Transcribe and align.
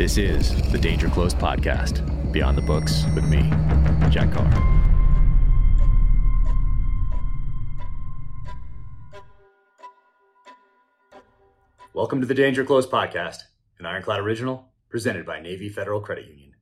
This 0.00 0.16
is 0.16 0.72
the 0.72 0.78
Danger 0.78 1.10
Close 1.10 1.34
podcast, 1.34 2.32
Beyond 2.32 2.56
the 2.56 2.62
Books 2.62 3.04
with 3.14 3.28
me, 3.28 3.42
Jack 4.08 4.32
Carr. 4.32 4.48
Welcome 11.92 12.22
to 12.22 12.26
the 12.26 12.32
Danger 12.32 12.64
Close 12.64 12.86
podcast, 12.86 13.40
an 13.78 13.84
Ironclad 13.84 14.20
original 14.20 14.70
presented 14.88 15.26
by 15.26 15.38
Navy 15.38 15.68
Federal 15.68 16.00
Credit 16.00 16.26
Union. 16.28 16.54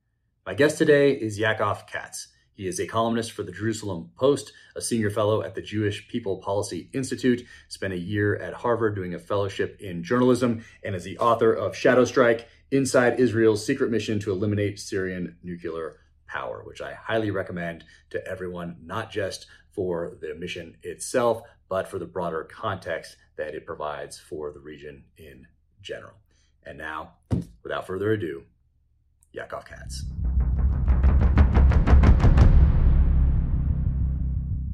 My 0.45 0.53
guest 0.53 0.77
today 0.77 1.13
is 1.13 1.39
Yaakov 1.39 1.87
Katz. 1.87 2.27
He 2.55 2.67
is 2.67 2.77
a 2.77 2.87
columnist 2.87 3.31
for 3.31 3.43
the 3.43 3.53
Jerusalem 3.53 4.11
Post, 4.17 4.51
a 4.75 4.81
senior 4.81 5.09
fellow 5.09 5.43
at 5.43 5.55
the 5.55 5.61
Jewish 5.61 6.09
People 6.09 6.39
Policy 6.39 6.89
Institute, 6.91 7.45
spent 7.69 7.93
a 7.93 7.97
year 7.97 8.35
at 8.35 8.53
Harvard 8.53 8.95
doing 8.95 9.13
a 9.13 9.19
fellowship 9.19 9.79
in 9.79 10.03
journalism, 10.03 10.65
and 10.83 10.93
is 10.93 11.05
the 11.05 11.17
author 11.19 11.53
of 11.53 11.73
Shadow 11.73 12.03
Strike 12.03 12.49
Inside 12.71 13.19
Israel's 13.19 13.65
Secret 13.65 13.89
Mission 13.89 14.19
to 14.19 14.31
Eliminate 14.31 14.79
Syrian 14.79 15.35
Nuclear 15.41 16.01
Power, 16.27 16.61
which 16.63 16.81
I 16.81 16.93
highly 16.93 17.31
recommend 17.31 17.83
to 18.11 18.23
everyone, 18.27 18.77
not 18.83 19.09
just 19.09 19.47
for 19.71 20.17
the 20.21 20.35
mission 20.35 20.77
itself, 20.83 21.41
but 21.67 21.87
for 21.87 21.97
the 21.97 22.05
broader 22.05 22.43
context 22.43 23.17
that 23.37 23.55
it 23.55 23.65
provides 23.65 24.19
for 24.19 24.51
the 24.51 24.59
region 24.59 25.03
in 25.17 25.47
general. 25.81 26.13
And 26.63 26.77
now, 26.77 27.13
without 27.63 27.87
further 27.87 28.11
ado, 28.11 28.43
Yaakov 29.35 29.65
Katz. 29.65 30.05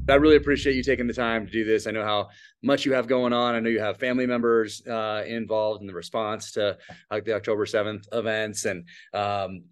I 0.07 0.15
really 0.15 0.35
appreciate 0.35 0.75
you 0.75 0.83
taking 0.83 1.07
the 1.07 1.13
time 1.13 1.45
to 1.45 1.51
do 1.51 1.63
this. 1.63 1.87
I 1.87 1.91
know 1.91 2.03
how 2.03 2.29
much 2.61 2.85
you 2.85 2.93
have 2.93 3.07
going 3.07 3.33
on. 3.33 3.55
I 3.55 3.59
know 3.59 3.69
you 3.69 3.79
have 3.79 3.97
family 3.97 4.27
members 4.27 4.85
uh, 4.85 5.23
involved 5.25 5.81
in 5.81 5.87
the 5.87 5.93
response 5.93 6.51
to 6.53 6.77
like 7.09 7.25
the 7.25 7.33
October 7.33 7.65
7th 7.65 8.05
events. 8.11 8.65
And 8.65 8.85
um, 9.13 9.63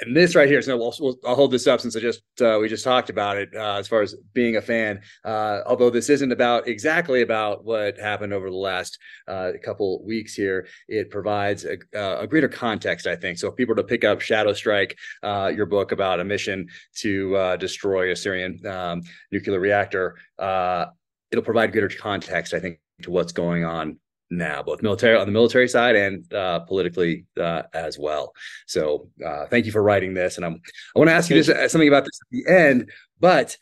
and 0.00 0.16
this 0.16 0.34
right 0.34 0.48
here, 0.48 0.62
so 0.62 0.76
we'll, 0.76 0.94
we'll, 1.00 1.16
I'll 1.24 1.34
hold 1.34 1.50
this 1.50 1.66
up 1.66 1.80
since 1.80 1.94
I 1.96 2.00
just 2.00 2.22
uh, 2.40 2.58
we 2.60 2.68
just 2.68 2.84
talked 2.84 3.10
about 3.10 3.36
it 3.36 3.50
uh, 3.54 3.76
as 3.76 3.86
far 3.86 4.02
as 4.02 4.14
being 4.32 4.56
a 4.56 4.62
fan. 4.62 5.00
Uh, 5.24 5.60
although 5.66 5.90
this 5.90 6.08
isn't 6.08 6.32
about 6.32 6.66
exactly 6.66 7.22
about 7.22 7.64
what 7.64 7.98
happened 7.98 8.32
over 8.32 8.50
the 8.50 8.56
last 8.56 8.98
uh, 9.28 9.52
couple 9.62 10.04
weeks 10.04 10.34
here, 10.34 10.66
it 10.88 11.10
provides 11.10 11.64
a, 11.64 11.76
a, 12.20 12.26
greater 12.26 12.48
context, 12.48 13.06
I 13.06 13.16
think. 13.16 13.38
So 13.38 13.48
if 13.48 13.56
people 13.56 13.76
to 13.76 13.84
pick 13.84 14.02
up 14.02 14.20
Shadow 14.20 14.54
Strike, 14.54 14.96
uh, 15.22 15.52
your 15.54 15.66
book 15.66 15.92
about 15.92 16.20
a 16.20 16.24
mission 16.24 16.68
to 16.96 17.36
uh, 17.36 17.56
destroy 17.56 18.12
a 18.12 18.16
Syrian 18.16 18.64
um, 18.66 19.02
nuclear 19.30 19.60
reactor, 19.60 20.16
it'll 20.38 21.44
provide 21.44 21.72
greater 21.72 21.88
context, 21.88 22.54
I 22.54 22.60
think, 22.60 22.80
to 23.02 23.10
what's 23.10 23.32
going 23.32 23.64
on 23.64 23.98
now, 24.32 24.62
both 24.62 24.82
military 24.82 25.16
on 25.16 25.26
the 25.26 25.32
military 25.32 25.68
side 25.68 25.94
and 25.94 26.32
uh, 26.32 26.60
politically 26.60 27.26
uh, 27.38 27.62
as 27.74 27.98
well. 27.98 28.32
So 28.66 29.10
uh, 29.24 29.46
thank 29.46 29.66
you 29.66 29.72
for 29.72 29.82
writing 29.82 30.14
this, 30.14 30.36
and 30.36 30.46
I'm 30.46 30.60
I 30.96 30.98
want 30.98 31.08
to 31.08 31.14
ask 31.14 31.30
you 31.30 31.36
this, 31.36 31.48
uh, 31.48 31.68
something 31.68 31.88
about 31.88 32.04
this 32.04 32.18
at 32.22 32.28
the 32.30 32.52
end. 32.52 32.90
But 33.20 33.56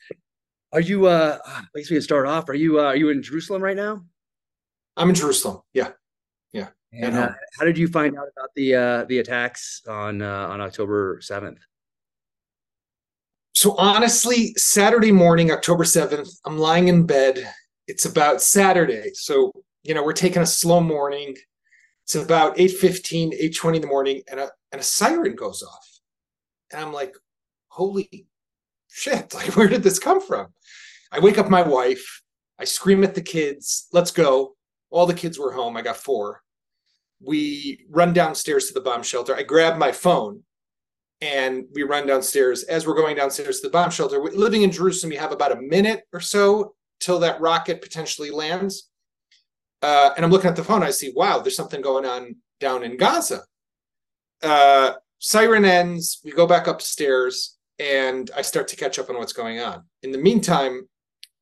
are 0.73 0.81
you? 0.81 1.07
Uh, 1.07 1.39
I 1.45 1.63
guess 1.75 1.91
we 1.91 1.97
can 1.97 2.03
start 2.03 2.27
off. 2.27 2.49
Are 2.49 2.55
you? 2.55 2.81
Uh, 2.81 2.85
are 2.85 2.97
you 2.97 3.11
in 3.11 3.23
Jerusalem 3.23 3.63
right 3.63 3.77
now? 3.77 4.05
I'm 4.97 5.09
in 5.09 5.15
Jerusalem. 5.15 5.61
Yeah, 5.75 5.91
yeah. 6.53 6.69
And 6.93 7.17
uh, 7.17 7.33
how 7.59 7.65
did 7.65 7.79
you 7.79 7.89
find 7.89 8.17
out 8.17 8.29
about 8.37 8.51
the 8.55 8.75
uh, 8.75 9.05
the 9.05 9.19
attacks 9.19 9.83
on 9.89 10.23
uh, 10.23 10.49
on 10.49 10.61
October 10.61 11.19
seventh? 11.21 11.59
So 13.55 13.75
honestly, 13.77 14.55
Saturday 14.57 15.13
morning, 15.13 15.51
October 15.51 15.85
seventh, 15.85 16.31
I'm 16.45 16.59
lying 16.59 16.89
in 16.89 17.07
bed. 17.07 17.53
It's 17.87 18.05
about 18.05 18.41
Saturday, 18.41 19.11
so 19.15 19.53
you 19.83 19.95
know, 19.95 20.05
we're 20.05 20.13
taking 20.13 20.43
a 20.43 20.47
slow 20.47 20.81
morning. 20.81 21.37
It's 22.05 22.15
about 22.15 22.57
8.15, 22.57 23.41
8.20 23.41 23.77
in 23.77 23.81
the 23.83 23.87
morning, 23.87 24.23
and 24.31 24.41
a, 24.41 24.51
and 24.73 24.81
a 24.81 24.85
siren 24.85 25.35
goes 25.35 25.63
off. 25.63 25.89
And 26.73 26.81
I'm 26.81 26.93
like, 26.93 27.15
holy 27.69 28.27
shit, 28.89 29.35
like, 29.35 29.57
where 29.57 29.69
did 29.69 29.83
this 29.83 29.99
come 29.99 30.21
from? 30.21 30.49
I 31.13 31.21
wake 31.21 31.39
up 31.39 31.49
my 31.49 31.63
wife. 31.63 32.23
I 32.59 32.65
scream 32.65 33.03
at 33.05 33.15
the 33.15 33.23
kids, 33.23 33.89
let's 33.93 34.11
go. 34.11 34.55
All 34.91 35.07
the 35.07 35.15
kids 35.15 35.39
were 35.39 35.53
home. 35.53 35.77
I 35.77 35.83
got 35.83 35.97
four. 35.97 36.43
We 37.23 37.87
run 37.89 38.13
downstairs 38.13 38.67
to 38.67 38.75
the 38.75 38.81
bomb 38.81 39.03
shelter. 39.03 39.35
I 39.35 39.43
grab 39.43 39.79
my 39.79 39.93
phone 39.93 40.43
and 41.21 41.65
we 41.73 41.85
run 41.85 42.07
downstairs. 42.07 42.65
As 42.65 42.87
we're 42.87 42.95
going 42.95 43.17
downstairs 43.17 43.61
to 43.61 43.69
the 43.69 43.73
bomb 43.73 43.91
shelter, 43.91 44.19
living 44.19 44.63
in 44.63 44.71
Jerusalem, 44.71 45.13
you 45.13 45.19
have 45.19 45.33
about 45.33 45.53
a 45.53 45.61
minute 45.61 46.03
or 46.13 46.21
so 46.21 46.75
till 46.99 47.19
that 47.21 47.41
rocket 47.41 47.81
potentially 47.81 48.31
lands. 48.31 48.90
Uh, 49.83 50.11
and 50.17 50.25
I'm 50.25 50.31
looking 50.31 50.51
at 50.51 50.57
the 50.57 50.65
phone. 50.65 50.83
I 50.83 50.91
see, 50.91 51.13
wow, 51.15 51.39
there's 51.39 51.57
something 51.57 51.81
going 51.81 52.05
on 52.05 52.37
down 52.59 52.83
in 52.83 52.97
Gaza. 52.97 53.43
Uh, 54.43 54.93
siren 55.19 55.65
ends. 55.65 56.21
We 56.25 56.33
go 56.33 56.47
back 56.47 56.67
upstairs, 56.67 57.57
and 57.79 58.31
I 58.37 58.43
start 58.43 58.69
to 58.69 58.77
catch 58.77 58.99
up 58.99 59.09
on 59.11 59.17
what's 59.17 59.33
going 59.33 59.61
on. 59.61 59.85
In 60.03 60.13
the 60.13 60.19
meantime, 60.19 60.89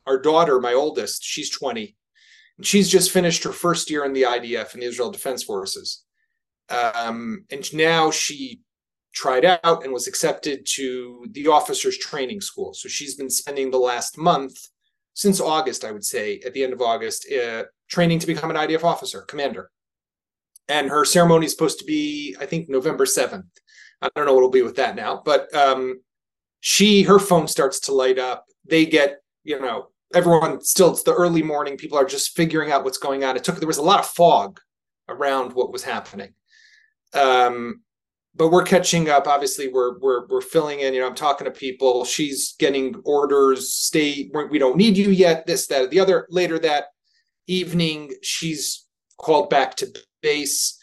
our 0.06 0.18
daughter, 0.18 0.60
my 0.60 0.72
oldest, 0.72 1.24
she's 1.24 1.50
20, 1.50 1.96
and 2.56 2.66
she's 2.66 2.88
just 2.88 3.10
finished 3.10 3.44
her 3.44 3.52
first 3.52 3.90
year 3.90 4.04
in 4.04 4.12
the 4.12 4.22
IDF 4.22 4.74
in 4.74 4.80
the 4.80 4.86
Israel 4.86 5.10
Defense 5.10 5.42
Forces. 5.42 6.04
Um, 6.68 7.44
and 7.50 7.72
now 7.74 8.10
she 8.10 8.60
tried 9.14 9.44
out 9.44 9.84
and 9.84 9.92
was 9.92 10.06
accepted 10.06 10.66
to 10.74 11.26
the 11.32 11.48
officers 11.48 11.98
training 11.98 12.40
school. 12.40 12.74
So 12.74 12.88
she's 12.88 13.14
been 13.14 13.30
spending 13.30 13.70
the 13.70 13.78
last 13.78 14.18
month 14.18 14.56
since 15.14 15.40
August, 15.40 15.84
I 15.84 15.90
would 15.90 16.04
say, 16.04 16.40
at 16.46 16.52
the 16.52 16.62
end 16.62 16.72
of 16.72 16.80
August, 16.80 17.26
uh, 17.32 17.64
training 17.88 18.18
to 18.20 18.26
become 18.26 18.50
an 18.50 18.56
IDF 18.56 18.84
officer, 18.84 19.22
commander. 19.22 19.70
And 20.68 20.90
her 20.90 21.04
ceremony 21.04 21.46
is 21.46 21.52
supposed 21.52 21.78
to 21.78 21.84
be, 21.84 22.36
I 22.38 22.46
think, 22.46 22.68
November 22.68 23.06
7th. 23.06 23.44
I 24.02 24.10
don't 24.14 24.26
know 24.26 24.34
what 24.34 24.40
it'll 24.40 24.50
be 24.50 24.62
with 24.62 24.76
that 24.76 24.94
now, 24.94 25.22
but 25.24 25.52
um, 25.54 26.00
she, 26.60 27.02
her 27.02 27.18
phone 27.18 27.48
starts 27.48 27.80
to 27.80 27.92
light 27.92 28.18
up. 28.18 28.44
They 28.64 28.86
get, 28.86 29.18
you 29.44 29.58
know, 29.58 29.88
everyone 30.14 30.60
still, 30.60 30.92
it's 30.92 31.02
the 31.02 31.14
early 31.14 31.42
morning. 31.42 31.76
People 31.76 31.98
are 31.98 32.04
just 32.04 32.36
figuring 32.36 32.70
out 32.70 32.84
what's 32.84 32.98
going 32.98 33.24
on. 33.24 33.36
It 33.36 33.44
took, 33.44 33.56
there 33.56 33.66
was 33.66 33.78
a 33.78 33.82
lot 33.82 34.00
of 34.00 34.06
fog 34.06 34.60
around 35.08 35.54
what 35.54 35.72
was 35.72 35.82
happening. 35.82 36.34
Um, 37.14 37.80
but 38.34 38.50
we're 38.50 38.62
catching 38.62 39.08
up. 39.08 39.26
Obviously, 39.26 39.68
we're 39.68 39.98
we're 39.98 40.26
we're 40.28 40.40
filling 40.40 40.80
in. 40.80 40.94
You 40.94 41.00
know, 41.00 41.08
I'm 41.08 41.14
talking 41.16 41.44
to 41.46 41.50
people. 41.50 42.04
She's 42.04 42.54
getting 42.58 42.94
orders. 43.04 43.72
Stay. 43.72 44.30
We 44.50 44.58
don't 44.58 44.76
need 44.76 44.96
you 44.96 45.10
yet. 45.10 45.44
This, 45.46 45.66
that, 45.66 45.90
the 45.90 45.98
other. 45.98 46.26
Later 46.30 46.58
that 46.60 46.84
evening, 47.48 48.12
she's 48.22 48.86
called 49.18 49.50
back 49.50 49.74
to 49.76 49.92
base. 50.22 50.78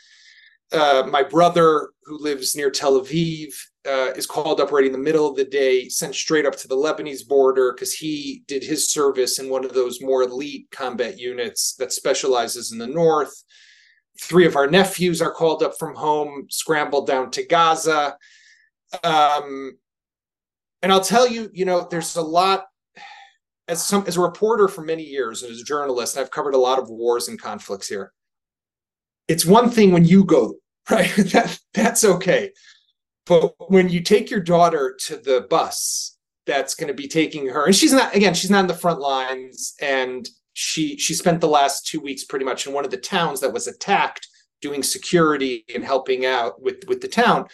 Uh, 0.71 1.07
my 1.09 1.23
brother, 1.23 1.91
who 2.03 2.17
lives 2.17 2.55
near 2.55 2.69
Tel 2.69 2.99
Aviv, 2.99 3.53
uh, 3.87 4.11
is 4.15 4.25
called 4.25 4.59
up 4.59 4.71
right 4.71 4.85
in 4.85 4.91
the 4.91 4.97
middle 4.97 5.27
of 5.29 5.35
the 5.35 5.45
day, 5.45 5.87
sent 5.87 6.15
straight 6.15 6.45
up 6.45 6.55
to 6.55 6.67
the 6.67 6.75
Lebanese 6.75 7.25
border 7.27 7.71
because 7.71 7.93
he 7.93 8.43
did 8.47 8.63
his 8.63 8.91
service 8.91 9.39
in 9.39 9.49
one 9.49 9.63
of 9.63 9.73
those 9.73 10.01
more 10.01 10.23
elite 10.23 10.67
combat 10.71 11.19
units 11.19 11.75
that 11.75 11.93
specializes 11.93 12.71
in 12.71 12.79
the 12.79 12.87
north 12.87 13.43
three 14.19 14.45
of 14.45 14.55
our 14.55 14.67
nephews 14.67 15.21
are 15.21 15.31
called 15.31 15.63
up 15.63 15.77
from 15.77 15.95
home, 15.95 16.47
scrambled 16.49 17.07
down 17.07 17.31
to 17.31 17.45
Gaza. 17.45 18.17
Um, 19.03 19.77
and 20.81 20.91
I'll 20.91 21.01
tell 21.01 21.27
you, 21.27 21.49
you 21.53 21.65
know, 21.65 21.87
there's 21.89 22.15
a 22.15 22.21
lot 22.21 22.65
as 23.67 23.83
some 23.83 24.03
as 24.07 24.17
a 24.17 24.21
reporter 24.21 24.67
for 24.67 24.81
many 24.81 25.03
years 25.03 25.43
and 25.43 25.51
as 25.51 25.61
a 25.61 25.63
journalist, 25.63 26.17
I've 26.17 26.31
covered 26.31 26.53
a 26.53 26.59
lot 26.59 26.79
of 26.79 26.89
wars 26.89 27.27
and 27.27 27.41
conflicts 27.41 27.87
here. 27.87 28.11
It's 29.27 29.45
one 29.45 29.69
thing 29.69 29.91
when 29.91 30.05
you 30.05 30.23
go, 30.23 30.55
right? 30.89 31.11
that 31.15 31.59
that's 31.73 32.03
okay. 32.03 32.51
But 33.25 33.55
when 33.69 33.89
you 33.89 34.01
take 34.01 34.29
your 34.29 34.39
daughter 34.39 34.95
to 35.05 35.17
the 35.17 35.47
bus 35.49 36.17
that's 36.45 36.75
going 36.75 36.89
to 36.89 36.93
be 36.93 37.07
taking 37.07 37.47
her, 37.47 37.65
and 37.65 37.75
she's 37.75 37.93
not 37.93 38.15
again, 38.15 38.33
she's 38.33 38.51
not 38.51 38.61
in 38.61 38.67
the 38.67 38.73
front 38.73 38.99
lines, 38.99 39.73
and 39.81 40.29
she 40.53 40.97
she 40.97 41.13
spent 41.13 41.41
the 41.41 41.47
last 41.47 41.87
two 41.87 41.99
weeks 41.99 42.23
pretty 42.23 42.45
much 42.45 42.67
in 42.67 42.73
one 42.73 42.85
of 42.85 42.91
the 42.91 42.97
towns 42.97 43.41
that 43.41 43.53
was 43.53 43.67
attacked 43.67 44.27
doing 44.61 44.83
security 44.83 45.65
and 45.73 45.83
helping 45.83 46.25
out 46.25 46.61
with 46.61 46.83
with 46.87 47.01
the 47.01 47.07
town 47.07 47.45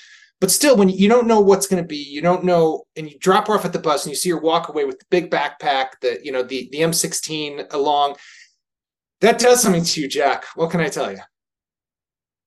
but 0.42 0.52
still 0.52 0.76
when 0.76 0.90
you 0.90 1.08
don't 1.08 1.28
know 1.28 1.40
what's 1.40 1.68
going 1.68 1.82
to 1.82 1.88
be 1.88 1.96
you 1.96 2.22
don't 2.22 2.44
know 2.44 2.84
and 2.98 3.10
you 3.10 3.18
drop 3.20 3.48
her 3.48 3.54
off 3.54 3.64
at 3.64 3.72
the 3.72 3.80
bus 3.80 4.04
and 4.04 4.12
you 4.12 4.16
see 4.18 4.32
her 4.32 4.40
walk 4.40 4.68
away 4.68 4.84
with 4.84 5.00
the 5.00 5.06
big 5.10 5.32
backpack 5.32 5.92
the 6.02 6.20
you 6.22 6.32
know 6.32 6.44
the 6.44 6.68
the 6.74 6.80
m16 6.80 7.72
along 7.74 8.18
that 9.22 9.38
does 9.38 9.62
something 9.62 9.84
to 9.84 10.02
you 10.02 10.08
jack. 10.10 10.46
What 10.56 10.72
can 10.72 10.82
i 10.82 10.90
tell 10.90 11.10
you 11.12 11.20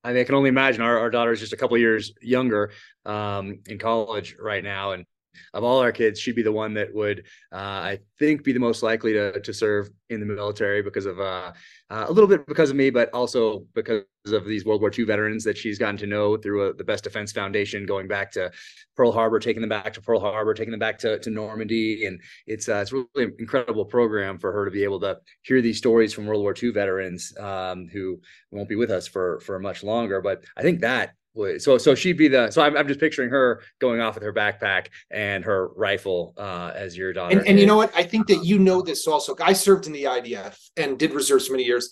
I, 0.03 0.13
mean, 0.13 0.21
I 0.21 0.25
can 0.25 0.35
only 0.35 0.51
imagine 0.51 0.83
our, 0.83 0.99
our 0.99 1.09
daughter 1.09 1.33
is 1.33 1.41
just 1.41 1.55
a 1.55 1.57
couple 1.57 1.79
years 1.79 2.13
younger 2.21 2.73
um, 3.07 3.61
in 3.67 3.79
college 3.79 4.37
right 4.39 4.63
now 4.63 4.93
and 4.93 5.07
of 5.53 5.65
all 5.65 5.81
our 5.81 5.93
kids, 5.93 6.21
she'd 6.21 6.37
be 6.37 6.43
the 6.43 6.53
one 6.53 6.75
that 6.75 6.95
would, 6.95 7.25
uh, 7.53 7.57
I 7.57 7.99
think, 8.19 8.45
be 8.45 8.53
the 8.53 8.61
most 8.61 8.83
likely 8.83 9.13
to 9.15 9.41
to 9.41 9.53
serve 9.53 9.91
in 10.11 10.21
the 10.21 10.27
military 10.27 10.83
because 10.83 11.07
of 11.07 11.21
uh, 11.21 11.53
uh, 11.91 12.07
a 12.09 12.13
little 12.13 12.29
bit 12.29 12.47
because 12.47 12.71
of 12.71 12.77
me, 12.77 12.91
but 12.91 13.11
also 13.13 13.67
because 13.75 14.05
of 14.27 14.47
these 14.47 14.65
World 14.65 14.81
War 14.81 14.91
II 14.97 15.05
veterans 15.05 15.45
that 15.45 15.57
she's 15.57 15.79
gotten 15.79 15.97
to 15.99 16.07
know 16.07 16.37
through 16.37 16.67
a, 16.67 16.71
uh, 16.71 16.73
the 16.77 16.85
Best 16.85 17.05
Defense 17.05 17.33
Foundation, 17.33 17.87
going 17.87 18.09
back 18.09 18.31
to 18.33 18.51
Pearl 18.97 19.13
Harbor, 19.13 19.39
taking 19.39 19.61
them 19.61 19.69
back 19.69 19.93
to 19.93 20.01
Pearl 20.01 20.21
Harbor, 20.21 20.55
taking 20.55 20.71
them 20.71 20.81
back 20.81 20.99
to, 20.99 21.19
to 21.19 21.31
Normandy, 21.31 22.07
and 22.07 22.21
it's 22.47 22.69
uh, 22.69 22.77
it's 22.77 22.93
really 22.93 23.07
an 23.17 23.35
incredible 23.39 23.85
program 23.85 24.39
for 24.39 24.53
her 24.53 24.65
to 24.65 24.71
be 24.71 24.85
able 24.85 25.01
to 25.01 25.19
hear 25.43 25.61
these 25.61 25.79
stories 25.79 26.13
from 26.13 26.27
World 26.27 26.43
War 26.43 26.55
II 26.61 26.71
veterans 26.71 27.37
um, 27.39 27.89
who 27.93 28.21
won't 28.51 28.69
be 28.69 28.77
with 28.77 28.91
us 28.91 29.07
for 29.07 29.41
for 29.41 29.59
much 29.59 29.83
longer. 29.83 30.21
But 30.21 30.45
I 30.57 30.63
think 30.63 30.81
that 30.81 31.15
so 31.59 31.79
so 31.79 31.95
she'd 31.95 32.17
be 32.17 32.29
the 32.29 32.51
so 32.51 32.63
I'm, 32.63 32.77
I'm 32.77 32.87
just 32.87 33.01
picturing 33.01 33.31
her 33.31 33.63
going 33.81 34.01
off 34.01 34.15
with 34.15 34.23
her 34.23 34.33
backpack 34.33 34.89
and 35.11 35.45
her 35.45 35.69
rifle 35.69 36.35
uh, 36.37 36.73
as 36.75 36.97
your 36.97 37.13
daughter. 37.13 37.39
And, 37.39 37.49
and 37.49 37.59
you 37.59 37.67
know 37.67 37.77
what? 37.77 37.93
I 37.97 38.05
think 38.05 38.27
that 38.29 38.45
you 38.45 38.59
know 38.59 38.83
this 38.83 39.07
also. 39.07 39.35
I 39.41 39.53
served 39.53 39.87
in 39.87 39.93
the 39.93 40.05
IDF 40.05 40.57
and 40.77 40.99
did 40.99 41.13
reserves 41.13 41.47
for 41.47 41.53
many 41.53 41.65
years. 41.65 41.91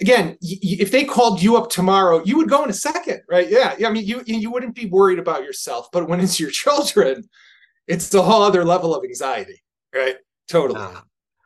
Again, 0.00 0.36
y- 0.40 0.58
if 0.62 0.90
they 0.90 1.04
called 1.04 1.42
you 1.42 1.56
up 1.56 1.70
tomorrow, 1.70 2.22
you 2.24 2.36
would 2.36 2.48
go 2.48 2.62
in 2.64 2.70
a 2.70 2.74
second, 2.74 3.22
right? 3.28 3.48
Yeah, 3.50 3.74
I 3.84 3.90
mean, 3.90 4.06
you 4.06 4.22
you 4.26 4.50
wouldn't 4.50 4.74
be 4.74 4.86
worried 4.86 5.18
about 5.18 5.42
yourself, 5.42 5.88
but 5.92 6.08
when 6.08 6.20
it's 6.20 6.38
your 6.38 6.50
children, 6.62 7.28
it's 7.88 8.12
a 8.14 8.22
whole 8.22 8.42
other 8.42 8.64
level 8.64 8.94
of 8.94 9.04
anxiety, 9.04 9.62
right? 9.94 10.16
Totally. 10.48 10.80
Uh, 10.80 11.00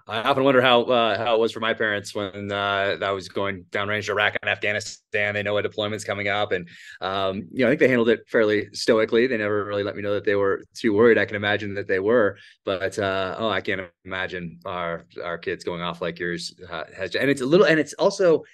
I 0.08 0.18
often 0.22 0.44
wonder 0.44 0.62
how 0.62 0.82
uh, 0.82 1.18
how 1.18 1.34
it 1.34 1.40
was 1.40 1.50
for 1.50 1.58
my 1.58 1.74
parents 1.74 2.14
when 2.14 2.52
uh, 2.52 2.96
I 3.02 3.10
was 3.10 3.28
going 3.28 3.64
downrange 3.70 4.06
to 4.06 4.12
Iraq 4.12 4.36
and 4.40 4.48
Afghanistan. 4.48 5.34
They 5.34 5.42
know 5.42 5.56
a 5.56 5.62
deployment's 5.62 6.04
coming 6.04 6.28
up, 6.28 6.52
and 6.52 6.68
um, 7.00 7.48
you 7.50 7.60
know 7.60 7.66
I 7.66 7.70
think 7.70 7.80
they 7.80 7.88
handled 7.88 8.10
it 8.10 8.20
fairly 8.28 8.68
stoically. 8.72 9.26
They 9.26 9.36
never 9.36 9.64
really 9.64 9.82
let 9.82 9.96
me 9.96 10.02
know 10.02 10.14
that 10.14 10.24
they 10.24 10.36
were 10.36 10.62
too 10.74 10.92
worried. 10.92 11.18
I 11.18 11.24
can 11.24 11.34
imagine 11.34 11.74
that 11.74 11.88
they 11.88 11.98
were, 11.98 12.38
but 12.64 12.96
uh, 13.00 13.34
oh, 13.36 13.48
I 13.48 13.60
can't 13.60 13.82
imagine 14.04 14.60
our 14.64 15.06
our 15.24 15.38
kids 15.38 15.64
going 15.64 15.82
off 15.82 16.00
like 16.00 16.20
yours 16.20 16.54
uh, 16.70 16.84
has. 16.96 17.16
And 17.16 17.28
it's 17.28 17.40
a 17.40 17.46
little, 17.46 17.66
and 17.66 17.80
it's 17.80 17.94
also 17.94 18.44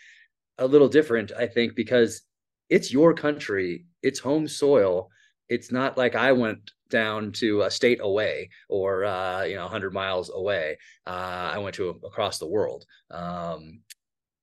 a 0.57 0.67
little 0.67 0.89
different, 0.89 1.33
I 1.39 1.47
think, 1.47 1.75
because 1.75 2.23
it's 2.71 2.91
your 2.91 3.13
country, 3.13 3.85
it's 4.03 4.21
home 4.21 4.49
soil. 4.49 5.11
It's 5.51 5.71
not 5.71 5.99
like 5.99 6.15
I 6.15 6.33
went 6.33 6.71
down 6.93 7.33
to 7.33 7.63
a 7.63 7.71
state 7.71 7.99
away 8.01 8.49
or 8.69 9.05
uh, 9.05 9.43
you 9.43 9.57
know 9.57 9.63
100 9.63 9.93
miles 9.93 10.31
away 10.33 10.79
uh, 11.07 11.51
i 11.55 11.59
went 11.59 11.75
to 11.75 11.89
a, 11.89 12.07
across 12.07 12.39
the 12.39 12.47
world. 12.47 12.85
Um, 13.11 13.81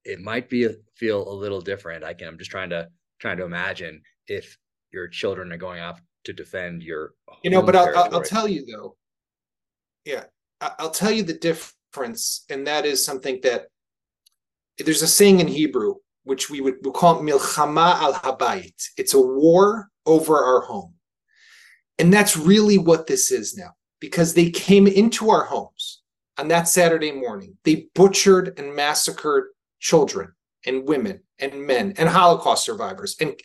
it 0.04 0.20
might 0.20 0.50
be 0.50 0.68
feel 0.96 1.30
a 1.32 1.36
little 1.44 1.62
different. 1.62 2.04
I 2.04 2.14
can 2.14 2.28
i'm 2.28 2.38
just 2.38 2.52
trying 2.52 2.72
to 2.72 2.90
trying 3.20 3.38
to 3.38 3.46
imagine 3.46 4.02
if 4.28 4.58
your 4.92 5.08
children 5.08 5.52
are 5.54 5.58
going 5.58 5.82
off 5.82 6.02
to 6.26 6.34
defend 6.34 6.84
your 6.84 7.14
you 7.44 7.50
know 7.50 7.62
but 7.62 7.76
I'll, 7.76 7.98
I'll, 7.98 8.16
I'll 8.16 8.24
tell 8.24 8.48
you 8.48 8.66
though. 8.66 8.98
Yeah 10.04 10.26
i'll 10.62 10.92
tell 10.92 11.12
you 11.12 11.24
the 11.24 11.40
difference 11.50 12.44
and 12.50 12.68
that 12.68 12.86
is 12.86 13.06
something 13.06 13.40
that 13.44 13.68
there's 14.78 15.02
a 15.02 15.08
saying 15.08 15.40
in 15.40 15.48
hebrew 15.48 15.96
which 16.24 16.50
we 16.50 16.60
would 16.62 16.76
we'll 16.84 16.94
call 16.94 17.22
milchama 17.22 17.96
al 17.96 18.14
habayit. 18.14 18.80
It's 18.98 19.14
a 19.14 19.22
war 19.22 19.90
over 20.06 20.38
our 20.38 20.62
home 20.62 20.94
and 22.00 22.12
that's 22.12 22.36
really 22.36 22.78
what 22.78 23.08
this 23.08 23.32
is 23.32 23.56
now, 23.56 23.76
because 24.00 24.34
they 24.34 24.50
came 24.50 24.88
into 24.88 25.30
our 25.30 25.44
homes 25.44 26.02
on 26.38 26.48
that 26.48 26.68
Saturday 26.68 27.12
morning. 27.12 27.58
They 27.66 27.88
butchered 27.94 28.58
and 28.58 28.76
massacred 28.76 29.46
children 29.80 30.34
and 30.66 30.88
women 30.88 31.22
and 31.38 31.66
men 31.66 31.94
and 31.98 32.10
Holocaust 32.10 32.66
survivors 32.66 33.16
and 33.20 33.40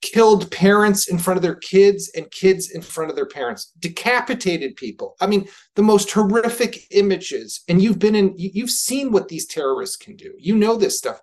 killed 0.00 0.50
parents 0.50 1.08
in 1.08 1.16
front 1.16 1.38
of 1.38 1.42
their 1.42 1.54
kids 1.54 2.10
and 2.16 2.28
kids 2.32 2.70
in 2.70 2.82
front 2.82 3.08
of 3.08 3.16
their 3.16 3.26
parents, 3.26 3.72
decapitated 3.78 4.74
people. 4.74 5.14
I 5.20 5.28
mean, 5.28 5.48
the 5.76 5.82
most 5.82 6.10
horrific 6.10 6.86
images. 6.90 7.62
And 7.68 7.80
you've 7.80 8.00
been 8.00 8.16
in, 8.16 8.34
you've 8.36 8.70
seen 8.70 9.12
what 9.12 9.28
these 9.28 9.46
terrorists 9.46 9.96
can 9.96 10.16
do. 10.16 10.34
You 10.38 10.56
know 10.56 10.76
this 10.76 10.98
stuff. 10.98 11.20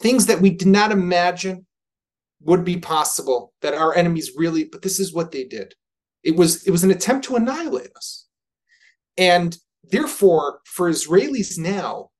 Things 0.00 0.24
that 0.26 0.40
we 0.40 0.50
did 0.50 0.68
not 0.68 0.90
imagine 0.90 1.66
would 2.40 2.64
be 2.64 2.78
possible 2.78 3.52
that 3.60 3.74
our 3.74 3.94
enemies 3.94 4.32
really, 4.36 4.64
but 4.64 4.80
this 4.80 4.98
is 4.98 5.12
what 5.12 5.30
they 5.30 5.44
did. 5.44 5.74
It 6.24 6.36
was 6.36 6.66
it 6.66 6.70
was 6.70 6.84
an 6.84 6.90
attempt 6.90 7.26
to 7.26 7.36
annihilate 7.36 7.94
us. 7.96 8.26
And 9.16 9.56
therefore, 9.84 10.60
for 10.64 10.90
Israelis 10.90 11.58
now, 11.58 12.10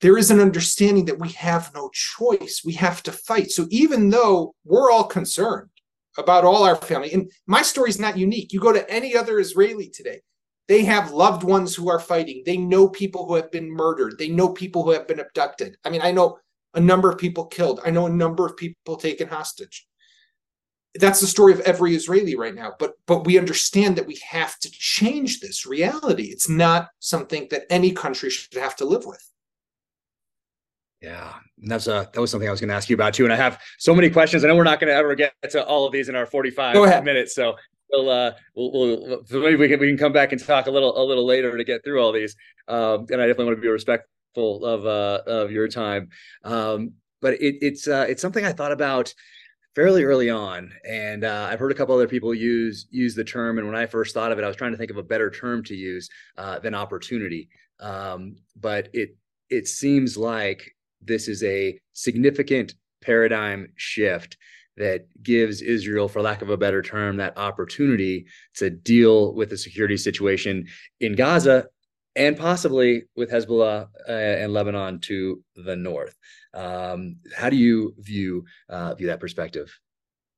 there 0.00 0.16
is 0.16 0.30
an 0.30 0.40
understanding 0.40 1.04
that 1.06 1.18
we 1.18 1.30
have 1.30 1.72
no 1.74 1.90
choice. 1.92 2.62
We 2.64 2.72
have 2.74 3.02
to 3.02 3.12
fight. 3.12 3.50
So 3.50 3.66
even 3.70 4.10
though 4.10 4.54
we're 4.64 4.90
all 4.90 5.04
concerned 5.04 5.68
about 6.16 6.44
all 6.44 6.64
our 6.64 6.76
family, 6.76 7.12
and 7.12 7.30
my 7.46 7.62
story 7.62 7.90
is 7.90 8.00
not 8.00 8.16
unique. 8.16 8.52
You 8.52 8.60
go 8.60 8.72
to 8.72 8.90
any 8.90 9.16
other 9.16 9.38
Israeli 9.38 9.90
today, 9.90 10.20
they 10.68 10.84
have 10.84 11.12
loved 11.12 11.42
ones 11.42 11.74
who 11.74 11.90
are 11.90 12.00
fighting. 12.00 12.42
They 12.46 12.56
know 12.56 12.88
people 12.88 13.26
who 13.26 13.34
have 13.34 13.50
been 13.50 13.70
murdered. 13.70 14.18
They 14.18 14.28
know 14.28 14.48
people 14.48 14.84
who 14.84 14.92
have 14.92 15.06
been 15.06 15.20
abducted. 15.20 15.76
I 15.84 15.90
mean, 15.90 16.00
I 16.02 16.12
know 16.12 16.38
a 16.74 16.80
number 16.80 17.10
of 17.10 17.18
people 17.18 17.46
killed. 17.46 17.80
I 17.84 17.90
know 17.90 18.06
a 18.06 18.10
number 18.10 18.46
of 18.46 18.56
people 18.56 18.96
taken 18.96 19.28
hostage 19.28 19.86
that's 20.96 21.20
the 21.20 21.26
story 21.26 21.52
of 21.52 21.60
every 21.60 21.94
Israeli 21.94 22.36
right 22.36 22.54
now. 22.54 22.74
But 22.78 22.94
but 23.06 23.24
we 23.24 23.38
understand 23.38 23.96
that 23.96 24.06
we 24.06 24.18
have 24.28 24.58
to 24.60 24.70
change 24.70 25.40
this 25.40 25.66
reality. 25.66 26.24
It's 26.24 26.48
not 26.48 26.88
something 26.98 27.48
that 27.50 27.62
any 27.70 27.92
country 27.92 28.30
should 28.30 28.58
have 28.60 28.76
to 28.76 28.84
live 28.84 29.06
with. 29.06 29.24
Yeah, 31.00 31.34
that's 31.58 31.86
a 31.86 32.10
that 32.12 32.20
was 32.20 32.30
something 32.30 32.48
I 32.48 32.50
was 32.50 32.60
going 32.60 32.68
to 32.68 32.74
ask 32.74 32.90
you 32.90 32.94
about 32.94 33.14
too. 33.14 33.24
And 33.24 33.32
I 33.32 33.36
have 33.36 33.60
so 33.78 33.94
many 33.94 34.10
questions. 34.10 34.44
I 34.44 34.48
know 34.48 34.56
we're 34.56 34.64
not 34.64 34.80
going 34.80 34.90
to 34.90 34.94
ever 34.94 35.14
get 35.14 35.32
to 35.50 35.64
all 35.64 35.86
of 35.86 35.92
these 35.92 36.08
in 36.08 36.16
our 36.16 36.26
forty 36.26 36.50
five 36.50 36.74
minutes. 37.04 37.34
So 37.34 37.56
we'll 37.90 38.10
uh 38.10 38.32
we'll, 38.54 38.72
we'll 38.72 39.24
maybe 39.30 39.56
we 39.56 39.68
can 39.68 39.80
we 39.80 39.88
can 39.88 39.98
come 39.98 40.12
back 40.12 40.32
and 40.32 40.44
talk 40.44 40.66
a 40.66 40.70
little 40.70 41.00
a 41.00 41.04
little 41.04 41.26
later 41.26 41.56
to 41.56 41.64
get 41.64 41.84
through 41.84 42.02
all 42.02 42.12
these. 42.12 42.36
Um, 42.68 43.06
and 43.10 43.20
I 43.20 43.26
definitely 43.26 43.46
want 43.46 43.58
to 43.58 43.62
be 43.62 43.68
respectful 43.68 44.64
of 44.64 44.86
uh 44.86 45.22
of 45.26 45.50
your 45.50 45.68
time. 45.68 46.08
Um, 46.44 46.92
but 47.22 47.34
it, 47.34 47.56
it's 47.62 47.88
uh 47.88 48.06
it's 48.08 48.22
something 48.22 48.44
I 48.44 48.52
thought 48.52 48.72
about 48.72 49.14
fairly 49.74 50.04
early 50.04 50.30
on, 50.30 50.72
and 50.88 51.24
uh, 51.24 51.48
I've 51.50 51.58
heard 51.58 51.72
a 51.72 51.74
couple 51.74 51.94
other 51.94 52.08
people 52.08 52.34
use 52.34 52.86
use 52.90 53.14
the 53.14 53.24
term. 53.24 53.58
And 53.58 53.66
when 53.66 53.76
I 53.76 53.86
first 53.86 54.14
thought 54.14 54.32
of 54.32 54.38
it, 54.38 54.44
I 54.44 54.48
was 54.48 54.56
trying 54.56 54.72
to 54.72 54.78
think 54.78 54.90
of 54.90 54.96
a 54.96 55.02
better 55.02 55.30
term 55.30 55.62
to 55.64 55.74
use 55.74 56.08
uh, 56.36 56.58
than 56.58 56.74
opportunity. 56.74 57.48
Um, 57.78 58.36
but 58.56 58.88
it 58.92 59.16
it 59.48 59.68
seems 59.68 60.16
like 60.16 60.74
this 61.00 61.28
is 61.28 61.42
a 61.42 61.78
significant 61.92 62.74
paradigm 63.00 63.72
shift 63.76 64.36
that 64.76 65.06
gives 65.22 65.62
Israel, 65.62 66.08
for 66.08 66.22
lack 66.22 66.42
of 66.42 66.50
a 66.50 66.56
better 66.56 66.82
term, 66.82 67.16
that 67.16 67.36
opportunity 67.36 68.26
to 68.54 68.70
deal 68.70 69.34
with 69.34 69.50
the 69.50 69.58
security 69.58 69.96
situation 69.96 70.66
in 71.00 71.14
Gaza 71.14 71.66
and 72.16 72.36
possibly 72.36 73.04
with 73.16 73.30
Hezbollah 73.30 73.88
uh, 74.08 74.12
and 74.12 74.52
Lebanon 74.52 75.00
to 75.00 75.42
the 75.54 75.76
north. 75.76 76.16
Um, 76.54 77.16
how 77.36 77.50
do 77.50 77.56
you 77.56 77.94
view 77.98 78.44
uh, 78.68 78.94
view 78.94 79.06
that 79.06 79.20
perspective? 79.20 79.72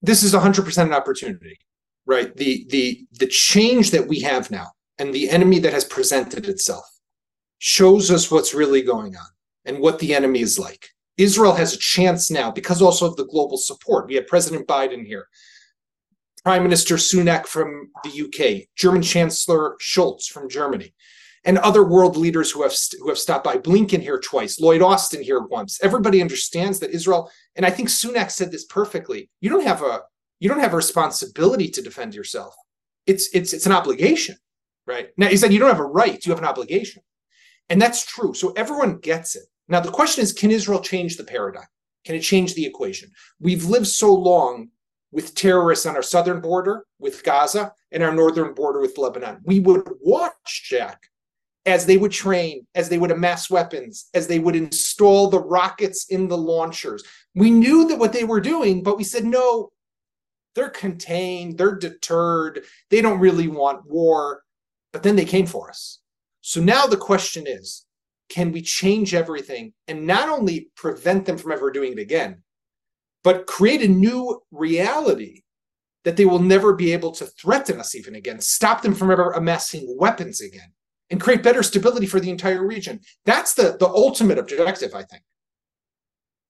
This 0.03 0.23
is 0.23 0.35
100% 0.35 0.83
an 0.83 0.93
opportunity, 0.93 1.59
right? 2.07 2.35
The 2.37 2.67
the 2.71 3.07
the 3.13 3.27
change 3.27 3.91
that 3.93 4.07
we 4.07 4.21
have 4.21 4.51
now 4.51 4.69
and 4.99 5.15
the 5.15 5.31
enemy 5.31 5.59
that 5.61 5.73
has 5.73 5.85
presented 5.85 6.49
itself 6.49 6.85
shows 7.59 8.11
us 8.11 8.31
what's 8.31 8.55
really 8.55 8.83
going 8.83 9.17
on 9.17 9.27
and 9.65 9.79
what 9.79 9.99
the 9.99 10.15
enemy 10.15 10.41
is 10.41 10.59
like. 10.59 10.89
Israel 11.17 11.55
has 11.55 11.75
a 11.75 11.79
chance 11.79 12.31
now 12.31 12.51
because 12.51 12.83
also 12.83 13.07
of 13.07 13.17
the 13.17 13.27
global 13.27 13.57
support. 13.57 14.09
We 14.09 14.17
have 14.17 14.27
President 14.27 14.67
Biden 14.67 15.07
here, 15.07 15.29
Prime 16.43 16.63
Minister 16.63 16.97
Sunak 16.97 17.47
from 17.47 17.91
the 18.03 18.23
UK, 18.23 18.69
German 18.77 19.03
Chancellor 19.03 19.77
Scholz 19.81 20.27
from 20.27 20.49
Germany 20.49 20.95
and 21.45 21.59
other 21.59 21.85
world 21.85 22.17
leaders 22.17 22.51
who 22.51 22.63
have 22.63 22.75
who 23.01 23.09
have 23.09 23.19
stopped 23.19 23.45
by. 23.45 23.57
Blinken 23.57 24.01
here 24.01 24.21
twice, 24.21 24.61
Lloyd 24.61 24.83
Austin 24.83 25.23
here 25.23 25.41
once. 25.41 25.83
Everybody 25.83 26.21
understands 26.21 26.79
that 26.81 26.91
Israel, 26.91 27.31
and 27.57 27.67
I 27.67 27.71
think 27.71 27.89
Sunak 27.89 28.31
said 28.31 28.53
this 28.53 28.65
perfectly. 28.65 29.31
You 29.41 29.51
don't 29.51 29.67
have 29.67 29.83
a 29.83 30.03
you 30.39 30.49
don't 30.49 30.61
have 30.61 30.73
a 30.73 30.77
responsibility 30.77 31.69
to 31.69 31.83
defend 31.83 32.15
yourself. 32.15 32.55
It's 33.07 33.29
it's 33.35 33.53
it's 33.53 33.67
an 33.67 33.73
obligation, 33.73 34.37
right? 34.87 35.09
Now 35.17 35.29
he 35.29 35.37
said 35.37 35.53
you 35.53 35.59
don't 35.59 35.71
have 35.71 35.81
a 35.81 35.85
right, 35.85 36.25
you 36.25 36.33
have 36.33 36.39
an 36.39 36.49
obligation, 36.49 37.03
and 37.69 37.81
that's 37.81 38.05
true. 38.05 38.35
So 38.35 38.53
everyone 38.53 38.99
gets 38.99 39.37
it. 39.37 39.45
Now 39.69 39.81
the 39.81 39.91
question 39.91 40.23
is, 40.23 40.33
can 40.33 40.51
Israel 40.51 40.81
change 40.81 41.17
the 41.17 41.25
paradigm? 41.25 41.67
Can 42.05 42.17
it 42.17 42.21
change 42.21 42.55
the 42.55 42.67
equation? 42.67 43.11
We've 43.41 43.65
lived 43.65 43.87
so 43.87 44.13
long 44.13 44.69
with 45.13 45.35
terrorists 45.35 45.87
on 45.87 45.95
our 45.95 46.03
southern 46.03 46.41
border 46.41 46.85
with 46.99 47.23
Gaza 47.23 47.73
and 47.93 48.03
our 48.03 48.13
northern 48.13 48.55
border 48.55 48.81
with 48.81 48.99
Lebanon. 48.99 49.41
We 49.45 49.61
would 49.61 49.89
watch, 50.01 50.67
Jack, 50.69 51.03
as 51.65 51.87
they 51.87 51.97
would 51.97 52.13
train, 52.13 52.67
as 52.75 52.89
they 52.89 52.99
would 52.99 53.11
amass 53.11 53.49
weapons, 53.49 54.09
as 54.15 54.27
they 54.27 54.39
would 54.39 54.57
install 54.57 55.29
the 55.29 55.41
rockets 55.41 56.07
in 56.11 56.29
the 56.29 56.37
launchers. 56.37 57.05
We 57.35 57.51
knew 57.51 57.87
that 57.89 57.99
what 57.99 58.13
they 58.13 58.25
were 58.25 58.41
doing, 58.41 58.83
but 58.83 58.97
we 58.97 59.05
said, 59.05 59.25
no, 59.25 59.71
they're 60.55 60.71
contained, 60.71 61.59
they're 61.59 61.77
deterred, 61.77 62.65
they 62.91 63.01
don't 63.01 63.21
really 63.21 63.49
want 63.49 63.87
war. 63.87 64.43
But 64.93 65.03
then 65.03 65.17
they 65.17 65.25
came 65.25 65.47
for 65.47 65.71
us. 65.71 66.01
So 66.41 66.61
now 66.61 66.87
the 66.87 66.97
question 66.97 67.47
is 67.47 67.87
can 68.29 68.51
we 68.51 68.63
change 68.63 69.15
everything 69.15 69.75
and 69.89 70.07
not 70.07 70.29
only 70.29 70.71
prevent 70.75 71.27
them 71.27 71.37
from 71.37 71.53
ever 71.53 71.71
doing 71.71 71.93
it 71.93 71.99
again, 71.99 72.43
but 73.23 73.47
create 73.47 73.83
a 73.83 73.89
new 73.89 74.41
reality 74.51 75.43
that 76.05 76.17
they 76.17 76.25
will 76.25 76.39
never 76.39 76.75
be 76.75 76.93
able 76.93 77.13
to 77.13 77.27
threaten 77.27 77.79
us 77.79 77.95
even 77.95 78.15
again, 78.15 78.41
stop 78.41 78.83
them 78.83 78.95
from 78.95 79.11
ever 79.11 79.33
amassing 79.33 79.95
weapons 79.99 80.41
again? 80.41 80.73
And 81.13 81.21
create 81.21 81.43
better 81.43 81.63
stability 81.63 82.07
for 82.07 82.19
the 82.19 82.31
entire 82.31 82.67
region. 82.67 82.99
That's 83.25 83.55
the 83.55 83.77
the 83.79 83.87
ultimate 83.87 84.39
objective, 84.39 84.95
I 84.95 85.05
think. 85.05 85.23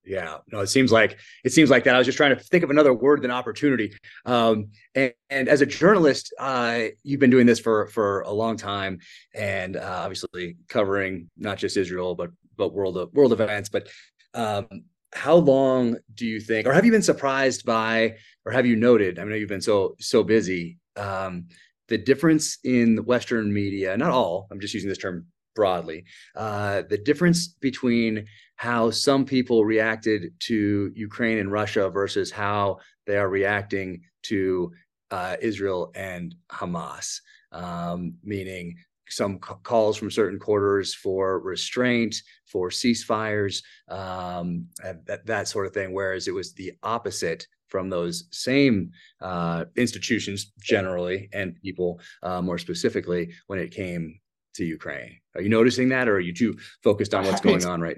Yeah, 0.04 0.38
no, 0.50 0.60
it 0.60 0.68
seems 0.68 0.90
like 0.90 1.18
it 1.44 1.52
seems 1.52 1.70
like 1.70 1.84
that. 1.84 1.94
I 1.94 1.98
was 1.98 2.06
just 2.06 2.16
trying 2.16 2.36
to 2.36 2.42
think 2.42 2.64
of 2.64 2.70
another 2.70 2.92
word 2.92 3.22
than 3.22 3.30
opportunity. 3.30 3.92
Um, 4.24 4.68
and, 4.94 5.12
and 5.30 5.48
as 5.48 5.60
a 5.60 5.66
journalist, 5.66 6.34
uh, 6.38 6.84
you've 7.04 7.20
been 7.20 7.30
doing 7.30 7.46
this 7.46 7.60
for 7.60 7.86
for 7.88 8.22
a 8.22 8.32
long 8.32 8.56
time, 8.56 8.98
and 9.34 9.76
uh, 9.76 10.00
obviously 10.02 10.56
covering 10.68 11.30
not 11.36 11.58
just 11.58 11.76
Israel 11.76 12.14
but 12.14 12.30
but 12.56 12.72
world 12.72 12.96
of 12.96 13.12
world 13.12 13.32
events. 13.32 13.68
But 13.68 13.88
um, 14.34 14.66
how 15.12 15.36
long 15.36 15.98
do 16.14 16.26
you 16.26 16.40
think, 16.40 16.66
or 16.66 16.72
have 16.72 16.84
you 16.84 16.90
been 16.90 17.02
surprised 17.02 17.64
by, 17.64 18.16
or 18.44 18.52
have 18.52 18.66
you 18.66 18.76
noted? 18.76 19.18
I 19.18 19.24
know 19.24 19.34
you've 19.34 19.48
been 19.48 19.60
so 19.60 19.96
so 20.00 20.24
busy. 20.24 20.78
Um, 20.96 21.46
the 21.92 21.98
difference 21.98 22.56
in 22.64 22.96
Western 23.04 23.52
media, 23.52 23.94
not 23.98 24.10
all. 24.10 24.48
I'm 24.50 24.60
just 24.60 24.72
using 24.72 24.88
this 24.88 24.96
term 24.96 25.26
broadly. 25.54 26.04
Uh, 26.34 26.80
the 26.88 26.96
difference 26.96 27.48
between 27.48 28.24
how 28.56 28.90
some 28.90 29.26
people 29.26 29.66
reacted 29.66 30.32
to 30.38 30.90
Ukraine 30.94 31.36
and 31.36 31.52
Russia 31.52 31.90
versus 31.90 32.30
how 32.30 32.78
they 33.06 33.18
are 33.18 33.28
reacting 33.28 34.00
to 34.22 34.72
uh, 35.10 35.36
Israel 35.42 35.92
and 35.94 36.34
Hamas, 36.50 37.20
um, 37.52 38.14
meaning 38.24 38.74
some 39.10 39.38
c- 39.46 39.52
calls 39.62 39.98
from 39.98 40.10
certain 40.10 40.38
quarters 40.38 40.94
for 40.94 41.40
restraint, 41.40 42.16
for 42.46 42.70
ceasefires, 42.70 43.62
um, 43.88 44.66
that, 44.82 45.26
that 45.26 45.46
sort 45.46 45.66
of 45.66 45.74
thing. 45.74 45.92
Whereas 45.92 46.26
it 46.26 46.32
was 46.32 46.54
the 46.54 46.72
opposite 46.82 47.46
from 47.72 47.88
those 47.88 48.24
same 48.30 48.92
uh, 49.22 49.64
institutions 49.76 50.52
generally 50.60 51.30
and 51.32 51.56
people 51.62 51.98
uh, 52.22 52.42
more 52.42 52.58
specifically 52.58 53.32
when 53.46 53.58
it 53.58 53.70
came 53.70 54.20
to 54.54 54.62
Ukraine. 54.66 55.16
Are 55.34 55.40
you 55.40 55.48
noticing 55.48 55.88
that, 55.88 56.06
or 56.06 56.16
are 56.16 56.20
you 56.28 56.34
too 56.34 56.58
focused 56.84 57.14
on 57.14 57.24
what's 57.24 57.40
going 57.40 57.64
on 57.64 57.80
right? 57.80 57.96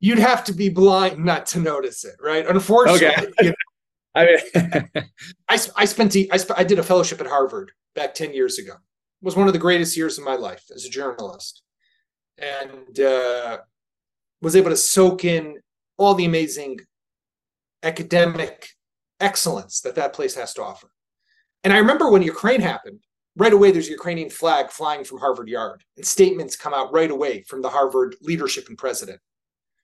You'd 0.00 0.18
have 0.18 0.42
to 0.44 0.54
be 0.54 0.70
blind 0.70 1.22
not 1.22 1.44
to 1.48 1.60
notice 1.60 2.06
it, 2.06 2.16
right? 2.18 2.46
Unfortunately, 2.46 3.06
okay. 3.06 3.32
you 3.40 3.48
know, 3.50 3.54
I 4.20 4.24
mean, 4.24 4.90
I, 5.48 5.58
I 5.76 5.84
spent 5.84 6.16
I, 6.32 6.38
sp- 6.40 6.56
I 6.56 6.64
did 6.64 6.78
a 6.78 6.82
fellowship 6.82 7.20
at 7.20 7.26
Harvard 7.26 7.72
back 7.94 8.14
ten 8.14 8.32
years 8.32 8.58
ago 8.58 8.72
It 8.72 9.24
was 9.28 9.36
one 9.36 9.48
of 9.48 9.52
the 9.52 9.58
greatest 9.66 9.98
years 9.98 10.16
of 10.16 10.24
my 10.24 10.36
life 10.36 10.64
as 10.74 10.86
a 10.86 10.90
journalist 10.90 11.62
and 12.38 12.98
uh, 13.00 13.58
was 14.40 14.56
able 14.56 14.70
to 14.70 14.76
soak 14.76 15.26
in 15.26 15.58
all 15.98 16.14
the 16.14 16.24
amazing 16.24 16.80
academic 17.82 18.70
excellence 19.24 19.80
that 19.80 19.94
that 19.96 20.12
place 20.12 20.34
has 20.34 20.52
to 20.54 20.62
offer. 20.62 20.88
And 21.64 21.72
I 21.72 21.78
remember 21.78 22.10
when 22.10 22.22
Ukraine 22.22 22.60
happened, 22.60 23.00
right 23.36 23.52
away 23.52 23.70
there's 23.70 23.88
a 23.88 23.98
Ukrainian 24.00 24.30
flag 24.30 24.70
flying 24.70 25.02
from 25.04 25.18
Harvard 25.18 25.48
Yard, 25.48 25.82
and 25.96 26.06
statements 26.06 26.56
come 26.56 26.74
out 26.74 26.92
right 26.92 27.10
away 27.10 27.42
from 27.42 27.62
the 27.62 27.70
Harvard 27.70 28.14
leadership 28.20 28.68
and 28.68 28.78
president. 28.78 29.20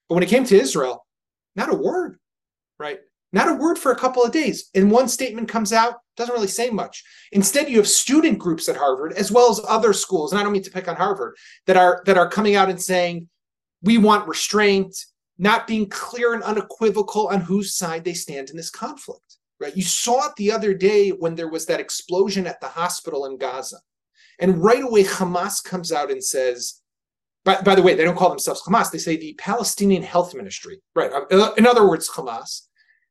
But 0.09 0.17
when 0.17 0.25
it 0.25 0.29
came 0.29 0.45
to 0.45 0.61
Israel, 0.61 1.07
not 1.57 1.73
a 1.73 1.77
word, 1.77 2.19
right? 2.79 3.01
Not 3.33 3.49
a 3.49 3.55
word 3.55 3.79
for 3.79 3.93
a 3.93 3.97
couple 3.97 4.25
of 4.25 4.33
days. 4.33 4.71
And 4.75 4.91
one 4.91 5.09
statement 5.09 5.49
comes 5.49 5.73
out, 5.73 5.95
doesn't 6.17 6.35
really 6.35 6.49
say 6.49 6.69
much. 6.71 7.03
Instead, 7.33 7.71
you 7.71 7.77
have 7.79 7.89
student 7.89 8.39
groups 8.39 8.69
at 8.69 8.77
Harvard 8.77 9.13
as 9.13 9.31
well 9.33 9.51
as 9.51 9.61
other 9.69 9.93
schools, 9.93 10.33
and 10.33 10.41
I 10.41 10.43
don't 10.43 10.53
mean 10.53 10.63
to 10.65 10.71
pick 10.71 10.89
on 10.89 10.97
Harvard, 10.97 11.37
that 11.67 11.77
are 11.77 12.03
that 12.07 12.19
are 12.19 12.29
coming 12.29 12.57
out 12.57 12.69
and 12.69 12.81
saying, 12.81 13.29
we 13.83 13.99
want 13.99 14.29
restraint, 14.29 14.95
not 15.39 15.67
being 15.67 15.89
clear 15.89 16.35
and 16.35 16.43
unequivocal 16.43 17.29
on 17.29 17.41
whose 17.41 17.75
side 17.75 18.05
they 18.05 18.15
stand 18.15 18.51
in 18.51 18.57
this 18.57 18.71
conflict. 18.71 19.30
Right. 19.61 19.77
You 19.77 19.83
saw 19.83 20.27
it 20.27 20.37
the 20.37 20.53
other 20.53 20.73
day 20.73 21.11
when 21.11 21.35
there 21.35 21.51
was 21.51 21.67
that 21.67 21.81
explosion 21.81 22.47
at 22.47 22.61
the 22.63 22.69
hospital 22.69 23.27
in 23.27 23.37
Gaza. 23.37 23.77
And 24.39 24.63
right 24.63 24.83
away, 24.83 25.05
Hamas 25.05 25.63
comes 25.63 25.93
out 25.93 26.11
and 26.11 26.25
says, 26.25 26.81
by, 27.45 27.61
by 27.61 27.75
the 27.75 27.83
way, 27.83 27.95
they 27.95 28.05
don't 28.05 28.17
call 28.17 28.31
themselves 28.31 28.63
Hamas, 28.63 28.91
they 28.91 28.99
say 28.99 29.17
the 29.17 29.35
Palestinian 29.35 30.03
Health 30.03 30.35
Ministry. 30.35 30.81
Right. 30.95 31.13
Uh, 31.13 31.25
uh, 31.31 31.55
in 31.59 31.67
other 31.67 31.87
words, 31.87 32.09
Hamas 32.11 32.63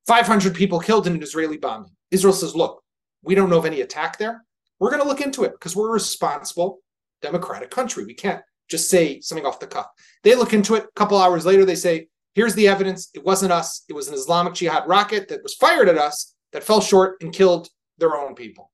500 0.08 0.56
people 0.56 0.79
killed 0.79 1.06
in 1.06 1.13
an 1.13 1.22
Israeli 1.22 1.58
bombing. 1.58 1.91
Israel 2.10 2.34
says, 2.34 2.56
look, 2.56 2.82
we 3.22 3.36
don't 3.36 3.51
know 3.51 3.60
of 3.60 3.65
any 3.65 3.82
attack 3.82 4.18
there. 4.18 4.44
We're 4.79 4.89
going 4.89 5.03
to 5.03 5.08
look 5.08 5.22
into 5.22 5.44
it 5.44 5.51
because 5.51 5.75
we're 5.75 5.89
a 5.89 5.94
responsible 5.94 6.79
democratic 7.22 7.70
country. 7.70 8.06
We 8.06 8.15
can't 8.15 8.41
just 8.70 8.89
say 8.89 9.22
something 9.22 9.46
off 9.46 9.60
the 9.60 9.68
cuff. 9.68 9.88
They 10.24 10.34
look 10.34 10.53
into 10.53 10.75
it. 10.75 10.86
A 10.86 11.00
couple 11.00 11.20
hours 11.20 11.46
later, 11.46 11.63
they 11.63 11.75
say, 11.75 12.08
here's 12.34 12.56
the 12.56 12.68
evidence. 12.68 13.10
It 13.13 13.24
wasn't 13.24 13.51
us. 13.51 13.84
It 13.88 13.94
was 13.94 14.08
an 14.08 14.15
Islamic 14.15 14.56
Jihad 14.56 14.88
rocket 14.88 15.27
that 15.27 15.44
was 15.44 15.53
fired 15.53 15.89
at 15.89 15.98
us 15.98 16.34
that 16.53 16.63
fell 16.63 16.82
short 16.82 17.22
and 17.22 17.34
killed 17.34 17.70
their 17.98 18.15
own 18.15 18.36
people. 18.36 18.72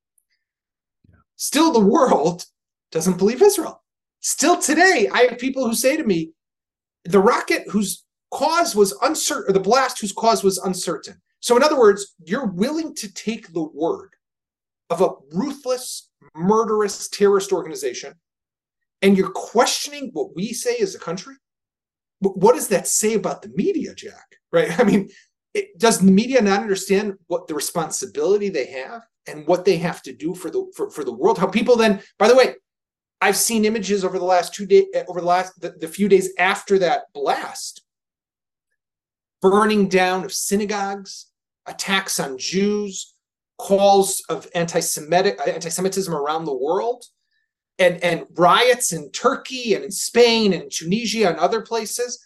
Still, 1.35 1.71
the 1.71 1.79
world 1.79 2.45
doesn't 2.91 3.17
believe 3.17 3.41
Israel. 3.41 3.83
Still 4.21 4.59
today, 4.59 5.09
I 5.13 5.23
have 5.23 5.37
people 5.37 5.67
who 5.67 5.75
say 5.75 5.97
to 5.97 6.03
me, 6.03 6.31
the 7.03 7.19
rocket 7.19 7.63
whose 7.69 8.03
cause 8.33 8.75
was 8.75 8.97
uncertain, 9.01 9.51
or 9.51 9.53
the 9.53 9.59
blast 9.59 10.01
whose 10.01 10.11
cause 10.11 10.43
was 10.43 10.57
uncertain. 10.59 11.21
So, 11.39 11.55
in 11.55 11.63
other 11.63 11.77
words, 11.77 12.15
you're 12.25 12.47
willing 12.47 12.95
to 12.95 13.13
take 13.13 13.53
the 13.53 13.63
word 13.63 14.09
of 14.89 15.01
a 15.01 15.09
ruthless, 15.31 16.09
murderous 16.35 17.07
terrorist 17.09 17.51
organization, 17.51 18.15
and 19.01 19.17
you're 19.17 19.29
questioning 19.29 20.09
what 20.13 20.35
we 20.35 20.53
say 20.53 20.77
as 20.77 20.95
a 20.95 20.99
country. 20.99 21.35
What 22.19 22.55
does 22.55 22.69
that 22.69 22.87
say 22.87 23.13
about 23.13 23.43
the 23.43 23.49
media, 23.49 23.93
Jack? 23.93 24.37
Right? 24.51 24.79
I 24.79 24.83
mean, 24.83 25.09
it, 25.55 25.79
does 25.79 25.99
the 25.99 26.11
media 26.11 26.41
not 26.41 26.61
understand 26.61 27.17
what 27.27 27.47
the 27.47 27.55
responsibility 27.55 28.49
they 28.49 28.67
have 28.67 29.01
and 29.27 29.47
what 29.47 29.65
they 29.65 29.77
have 29.77 30.01
to 30.03 30.13
do 30.13 30.35
for 30.35 30.49
the 30.51 30.71
for, 30.75 30.91
for 30.91 31.03
the 31.03 31.13
world? 31.13 31.37
How 31.39 31.47
people 31.47 31.75
then, 31.75 32.01
by 32.19 32.27
the 32.27 32.35
way, 32.35 32.55
I've 33.21 33.37
seen 33.37 33.65
images 33.65 34.05
over 34.05 34.19
the 34.19 34.25
last 34.25 34.53
two 34.53 34.65
days, 34.65 34.85
over 35.07 35.21
the 35.21 35.27
last 35.27 35.59
the, 35.61 35.71
the 35.79 35.87
few 35.87 36.07
days 36.07 36.29
after 36.37 36.77
that 36.79 37.05
blast 37.13 37.81
burning 39.41 39.87
down 39.87 40.23
of 40.23 40.33
synagogues, 40.33 41.27
attacks 41.67 42.19
on 42.19 42.37
Jews, 42.37 43.13
calls 43.57 44.23
of 44.27 44.47
anti-Semitic 44.55 45.39
anti-Semitism 45.47 46.13
around 46.13 46.45
the 46.45 46.55
world, 46.55 47.05
and, 47.77 48.03
and 48.03 48.25
riots 48.35 48.91
in 48.91 49.11
Turkey 49.11 49.73
and 49.73 49.83
in 49.83 49.91
Spain 49.91 50.51
and 50.53 50.71
Tunisia 50.71 51.29
and 51.29 51.37
other 51.37 51.61
places. 51.61 52.19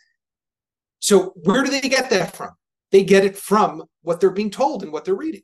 So 0.99 1.33
where 1.43 1.63
do 1.63 1.69
they 1.69 1.81
get 1.81 2.09
that 2.09 2.35
from? 2.35 2.51
They 2.91 3.03
get 3.03 3.25
it 3.25 3.37
from 3.37 3.83
what 4.01 4.19
they're 4.19 4.29
being 4.29 4.49
told 4.49 4.83
and 4.83 4.91
what 4.91 5.05
they're 5.05 5.15
reading. 5.15 5.41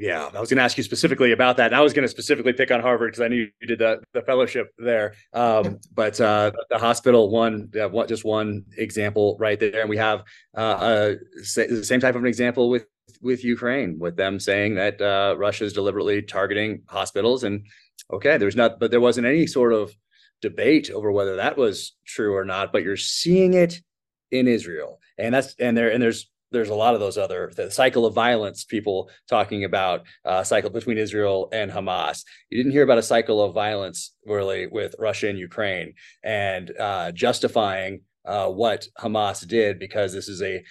Yeah, 0.00 0.30
I 0.34 0.40
was 0.40 0.48
going 0.48 0.56
to 0.56 0.62
ask 0.62 0.78
you 0.78 0.82
specifically 0.82 1.32
about 1.32 1.58
that. 1.58 1.66
And 1.66 1.74
I 1.74 1.82
was 1.82 1.92
going 1.92 2.04
to 2.04 2.08
specifically 2.08 2.54
pick 2.54 2.70
on 2.70 2.80
Harvard 2.80 3.12
because 3.12 3.20
I 3.20 3.28
knew 3.28 3.48
you 3.60 3.66
did 3.66 3.80
the, 3.80 4.02
the 4.14 4.22
fellowship 4.22 4.72
there. 4.78 5.12
Um, 5.34 5.78
but 5.92 6.18
uh, 6.18 6.52
the 6.70 6.78
hospital 6.78 7.28
one, 7.28 7.70
uh, 7.78 7.86
one, 7.90 8.08
just 8.08 8.24
one 8.24 8.64
example 8.78 9.36
right 9.38 9.60
there, 9.60 9.82
and 9.82 9.90
we 9.90 9.98
have 9.98 10.24
uh, 10.56 11.16
the 11.34 11.82
same 11.84 12.00
type 12.00 12.14
of 12.14 12.22
an 12.22 12.28
example 12.28 12.70
with 12.70 12.86
with 13.20 13.44
Ukraine, 13.44 13.98
with 13.98 14.16
them 14.16 14.40
saying 14.40 14.76
that 14.76 15.02
uh, 15.02 15.34
Russia 15.36 15.64
is 15.64 15.74
deliberately 15.74 16.22
targeting 16.22 16.82
hospitals. 16.88 17.44
And 17.44 17.66
okay, 18.10 18.38
there's 18.38 18.56
not, 18.56 18.80
but 18.80 18.90
there 18.90 19.02
wasn't 19.02 19.26
any 19.26 19.46
sort 19.46 19.74
of 19.74 19.94
debate 20.40 20.90
over 20.90 21.12
whether 21.12 21.36
that 21.36 21.58
was 21.58 21.94
true 22.06 22.34
or 22.34 22.46
not. 22.46 22.72
But 22.72 22.84
you're 22.84 22.96
seeing 22.96 23.52
it 23.52 23.82
in 24.30 24.48
Israel, 24.48 25.00
and 25.18 25.34
that's 25.34 25.54
and 25.58 25.76
there 25.76 25.90
and 25.92 26.02
there's 26.02 26.30
there's 26.52 26.68
a 26.68 26.74
lot 26.74 26.94
of 26.94 27.00
those 27.00 27.16
other 27.16 27.50
the 27.56 27.70
cycle 27.70 28.06
of 28.06 28.14
violence 28.14 28.64
people 28.64 29.10
talking 29.28 29.64
about 29.64 30.06
uh, 30.24 30.42
cycle 30.42 30.70
between 30.70 30.98
Israel 30.98 31.48
and 31.52 31.70
Hamas. 31.70 32.24
You 32.50 32.58
didn't 32.58 32.72
hear 32.72 32.82
about 32.82 32.98
a 32.98 33.02
cycle 33.02 33.42
of 33.42 33.54
violence 33.54 34.14
really 34.26 34.66
with 34.66 34.94
Russia 34.98 35.28
and 35.28 35.38
Ukraine 35.38 35.94
and 36.24 36.72
uh, 36.78 37.12
justifying 37.12 38.02
uh, 38.24 38.48
what 38.48 38.86
Hamas 38.98 39.46
did 39.46 39.78
because 39.78 40.12
this 40.12 40.28
is 40.28 40.42
a 40.42 40.62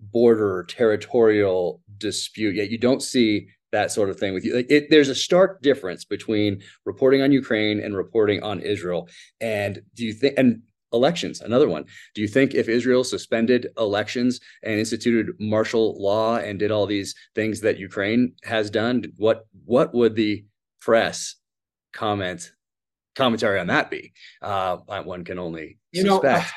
border 0.00 0.64
territorial 0.68 1.80
dispute. 1.98 2.54
Yet 2.54 2.70
you 2.70 2.78
don't 2.78 3.02
see 3.02 3.48
that 3.72 3.92
sort 3.92 4.08
of 4.08 4.18
thing 4.18 4.32
with 4.32 4.44
you. 4.44 4.64
It, 4.68 4.88
there's 4.90 5.08
a 5.08 5.14
stark 5.14 5.60
difference 5.60 6.04
between 6.04 6.62
reporting 6.84 7.20
on 7.20 7.32
Ukraine 7.32 7.80
and 7.80 7.96
reporting 7.96 8.42
on 8.42 8.60
Israel. 8.60 9.08
And 9.40 9.82
do 9.94 10.04
you 10.06 10.12
think? 10.12 10.34
And 10.38 10.62
elections. 10.92 11.40
Another 11.40 11.68
one 11.68 11.84
do 12.14 12.22
you 12.22 12.28
think 12.28 12.54
if 12.54 12.68
israel 12.68 13.04
suspended 13.04 13.68
elections 13.78 14.40
and 14.62 14.78
instituted 14.78 15.34
martial 15.38 16.00
law 16.00 16.36
and 16.36 16.58
did 16.58 16.70
all 16.70 16.86
these 16.86 17.14
things 17.34 17.60
that 17.60 17.78
ukraine 17.78 18.32
has 18.44 18.70
done 18.70 19.04
what 19.16 19.46
what 19.64 19.94
would 19.94 20.14
the 20.14 20.44
press 20.80 21.36
comment 21.92 22.52
commentary 23.16 23.58
on 23.58 23.66
that 23.66 23.90
be? 23.90 24.12
Uh 24.40 24.76
one 25.04 25.24
can 25.24 25.38
only 25.38 25.78
you 25.92 26.02
suspect. 26.02 26.50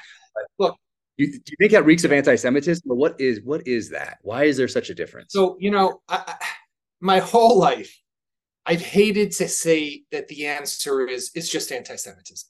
Know, 0.59 0.67
look. 0.67 0.77
You, 1.17 1.27
do 1.27 1.51
you 1.51 1.57
think 1.59 1.71
that 1.73 1.85
reeks 1.85 2.03
of 2.03 2.11
anti-semitism 2.11 2.89
or 2.89 2.95
what 2.95 3.19
is 3.19 3.41
what 3.43 3.67
is 3.67 3.89
that? 3.89 4.17
Why 4.21 4.45
is 4.45 4.57
there 4.57 4.67
such 4.67 4.89
a 4.89 4.95
difference? 4.95 5.33
So 5.33 5.57
you 5.59 5.71
know 5.71 6.01
I, 6.07 6.35
my 7.01 7.19
whole 7.19 7.57
life 7.59 7.97
i've 8.67 8.81
hated 8.81 9.31
to 9.31 9.47
say 9.47 10.03
that 10.11 10.27
the 10.27 10.45
answer 10.45 11.07
is 11.07 11.31
it's 11.33 11.50
just 11.50 11.71
anti-semitism 11.71 12.47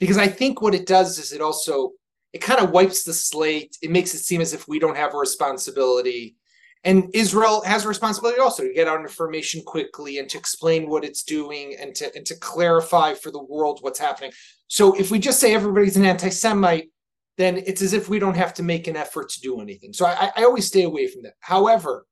because 0.00 0.18
I 0.18 0.26
think 0.26 0.60
what 0.60 0.74
it 0.74 0.86
does 0.86 1.18
is 1.18 1.32
it 1.32 1.40
also 1.40 1.92
it 2.32 2.40
kind 2.40 2.60
of 2.60 2.70
wipes 2.70 3.04
the 3.04 3.14
slate. 3.14 3.76
It 3.80 3.90
makes 3.90 4.12
it 4.12 4.18
seem 4.18 4.40
as 4.40 4.52
if 4.52 4.66
we 4.66 4.80
don't 4.80 4.96
have 4.96 5.14
a 5.14 5.18
responsibility. 5.18 6.36
And 6.82 7.08
Israel 7.14 7.62
has 7.64 7.84
a 7.84 7.88
responsibility 7.88 8.40
also 8.40 8.64
to 8.64 8.74
get 8.74 8.88
out 8.88 9.00
information 9.00 9.62
quickly 9.64 10.18
and 10.18 10.28
to 10.30 10.36
explain 10.36 10.90
what 10.90 11.04
it's 11.04 11.22
doing 11.22 11.76
and 11.80 11.94
to 11.94 12.14
and 12.14 12.26
to 12.26 12.36
clarify 12.36 13.14
for 13.14 13.30
the 13.30 13.42
world 13.42 13.78
what's 13.80 14.00
happening. 14.00 14.32
So 14.66 14.94
if 14.94 15.10
we 15.10 15.18
just 15.18 15.40
say 15.40 15.54
everybody's 15.54 15.96
an 15.96 16.04
anti-Semite, 16.04 16.90
then 17.38 17.62
it's 17.66 17.82
as 17.82 17.92
if 17.92 18.08
we 18.08 18.18
don't 18.18 18.36
have 18.36 18.52
to 18.54 18.62
make 18.62 18.86
an 18.88 18.96
effort 18.96 19.28
to 19.30 19.40
do 19.40 19.60
anything. 19.60 19.92
So 19.92 20.04
I, 20.04 20.30
I 20.36 20.44
always 20.44 20.66
stay 20.66 20.82
away 20.82 21.06
from 21.06 21.22
that. 21.22 21.34
However, 21.40 22.04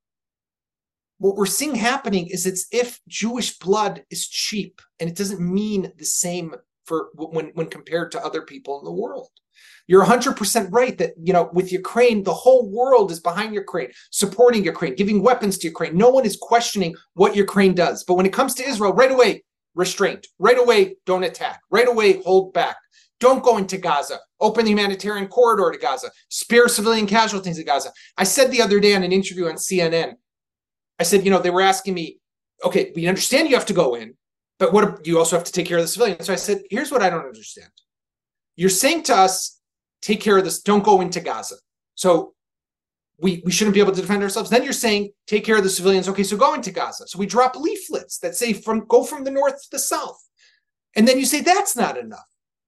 what 1.19 1.37
we're 1.37 1.47
seeing 1.47 1.75
happening 1.75 2.29
is 2.29 2.47
it's 2.47 2.67
if 2.73 3.01
Jewish 3.09 3.59
blood 3.59 4.05
is 4.11 4.27
cheap 4.27 4.81
and 4.99 5.11
it 5.11 5.17
doesn't 5.17 5.41
mean 5.41 5.93
the 5.99 6.05
same 6.05 6.55
for 6.92 7.08
when 7.14 7.46
when 7.54 7.68
compared 7.68 8.12
to 8.12 8.22
other 8.22 8.42
people 8.42 8.78
in 8.78 8.84
the 8.84 8.92
world. 8.92 9.28
You're 9.87 10.04
100% 10.04 10.68
right 10.70 10.96
that, 10.99 11.12
you 11.22 11.32
know, 11.32 11.50
with 11.52 11.72
Ukraine, 11.72 12.22
the 12.22 12.34
whole 12.44 12.70
world 12.70 13.11
is 13.11 13.20
behind 13.20 13.54
Ukraine, 13.54 13.90
supporting 14.11 14.64
Ukraine, 14.64 14.94
giving 14.94 15.22
weapons 15.22 15.56
to 15.58 15.68
Ukraine. 15.68 15.96
No 15.96 16.11
one 16.11 16.26
is 16.26 16.37
questioning 16.50 16.94
what 17.14 17.34
Ukraine 17.34 17.75
does. 17.75 18.04
But 18.04 18.14
when 18.14 18.26
it 18.26 18.32
comes 18.32 18.54
to 18.54 18.68
Israel, 18.68 18.92
right 18.92 19.11
away, 19.11 19.42
restraint. 19.75 20.26
Right 20.38 20.58
away, 20.58 20.96
don't 21.06 21.25
attack. 21.25 21.61
Right 21.70 21.88
away, 21.88 22.22
hold 22.22 22.52
back. 22.52 22.76
Don't 23.20 23.42
go 23.42 23.56
into 23.56 23.78
Gaza. 23.78 24.18
Open 24.40 24.64
the 24.64 24.72
humanitarian 24.72 25.28
corridor 25.28 25.70
to 25.72 25.78
Gaza. 25.78 26.11
Spare 26.28 26.68
civilian 26.68 27.06
casualties 27.06 27.58
in 27.58 27.64
Gaza. 27.64 27.90
I 28.18 28.25
said 28.25 28.50
the 28.50 28.62
other 28.62 28.80
day 28.80 28.94
on 28.94 29.02
an 29.02 29.12
interview 29.12 29.46
on 29.49 29.54
CNN, 29.54 30.14
I 30.99 31.04
said, 31.04 31.25
you 31.25 31.30
know, 31.30 31.40
they 31.40 31.50
were 31.50 31.61
asking 31.62 31.94
me, 31.94 32.18
okay, 32.64 32.92
we 32.94 33.08
understand 33.08 33.49
you 33.49 33.56
have 33.56 33.66
to 33.66 33.80
go 33.84 33.94
in, 33.94 34.14
but 34.62 34.73
what 34.73 35.04
you 35.04 35.19
also 35.19 35.35
have 35.35 35.45
to 35.45 35.50
take 35.50 35.66
care 35.66 35.78
of 35.78 35.83
the 35.83 35.88
civilians. 35.88 36.25
So 36.25 36.33
I 36.33 36.37
said, 36.37 36.62
here's 36.71 36.92
what 36.92 37.02
I 37.02 37.11
don't 37.11 37.26
understand. 37.26 37.73
You're 38.54 38.71
saying 38.71 39.02
to 39.04 39.16
us, 39.16 39.61
take 40.00 40.21
care 40.21 40.38
of 40.38 40.45
this, 40.45 40.62
don't 40.62 40.85
go 40.85 41.00
into 41.00 41.19
Gaza. 41.19 41.57
So 41.97 42.35
we, 43.19 43.42
we 43.45 43.50
shouldn't 43.50 43.75
be 43.75 43.81
able 43.81 43.90
to 43.90 44.00
defend 44.00 44.23
ourselves. 44.23 44.50
Then 44.50 44.62
you're 44.62 44.73
saying, 44.73 45.11
take 45.26 45.45
care 45.45 45.57
of 45.57 45.64
the 45.64 45.69
civilians. 45.69 46.09
Okay, 46.09 46.23
so 46.23 46.37
go 46.37 46.54
into 46.54 46.71
Gaza. 46.71 47.09
So 47.09 47.19
we 47.19 47.26
drop 47.26 47.57
leaflets 47.57 48.19
that 48.19 48.37
say 48.37 48.52
from 48.52 48.87
go 48.87 49.02
from 49.02 49.25
the 49.25 49.33
north 49.33 49.61
to 49.64 49.71
the 49.73 49.81
south. 49.81 50.23
And 50.95 51.09
then 51.09 51.19
you 51.19 51.26
say 51.26 51.40
that's 51.40 51.75
not 51.75 51.99
enough. 51.99 52.21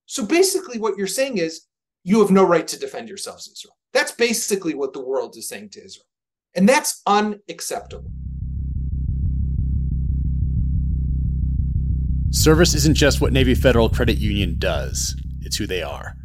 So 0.07 0.27
basically, 0.27 0.81
what 0.81 0.99
you're 0.99 1.07
saying 1.07 1.39
is 1.39 1.69
you 2.03 2.19
have 2.19 2.33
no 2.33 2.43
right 2.43 2.67
to 2.67 2.77
defend 2.77 3.09
yourselves, 3.09 3.47
Israel. 3.47 3.77
That's 3.93 4.11
basically 4.11 4.75
what 4.75 4.95
the 4.95 5.05
world 5.05 5.37
is 5.37 5.49
saying 5.49 5.69
to 5.71 5.85
Israel. 5.85 6.07
And 6.57 6.69
that's 6.69 7.03
unacceptable. 7.07 8.11
Service 12.35 12.75
isn't 12.75 12.97
just 12.97 13.21
what 13.21 13.33
Navy 13.33 13.55
Federal 13.55 13.89
Credit 13.89 14.19
Union 14.19 14.57
does, 14.59 15.17
it's 15.41 15.57
who 15.57 15.69
they 15.69 15.83
are. 15.83 16.17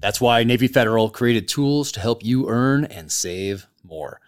That's 0.00 0.18
why 0.18 0.42
Navy 0.42 0.66
Federal 0.66 1.10
created 1.10 1.46
tools 1.46 1.92
to 1.92 2.00
help 2.00 2.24
you 2.24 2.48
earn 2.48 2.86
and 2.86 3.12
save 3.12 3.66
more. 3.84 4.18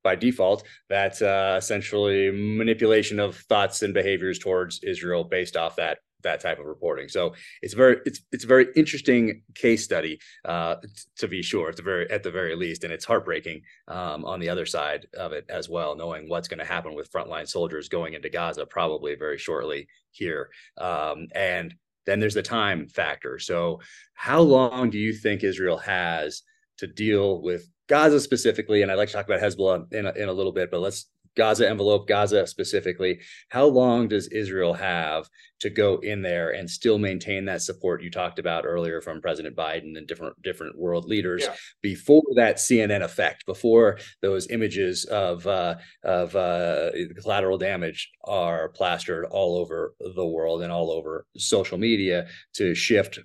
by 0.04 0.16
default 0.16 0.64
that's 0.90 1.22
uh, 1.22 1.56
essentially 1.58 2.32
manipulation 2.32 3.20
of 3.20 3.36
thoughts 3.36 3.82
and 3.82 3.94
behaviors 3.94 4.40
towards 4.40 4.84
israel 4.84 5.24
based 5.24 5.56
off 5.56 5.76
that 5.76 6.00
that 6.22 6.42
type 6.42 6.60
of 6.60 6.66
reporting. 6.66 7.08
So 7.08 7.34
it's 7.62 7.74
very 7.74 7.98
it's 8.06 8.22
it's 8.32 8.44
a 8.44 8.48
very 8.48 8.68
interesting 8.76 9.44
case 9.56 9.84
study 9.84 10.20
uh, 10.46 10.76
to 11.18 11.28
be 11.28 11.42
sure. 11.42 11.70
It's 11.70 11.82
very 11.82 12.10
at 12.10 12.24
the 12.24 12.32
very 12.32 12.56
least, 12.56 12.84
and 12.84 12.94
it's 12.94 13.06
heartbreaking 13.06 13.62
um, 13.88 14.26
on 14.26 14.40
the 14.40 14.50
other 14.50 14.66
side 14.66 15.08
of 15.18 15.32
it 15.32 15.46
as 15.50 15.70
well, 15.70 15.96
knowing 15.96 16.30
what's 16.30 16.48
going 16.48 16.60
to 16.60 16.66
happen 16.66 16.96
with 16.96 17.12
frontline 17.12 17.48
soldiers 17.48 17.90
going 17.90 18.14
into 18.14 18.30
Gaza 18.30 18.66
probably 18.66 19.16
very 19.16 19.38
shortly 19.38 19.88
here. 20.12 20.50
Um, 20.78 21.28
and 21.34 21.74
then 22.06 22.20
there's 22.20 22.34
the 22.34 22.42
time 22.42 22.88
factor. 22.88 23.40
So 23.40 23.82
how 24.14 24.42
long 24.42 24.90
do 24.90 24.98
you 24.98 25.14
think 25.14 25.44
Israel 25.44 25.78
has 25.78 26.42
to 26.78 26.88
deal 26.88 27.42
with 27.42 27.70
Gaza 27.88 28.20
specifically? 28.20 28.82
And 28.82 28.92
I'd 28.92 28.96
like 28.96 29.10
to 29.10 29.14
talk 29.14 29.26
about 29.26 29.42
Hezbollah 29.42 29.94
in 29.94 30.06
a, 30.06 30.12
in 30.14 30.30
a 30.30 30.34
little 30.34 30.52
bit, 30.52 30.72
but 30.72 30.80
let's 30.80 31.06
Gaza 31.36 31.70
envelope, 31.70 32.08
Gaza 32.08 32.46
specifically, 32.48 33.20
how 33.50 33.66
long 33.66 34.08
does 34.08 34.28
Israel 34.28 34.74
have 34.74 35.30
to 35.60 35.70
go 35.70 35.98
in 36.00 36.22
there 36.22 36.52
and 36.52 36.70
still 36.70 36.98
maintain 36.98 37.46
that 37.46 37.62
support 37.62 38.02
you 38.02 38.10
talked 38.10 38.40
about 38.40 38.66
earlier 38.66 39.02
from 39.02 39.22
President 39.22 39.56
Biden 39.56 39.98
and 39.98 40.08
different 40.08 40.42
different 40.42 40.78
world 40.78 41.06
leaders 41.06 41.44
yeah. 41.44 41.56
before 41.82 42.24
that 42.36 42.58
CNN 42.58 43.04
effect, 43.04 43.46
before 43.46 44.00
those 44.22 44.50
images 44.50 45.06
of 45.06 45.46
uh, 45.48 45.76
of 46.04 46.36
uh, 46.36 46.92
collateral 47.22 47.58
damage 47.58 48.10
are 48.24 48.70
plastered 48.70 49.26
all 49.26 49.58
over 49.58 49.96
the 50.16 50.26
world 50.26 50.62
and 50.62 50.72
all 50.72 50.92
over 50.92 51.26
social 51.38 51.78
media 51.78 52.28
to 52.54 52.74
shift 52.74 53.20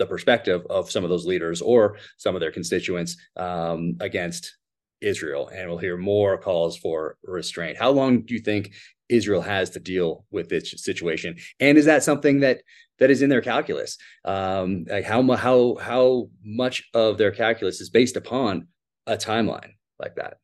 the 0.00 0.06
perspective 0.06 0.66
of 0.70 0.90
some 0.90 1.04
of 1.04 1.10
those 1.10 1.26
leaders 1.26 1.60
or 1.60 1.98
some 2.16 2.34
of 2.34 2.40
their 2.40 2.50
constituents 2.50 3.16
um, 3.36 3.96
against 4.00 4.56
Israel, 5.00 5.48
and 5.48 5.68
we'll 5.68 5.78
hear 5.78 5.96
more 5.96 6.38
calls 6.38 6.76
for 6.76 7.16
restraint. 7.24 7.78
How 7.78 7.90
long 7.90 8.22
do 8.22 8.34
you 8.34 8.40
think 8.40 8.72
Israel 9.08 9.42
has 9.42 9.70
to 9.70 9.80
deal 9.80 10.24
with 10.30 10.48
this 10.48 10.74
situation? 10.76 11.36
And 11.58 11.78
is 11.78 11.86
that 11.86 12.02
something 12.02 12.40
that 12.40 12.62
that 12.98 13.10
is 13.10 13.22
in 13.22 13.30
their 13.30 13.40
calculus? 13.40 13.96
Um, 14.24 14.84
like 14.88 15.04
how 15.04 15.22
how 15.32 15.76
how 15.80 16.28
much 16.44 16.88
of 16.94 17.18
their 17.18 17.30
calculus 17.30 17.80
is 17.80 17.90
based 17.90 18.16
upon 18.16 18.68
a 19.06 19.16
timeline 19.16 19.72
like 19.98 20.16
that? 20.16 20.38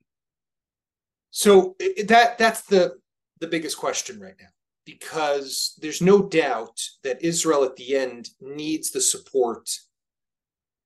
So 1.30 1.76
that 2.06 2.38
that's 2.38 2.62
the 2.62 2.96
the 3.40 3.46
biggest 3.46 3.76
question 3.76 4.20
right 4.20 4.34
now 4.40 4.48
because 4.84 5.74
there's 5.82 6.00
no 6.00 6.22
doubt 6.22 6.80
that 7.02 7.22
Israel 7.22 7.64
at 7.64 7.76
the 7.76 7.96
end 7.96 8.30
needs 8.40 8.90
the 8.90 9.00
support 9.00 9.68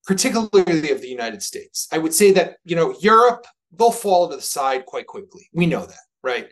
particularly 0.06 0.90
of 0.90 1.00
the 1.00 1.09
United 1.09 1.42
States. 1.42 1.87
I 1.92 1.98
would 1.98 2.14
say 2.14 2.33
that, 2.33 2.56
you 2.64 2.76
know, 2.76 2.96
Europe 3.00 3.46
they'll 3.72 3.90
fall 3.90 4.28
to 4.28 4.37
the 4.37 4.42
side 4.42 4.87
quite 4.87 5.06
quickly. 5.06 5.48
We 5.52 5.66
know 5.66 5.87
that, 5.87 6.04
right? 6.22 6.48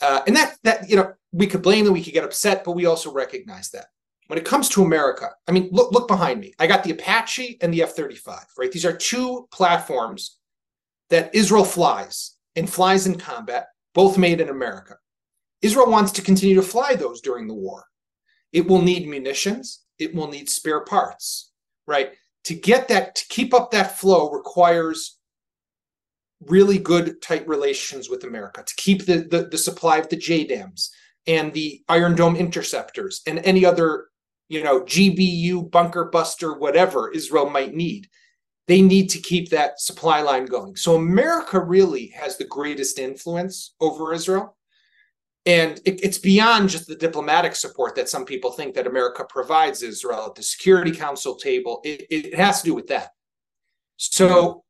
Uh, 0.00 0.22
and 0.26 0.36
that 0.36 0.56
that 0.64 0.88
you 0.88 0.96
know 0.96 1.12
we 1.32 1.46
could 1.46 1.62
blame 1.62 1.84
them, 1.84 1.94
we 1.94 2.02
could 2.02 2.12
get 2.12 2.24
upset, 2.24 2.64
but 2.64 2.72
we 2.72 2.86
also 2.86 3.12
recognize 3.12 3.70
that 3.70 3.86
when 4.26 4.38
it 4.38 4.44
comes 4.44 4.68
to 4.70 4.82
America, 4.82 5.30
I 5.46 5.52
mean, 5.52 5.68
look 5.72 5.92
look 5.92 6.08
behind 6.08 6.40
me. 6.40 6.54
I 6.58 6.66
got 6.66 6.84
the 6.84 6.92
Apache 6.92 7.58
and 7.60 7.72
the 7.72 7.82
F 7.82 7.92
thirty 7.92 8.16
five. 8.16 8.46
Right, 8.58 8.72
these 8.72 8.86
are 8.86 8.96
two 8.96 9.48
platforms 9.52 10.38
that 11.10 11.34
Israel 11.34 11.64
flies 11.64 12.36
and 12.56 12.68
flies 12.68 13.06
in 13.06 13.18
combat, 13.18 13.68
both 13.94 14.18
made 14.18 14.40
in 14.40 14.48
America. 14.48 14.96
Israel 15.62 15.90
wants 15.90 16.12
to 16.12 16.22
continue 16.22 16.56
to 16.56 16.62
fly 16.62 16.94
those 16.94 17.20
during 17.20 17.46
the 17.46 17.54
war. 17.54 17.84
It 18.52 18.66
will 18.66 18.82
need 18.82 19.08
munitions. 19.08 19.84
It 19.98 20.14
will 20.14 20.28
need 20.28 20.48
spare 20.50 20.84
parts. 20.84 21.52
Right. 21.86 22.12
To 22.44 22.54
get 22.54 22.88
that, 22.88 23.14
to 23.16 23.24
keep 23.28 23.54
up 23.54 23.70
that 23.70 23.98
flow 23.98 24.30
requires 24.30 25.18
really 26.48 26.78
good 26.78 27.20
tight 27.22 27.46
relations 27.48 28.08
with 28.08 28.24
America 28.24 28.62
to 28.62 28.74
keep 28.76 29.06
the, 29.06 29.18
the, 29.30 29.48
the 29.50 29.58
supply 29.58 29.98
of 29.98 30.08
the 30.08 30.16
JDAMs 30.16 30.90
and 31.26 31.52
the 31.52 31.82
Iron 31.88 32.14
Dome 32.14 32.36
interceptors 32.36 33.22
and 33.26 33.38
any 33.40 33.64
other, 33.64 34.08
you 34.48 34.62
know, 34.62 34.82
GBU, 34.82 35.70
bunker 35.70 36.06
buster, 36.06 36.54
whatever 36.54 37.10
Israel 37.10 37.48
might 37.48 37.74
need. 37.74 38.08
They 38.66 38.80
need 38.80 39.10
to 39.10 39.18
keep 39.18 39.50
that 39.50 39.80
supply 39.80 40.22
line 40.22 40.46
going. 40.46 40.76
So 40.76 40.96
America 40.96 41.60
really 41.60 42.08
has 42.08 42.36
the 42.36 42.46
greatest 42.46 42.98
influence 42.98 43.74
over 43.80 44.14
Israel. 44.14 44.56
And 45.46 45.78
it, 45.84 46.02
it's 46.02 46.18
beyond 46.18 46.70
just 46.70 46.86
the 46.86 46.96
diplomatic 46.96 47.54
support 47.54 47.94
that 47.96 48.08
some 48.08 48.24
people 48.24 48.52
think 48.52 48.74
that 48.74 48.86
America 48.86 49.24
provides 49.28 49.82
Israel 49.82 50.26
at 50.28 50.34
the 50.34 50.42
Security 50.42 50.92
Council 50.92 51.34
table. 51.34 51.82
It, 51.84 52.06
it 52.10 52.34
has 52.34 52.62
to 52.62 52.68
do 52.68 52.74
with 52.74 52.86
that. 52.86 53.10
So 53.98 54.63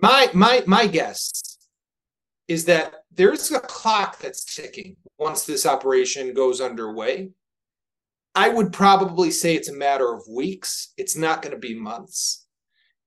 my 0.00 0.30
my 0.32 0.62
my 0.66 0.86
guess 0.86 1.58
is 2.46 2.64
that 2.64 2.94
there's 3.10 3.50
a 3.50 3.60
clock 3.60 4.18
that's 4.18 4.54
ticking 4.56 4.96
once 5.18 5.44
this 5.44 5.66
operation 5.66 6.32
goes 6.32 6.60
underway. 6.60 7.30
I 8.34 8.48
would 8.48 8.72
probably 8.72 9.30
say 9.30 9.54
it's 9.54 9.68
a 9.68 9.76
matter 9.76 10.12
of 10.12 10.22
weeks. 10.28 10.92
It's 10.96 11.16
not 11.16 11.42
going 11.42 11.52
to 11.52 11.58
be 11.58 11.74
months. 11.74 12.46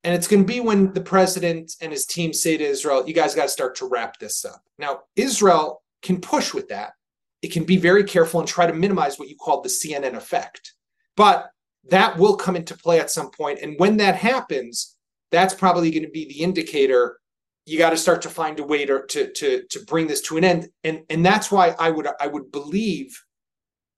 And 0.04 0.14
it's 0.14 0.28
going 0.28 0.44
to 0.44 0.48
be 0.48 0.60
when 0.60 0.94
the 0.94 1.02
president 1.02 1.74
and 1.80 1.92
his 1.92 2.06
team 2.06 2.34
say 2.34 2.58
to 2.58 2.64
Israel, 2.64 3.08
you 3.08 3.14
guys 3.14 3.36
got 3.36 3.44
to 3.44 3.50
start 3.50 3.76
to 3.78 3.88
wrap 3.88 4.20
this 4.20 4.44
up. 4.44 4.62
Now, 4.78 5.02
Israel 5.16 5.84
can 6.02 6.20
push 6.20 6.54
with 6.54 6.70
that. 6.70 6.94
It 7.42 7.52
can 7.52 7.64
be 7.64 7.78
very 7.78 8.04
careful 8.04 8.40
and 8.40 8.50
try 8.50 8.66
to 8.66 8.74
minimize 8.74 9.18
what 9.18 9.30
you 9.30 9.36
call 9.36 9.62
the 9.62 9.70
CNN 9.70 10.16
effect. 10.16 10.74
But 11.16 11.52
that 11.90 12.18
will 12.18 12.36
come 12.36 12.56
into 12.56 12.76
play 12.78 13.00
at 13.00 13.12
some 13.12 13.32
point. 13.32 13.60
And 13.62 13.80
when 13.80 13.98
that 13.98 14.16
happens, 14.16 14.96
that's 15.32 15.54
probably 15.54 15.92
going 15.92 16.04
to 16.04 16.10
be 16.10 16.26
the 16.26 16.42
indicator. 16.42 17.20
You 17.66 17.78
got 17.78 17.92
to 17.92 17.98
start 17.98 18.22
to 18.24 18.30
find 18.30 18.60
a 18.60 18.64
way 18.64 18.86
to, 18.86 19.04
to 19.08 19.32
to 19.32 19.64
to 19.70 19.86
bring 19.86 20.08
this 20.08 20.22
to 20.24 20.38
an 20.38 20.44
end. 20.44 20.70
And 20.84 21.02
and 21.10 21.26
that's 21.26 21.52
why 21.52 21.76
i 21.80 21.90
would 21.90 22.08
i 22.20 22.28
would 22.28 22.52
believe 22.52 23.18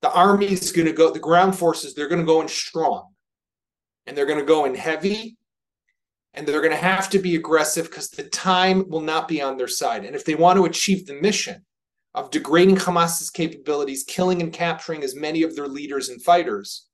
the 0.02 0.12
army 0.12 0.52
is 0.52 0.72
going 0.72 0.88
to 0.88 0.93
go 0.93 1.10
the 1.10 1.19
ground 1.19 1.58
forces 1.58 1.93
they're 1.93 2.10
going 2.10 2.22
to 2.22 2.28
go 2.28 2.41
in 2.41 2.48
strong. 2.48 3.10
And 4.06 4.17
they're 4.17 4.26
going 4.26 4.39
to 4.39 4.46
go 4.46 4.65
in 4.65 4.76
heavy. 4.76 5.38
And 6.34 6.48
they're 6.48 6.62
going 6.62 6.72
to 6.72 6.78
have 6.78 7.10
to 7.12 7.19
be 7.19 7.36
aggressive 7.36 7.86
because 7.86 8.10
the 8.10 8.24
time 8.24 8.89
will 8.89 9.02
not 9.02 9.28
be 9.28 9.41
on 9.41 9.56
their 9.56 9.67
side. 9.67 10.04
And 10.04 10.15
if 10.15 10.26
they 10.26 10.36
want 10.36 10.58
to 10.58 10.65
achieve 10.65 11.06
the 11.06 11.22
mission 11.22 11.63
of 12.15 12.32
degrading 12.32 12.78
Hamas's 12.78 13.30
capabilities, 13.30 14.04
killing 14.04 14.41
and 14.41 14.52
capturing 14.52 15.04
as 15.04 15.15
many 15.15 15.43
of 15.43 15.56
their 15.56 15.67
leaders 15.67 16.10
and 16.10 16.22
fighters, 16.22 16.88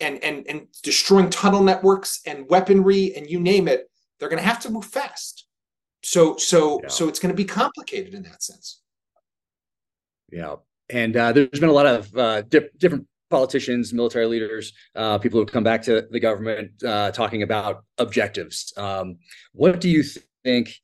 and 0.00 0.22
and 0.22 0.46
and 0.48 0.66
destroying 0.82 1.30
tunnel 1.30 1.62
networks 1.62 2.20
and 2.26 2.48
weaponry 2.48 3.14
and 3.16 3.28
you 3.28 3.40
name 3.40 3.68
it, 3.68 3.90
they're 4.18 4.28
going 4.28 4.42
to 4.42 4.48
have 4.48 4.60
to 4.60 4.70
move 4.70 4.84
fast. 4.84 5.46
So 6.02 6.36
so 6.36 6.80
yeah. 6.82 6.88
so 6.88 7.08
it's 7.08 7.18
going 7.18 7.32
to 7.32 7.36
be 7.36 7.44
complicated 7.44 8.14
in 8.14 8.22
that 8.24 8.42
sense. 8.42 8.80
Yeah, 10.32 10.56
and 10.90 11.16
uh, 11.16 11.32
there's 11.32 11.60
been 11.60 11.68
a 11.68 11.72
lot 11.72 11.86
of 11.86 12.16
uh, 12.16 12.42
di- 12.42 12.68
different 12.78 13.06
politicians, 13.30 13.92
military 13.92 14.26
leaders, 14.26 14.72
uh, 14.94 15.18
people 15.18 15.40
who 15.40 15.46
come 15.46 15.64
back 15.64 15.82
to 15.82 16.06
the 16.10 16.20
government 16.20 16.70
uh, 16.84 17.10
talking 17.10 17.42
about 17.42 17.84
objectives. 17.98 18.72
Um, 18.76 19.16
what 19.52 19.80
do 19.80 19.88
you 19.88 20.04
think 20.44 20.74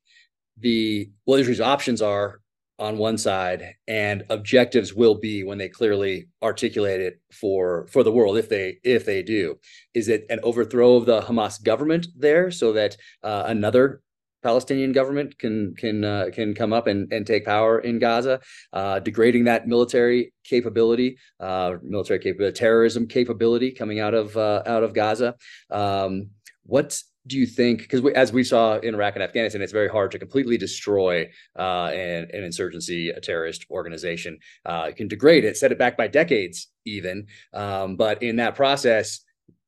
the 0.58 1.10
well, 1.26 1.38
Israel's 1.38 1.60
options 1.60 2.02
are 2.02 2.40
on 2.80 2.98
one 2.98 3.18
side, 3.18 3.74
and 3.86 4.24
objectives 4.30 4.94
will 4.94 5.14
be 5.14 5.44
when 5.44 5.58
they 5.58 5.68
clearly 5.68 6.28
articulate 6.42 7.00
it 7.00 7.20
for 7.32 7.86
for 7.88 8.02
the 8.02 8.12
world, 8.12 8.38
if 8.38 8.48
they 8.48 8.78
if 8.82 9.04
they 9.04 9.22
do? 9.22 9.58
Is 9.94 10.08
it 10.08 10.26
an 10.30 10.40
overthrow 10.42 10.96
of 10.96 11.06
the 11.06 11.20
Hamas 11.20 11.62
government 11.62 12.08
there, 12.16 12.50
so 12.50 12.72
that 12.72 12.96
uh, 13.22 13.44
another 13.46 14.02
Palestinian 14.42 14.92
government 14.92 15.38
can 15.38 15.74
can 15.76 16.04
uh, 16.04 16.26
can 16.32 16.54
come 16.54 16.72
up 16.72 16.86
and, 16.86 17.12
and 17.12 17.26
take 17.26 17.44
power 17.44 17.80
in 17.80 17.98
Gaza, 17.98 18.40
uh, 18.72 18.98
degrading 18.98 19.44
that 19.44 19.68
military 19.68 20.32
capability, 20.44 21.18
uh, 21.38 21.74
military 21.82 22.18
capability, 22.18 22.58
terrorism 22.58 23.06
capability 23.06 23.70
coming 23.70 24.00
out 24.00 24.14
of 24.14 24.36
uh, 24.36 24.62
out 24.66 24.82
of 24.82 24.94
Gaza. 24.94 25.34
Um, 25.70 26.30
what 26.64 27.02
do 27.26 27.38
you 27.38 27.46
think? 27.46 27.83
Because 27.83 28.02
as 28.14 28.33
we 28.33 28.42
saw 28.42 28.78
in 28.78 28.94
Iraq 28.94 29.14
and 29.14 29.22
Afghanistan, 29.22 29.62
it's 29.62 29.72
very 29.72 29.88
hard 29.88 30.11
to 30.12 30.18
completely 30.18 30.56
destroy 30.56 31.30
uh, 31.59 31.90
an, 31.92 32.28
an, 32.33 32.44
insurgency, 32.44 33.11
a 33.11 33.20
terrorist 33.20 33.66
organization. 33.70 34.38
Uh, 34.64 34.87
you 34.88 34.94
can 34.94 35.09
degrade 35.09 35.44
it, 35.44 35.56
set 35.56 35.72
it 35.72 35.78
back 35.78 35.96
by 35.96 36.09
decades, 36.09 36.68
even. 36.87 37.26
Um, 37.52 37.96
but 37.96 38.22
in 38.22 38.37
that 38.37 38.54
process, 38.54 39.20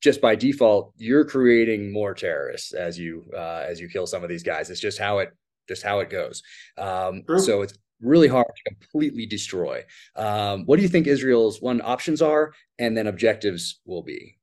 just 0.03 0.21
by 0.21 0.35
default, 0.35 0.93
you're 0.97 1.25
creating 1.25 1.93
more 1.93 2.15
terrorists 2.15 2.73
as 2.73 2.99
you 2.99 3.25
uh, 3.37 3.65
as 3.69 3.81
you 3.81 3.89
kill 3.89 4.07
some 4.07 4.23
of 4.23 4.29
these 4.29 4.43
guys. 4.43 4.71
It's 4.71 4.81
just 4.81 4.99
how 4.99 5.19
it 5.19 5.31
just 5.69 5.83
how 5.83 6.01
it 6.01 6.11
goes. 6.11 6.43
Um, 6.77 7.23
so 7.39 7.63
it's 7.63 7.79
really 8.01 8.29
hard 8.29 8.47
to 8.47 8.75
completely 8.75 9.27
destroy. 9.27 9.85
Um, 10.17 10.65
what 10.67 10.77
do 10.77 10.83
you 10.83 10.89
think 10.89 11.07
Israel's 11.07 11.63
one 11.63 11.81
options 11.85 12.21
are, 12.21 12.53
and 12.79 12.97
then 12.97 13.07
objectives 13.07 13.81
will 13.87 14.03
be? 14.03 14.39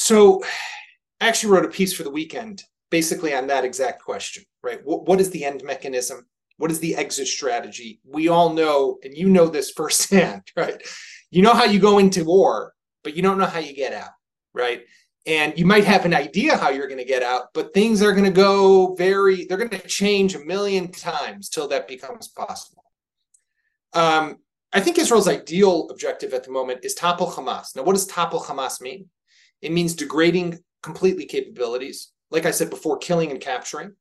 So, 0.00 0.44
I 1.20 1.26
actually 1.26 1.52
wrote 1.52 1.64
a 1.64 1.68
piece 1.68 1.92
for 1.92 2.04
the 2.04 2.10
weekend, 2.10 2.62
basically 2.90 3.34
on 3.34 3.48
that 3.48 3.64
exact 3.64 4.02
question. 4.02 4.44
Right? 4.62 4.80
what, 4.84 5.06
what 5.06 5.20
is 5.20 5.30
the 5.30 5.44
end 5.44 5.62
mechanism? 5.64 6.26
What 6.58 6.70
is 6.70 6.80
the 6.80 6.94
exit 6.96 7.28
strategy? 7.28 8.00
We 8.04 8.28
all 8.28 8.52
know, 8.52 8.98
and 9.02 9.16
you 9.16 9.28
know 9.28 9.48
this 9.48 9.70
firsthand, 9.76 10.42
right? 10.56 10.80
You 11.30 11.42
know 11.42 11.54
how 11.54 11.64
you 11.64 11.80
go 11.80 11.98
into 11.98 12.24
war 12.24 12.74
but 13.08 13.16
you 13.16 13.22
don't 13.22 13.38
know 13.38 13.46
how 13.46 13.58
you 13.58 13.74
get 13.74 13.94
out, 13.94 14.10
right? 14.52 14.84
And 15.26 15.58
you 15.58 15.64
might 15.64 15.84
have 15.84 16.04
an 16.04 16.14
idea 16.14 16.56
how 16.56 16.70
you're 16.70 16.88
going 16.88 16.98
to 16.98 17.04
get 17.04 17.22
out, 17.22 17.46
but 17.54 17.74
things 17.74 18.02
are 18.02 18.12
going 18.12 18.24
to 18.24 18.30
go 18.30 18.94
very, 18.96 19.44
they're 19.44 19.58
going 19.58 19.70
to 19.70 19.78
change 19.88 20.34
a 20.34 20.44
million 20.44 20.90
times 20.90 21.48
till 21.48 21.68
that 21.68 21.88
becomes 21.88 22.28
possible. 22.28 22.84
Um, 23.94 24.36
I 24.72 24.80
think 24.80 24.98
Israel's 24.98 25.28
ideal 25.28 25.88
objective 25.90 26.34
at 26.34 26.44
the 26.44 26.50
moment 26.50 26.84
is 26.84 26.94
topple 26.94 27.30
Hamas. 27.30 27.74
Now, 27.74 27.82
what 27.82 27.94
does 27.94 28.06
topple 28.06 28.40
Hamas 28.40 28.80
mean? 28.80 29.08
It 29.62 29.72
means 29.72 29.94
degrading 29.94 30.58
completely 30.82 31.26
capabilities, 31.26 32.12
like 32.30 32.46
I 32.46 32.50
said 32.50 32.70
before, 32.70 32.98
killing 32.98 33.30
and 33.30 33.40
capturing, 33.40 33.92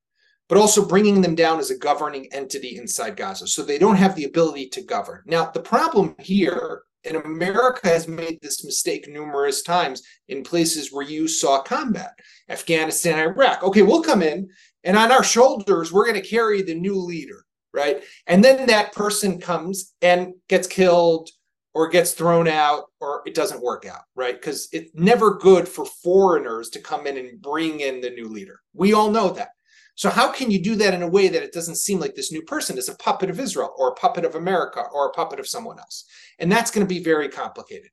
but 0.49 0.57
also 0.57 0.87
bringing 0.87 1.21
them 1.21 1.35
down 1.35 1.59
as 1.59 1.71
a 1.71 1.77
governing 1.77 2.27
entity 2.31 2.77
inside 2.77 3.15
Gaza. 3.15 3.47
So 3.47 3.63
they 3.63 3.77
don't 3.77 3.95
have 3.95 4.15
the 4.15 4.25
ability 4.25 4.69
to 4.69 4.81
govern. 4.81 5.23
Now, 5.25 5.49
the 5.51 5.61
problem 5.61 6.15
here 6.19 6.83
and 7.05 7.17
America 7.17 7.87
has 7.87 8.07
made 8.07 8.39
this 8.41 8.65
mistake 8.65 9.07
numerous 9.07 9.61
times 9.61 10.03
in 10.27 10.43
places 10.43 10.91
where 10.91 11.05
you 11.05 11.27
saw 11.27 11.61
combat 11.61 12.11
Afghanistan, 12.49 13.19
Iraq. 13.19 13.63
Okay, 13.63 13.81
we'll 13.81 14.01
come 14.01 14.21
in, 14.21 14.49
and 14.83 14.97
on 14.97 15.11
our 15.11 15.23
shoulders, 15.23 15.91
we're 15.91 16.05
going 16.05 16.21
to 16.21 16.27
carry 16.27 16.61
the 16.61 16.75
new 16.75 16.95
leader, 16.95 17.45
right? 17.73 18.03
And 18.25 18.43
then 18.43 18.67
that 18.67 18.93
person 18.93 19.39
comes 19.39 19.93
and 20.01 20.33
gets 20.49 20.67
killed 20.67 21.29
or 21.77 21.87
gets 21.87 22.13
thrown 22.13 22.47
out 22.47 22.85
or 22.99 23.21
it 23.27 23.35
doesn't 23.35 23.61
work 23.61 23.85
out, 23.85 24.01
right? 24.15 24.33
Because 24.33 24.67
it's 24.71 24.89
never 24.95 25.35
good 25.35 25.67
for 25.67 25.85
foreigners 25.85 26.71
to 26.71 26.81
come 26.81 27.05
in 27.05 27.17
and 27.17 27.39
bring 27.39 27.81
in 27.81 28.01
the 28.01 28.09
new 28.09 28.27
leader. 28.27 28.61
We 28.73 28.93
all 28.93 29.11
know 29.11 29.29
that. 29.29 29.49
So 29.93 30.09
how 30.09 30.31
can 30.31 30.49
you 30.49 30.59
do 30.59 30.73
that 30.77 30.95
in 30.95 31.03
a 31.03 31.07
way 31.07 31.27
that 31.27 31.43
it 31.43 31.53
doesn't 31.53 31.75
seem 31.75 31.99
like 31.99 32.15
this 32.15 32.31
new 32.31 32.41
person 32.41 32.79
is 32.79 32.89
a 32.89 32.95
puppet 32.95 33.29
of 33.29 33.39
Israel 33.39 33.75
or 33.77 33.89
a 33.89 33.93
puppet 33.93 34.25
of 34.25 34.33
America 34.33 34.85
or 34.91 35.05
a 35.05 35.11
puppet 35.11 35.39
of 35.39 35.47
someone 35.47 35.77
else? 35.77 36.05
And 36.39 36.51
that's 36.51 36.71
going 36.71 36.83
to 36.83 36.91
be 36.91 37.03
very 37.03 37.29
complicated. 37.29 37.91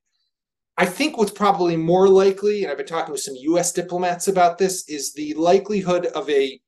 I 0.78 0.86
think 0.86 1.18
what's 1.18 1.30
probably 1.30 1.76
more 1.76 2.08
likely, 2.08 2.62
and 2.62 2.72
I've 2.72 2.78
been 2.78 2.86
talking 2.86 3.12
with 3.12 3.20
some 3.20 3.36
US 3.36 3.70
diplomats 3.70 4.28
about 4.28 4.56
this, 4.56 4.88
is 4.88 5.12
the 5.12 5.34
likelihood 5.34 6.06
of 6.06 6.30
a 6.30 6.58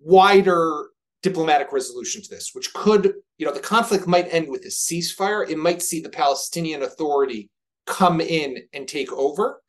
wider 0.00 0.86
diplomatic 1.22 1.72
resolution 1.72 2.22
to 2.22 2.28
this, 2.28 2.50
which 2.52 2.72
could, 2.74 3.14
you 3.38 3.46
know, 3.46 3.52
the 3.52 3.60
conflict 3.60 4.06
might 4.06 4.32
end 4.32 4.48
with 4.48 4.64
a 4.64 4.68
ceasefire. 4.68 5.48
It 5.48 5.58
might 5.58 5.82
see 5.82 6.00
the 6.00 6.08
Palestinian 6.08 6.82
Authority 6.82 7.50
come 7.86 8.20
in 8.20 8.62
and 8.72 8.86
take 8.86 9.12
over 9.12 9.60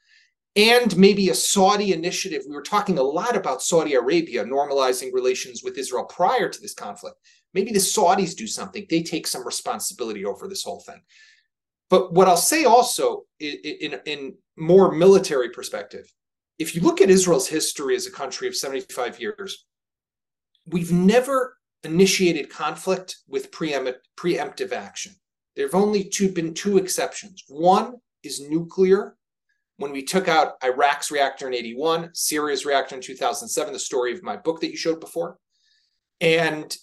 and 0.57 0.97
maybe 0.97 1.29
a 1.29 1.36
Saudi 1.36 1.93
initiative. 1.93 2.41
We 2.47 2.55
were 2.55 2.63
talking 2.63 2.97
a 2.97 3.03
lot 3.03 3.38
about 3.38 3.62
Saudi 3.62 3.93
Arabia 3.93 4.43
normalizing 4.43 5.13
relations 5.13 5.62
with 5.63 5.77
Israel 5.77 6.05
prior 6.05 6.49
to 6.49 6.60
this 6.60 6.73
conflict. 6.73 7.17
Maybe 7.53 7.71
the 7.71 7.79
Saudis 7.79 8.36
do 8.36 8.47
something, 8.47 8.86
they 8.89 9.03
take 9.03 9.27
some 9.27 9.45
responsibility 9.45 10.25
over 10.25 10.47
this 10.47 10.63
whole 10.63 10.79
thing. 10.81 11.01
But 11.89 12.12
what 12.12 12.27
I'll 12.27 12.38
say 12.38 12.65
also 12.65 13.25
in, 13.39 13.53
in, 13.63 13.99
in 14.05 14.36
more 14.57 14.91
military 14.91 15.49
perspective, 15.49 16.12
if 16.57 16.75
you 16.75 16.81
look 16.81 17.01
at 17.01 17.10
Israel's 17.12 17.47
history 17.47 17.95
as 17.95 18.07
a 18.07 18.12
country 18.12 18.47
of 18.47 18.55
75 18.55 19.19
years, 19.19 19.65
we've 20.67 20.91
never 20.91 21.58
initiated 21.84 22.49
conflict 22.49 23.17
with 23.27 23.51
preemptive 23.51 24.71
action. 24.71 25.13
There 25.56 25.65
have 25.65 25.75
only 25.75 26.03
two, 26.03 26.32
been 26.32 26.53
two 26.53 26.77
exceptions. 26.77 27.43
One 27.47 27.95
is 28.23 28.47
nuclear 28.47 29.15
when 29.77 29.91
we 29.91 30.03
took 30.03 30.27
out 30.27 30.56
Iraq's 30.63 31.12
reactor 31.12 31.47
in 31.47 31.53
81, 31.53 32.12
Syria's 32.13 32.65
reactor 32.65 32.95
in 32.95 33.01
2007, 33.01 33.73
the 33.73 33.80
story 33.80 34.13
of 34.13 34.23
my 34.23 34.36
book 34.36 34.60
that 34.62 34.71
you 34.71 34.77
showed 34.77 34.99
before. 34.99 35.38
And 36.19 36.75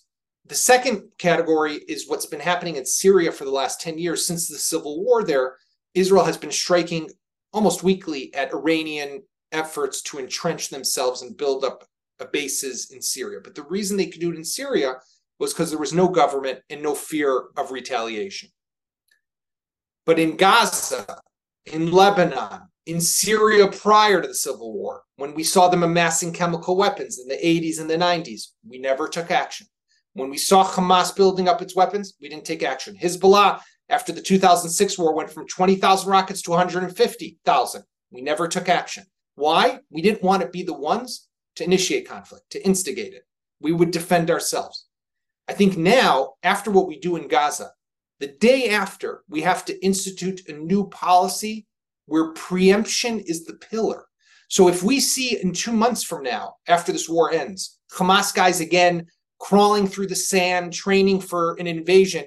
the 0.47 0.55
second 0.55 1.09
category 1.18 1.75
is 1.88 2.09
what's 2.09 2.27
been 2.27 2.40
happening 2.40 2.77
in 2.77 2.87
Syria 2.87 3.33
for 3.33 3.44
the 3.44 3.51
last 3.51 3.81
10 3.81 3.99
years 3.99 4.27
since 4.27 4.49
the 4.49 4.59
civil 4.59 5.05
war 5.05 5.25
there. 5.25 5.57
Israel 5.94 6.25
has 6.25 6.37
been 6.37 6.53
striking 6.53 7.11
almost 7.53 7.83
weekly 7.83 8.33
at 8.35 8.53
Iranian 8.53 9.23
efforts 9.53 10.03
to 10.03 10.18
entrench 10.18 10.68
themselves 10.68 11.23
and 11.23 11.37
build 11.37 11.64
up 11.64 11.85
bases 12.33 12.90
in 12.90 13.00
Syria. 13.03 13.40
But 13.42 13.55
the 13.55 13.62
reason 13.62 13.96
they 13.96 14.07
could 14.07 14.20
do 14.20 14.31
it 14.31 14.37
in 14.37 14.44
Syria 14.44 14.94
was 15.38 15.53
because 15.53 15.70
there 15.70 15.79
was 15.79 15.92
no 15.92 16.09
government 16.09 16.61
and 16.70 16.83
no 16.83 16.94
fear 16.94 17.44
of 17.57 17.70
retaliation. 17.70 18.50
But 20.07 20.18
in 20.18 20.37
Gaza, 20.37 21.20
in 21.66 21.90
Lebanon, 21.90 22.62
in 22.87 23.00
Syria 23.00 23.68
prior 23.68 24.20
to 24.20 24.29
the 24.29 24.35
Civil 24.35 24.74
War, 24.74 25.03
when 25.16 25.35
we 25.35 25.42
saw 25.42 25.68
them 25.68 25.83
amassing 25.83 26.33
chemical 26.33 26.77
weapons 26.77 27.18
in 27.18 27.29
the 27.29 27.37
80s 27.37 27.81
and 27.81 27.88
the 27.88 27.96
90s, 27.96 28.48
we 28.68 28.79
never 28.79 29.09
took 29.09 29.31
action. 29.31 29.66
When 30.12 30.31
we 30.31 30.37
saw 30.37 30.64
Hamas 30.64 31.14
building 31.16 31.48
up 31.48 31.62
its 31.62 31.74
weapons, 31.74 32.14
we 32.20 32.29
didn't 32.29 32.44
take 32.44 32.62
action. 32.62 32.96
Hezbollah, 32.96 33.61
after 33.88 34.12
the 34.12 34.20
2006 34.20 34.98
war, 34.98 35.14
went 35.14 35.31
from 35.31 35.48
20,000 35.48 36.09
rockets 36.09 36.42
to 36.42 36.50
150,000. 36.50 37.83
We 38.11 38.20
never 38.20 38.46
took 38.46 38.68
action. 38.68 39.05
Why? 39.35 39.81
We 39.90 40.03
didn't 40.03 40.22
want 40.22 40.42
to 40.42 40.48
be 40.48 40.62
the 40.62 40.74
ones 40.74 41.29
to 41.57 41.64
initiate 41.64 42.09
conflict, 42.09 42.51
to 42.51 42.64
instigate 42.64 43.14
it. 43.14 43.23
We 43.61 43.73
would 43.73 43.90
defend 43.90 44.31
ourselves. 44.31 44.87
I 45.49 45.53
think 45.53 45.77
now, 45.77 46.35
after 46.43 46.71
what 46.71 46.88
we 46.88 46.99
do 46.99 47.17
in 47.17 47.29
Gaza, 47.29 47.71
the 48.21 48.29
day 48.29 48.71
after, 48.71 49.23
we 49.29 49.43
have 49.43 49.64
to 49.67 49.85
institute 49.85 50.49
a 50.49 50.53
new 50.53 50.88
policy 50.88 51.67
where 52.07 52.33
preemption 52.33 53.21
is 53.21 53.45
the 53.45 53.55
pillar. 53.55 54.07
So 54.49 54.69
if 54.69 54.83
we 54.83 55.01
see 55.01 55.40
in 55.40 55.53
two 55.53 55.73
months 55.73 56.03
from 56.03 56.23
now, 56.23 56.55
after 56.69 56.93
this 56.93 57.09
war 57.09 57.33
ends, 57.33 57.79
Hamas 57.93 58.35
guys 58.35 58.61
again 58.61 59.07
crawling 59.38 59.87
through 59.87 60.07
the 60.07 60.17
sand, 60.17 60.73
training 60.73 61.21
for 61.21 61.55
an 61.55 61.67
invasion, 61.67 62.25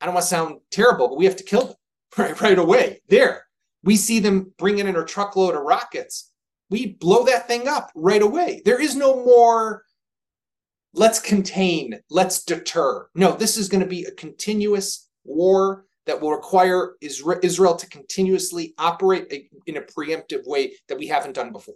I 0.00 0.06
don't 0.06 0.14
want 0.14 0.24
to 0.24 0.28
sound 0.28 0.60
terrible, 0.70 1.08
but 1.08 1.18
we 1.18 1.24
have 1.24 1.36
to 1.36 1.44
kill 1.44 1.66
them 1.66 1.76
right, 2.18 2.40
right 2.40 2.58
away. 2.58 3.00
There. 3.08 3.44
We 3.82 3.96
see 3.96 4.18
them 4.18 4.52
bringing 4.58 4.88
in 4.88 4.96
a 4.96 5.04
truckload 5.04 5.54
of 5.54 5.62
rockets. 5.62 6.32
We 6.70 6.94
blow 6.94 7.24
that 7.24 7.46
thing 7.46 7.68
up 7.68 7.90
right 7.94 8.22
away. 8.22 8.62
There 8.64 8.80
is 8.80 8.96
no 8.96 9.16
more 9.24 9.84
let's 10.96 11.20
contain, 11.20 12.00
let's 12.10 12.42
deter. 12.42 13.06
No, 13.14 13.32
this 13.32 13.56
is 13.56 13.68
going 13.68 13.82
to 13.82 13.88
be 13.88 14.04
a 14.04 14.10
continuous 14.12 15.08
war 15.24 15.84
that 16.06 16.20
will 16.20 16.32
require 16.32 16.94
Israel 17.00 17.76
to 17.76 17.88
continuously 17.88 18.74
operate 18.78 19.50
in 19.66 19.76
a 19.76 19.82
preemptive 19.82 20.46
way 20.46 20.74
that 20.88 20.98
we 20.98 21.06
haven't 21.06 21.34
done 21.34 21.52
before. 21.52 21.74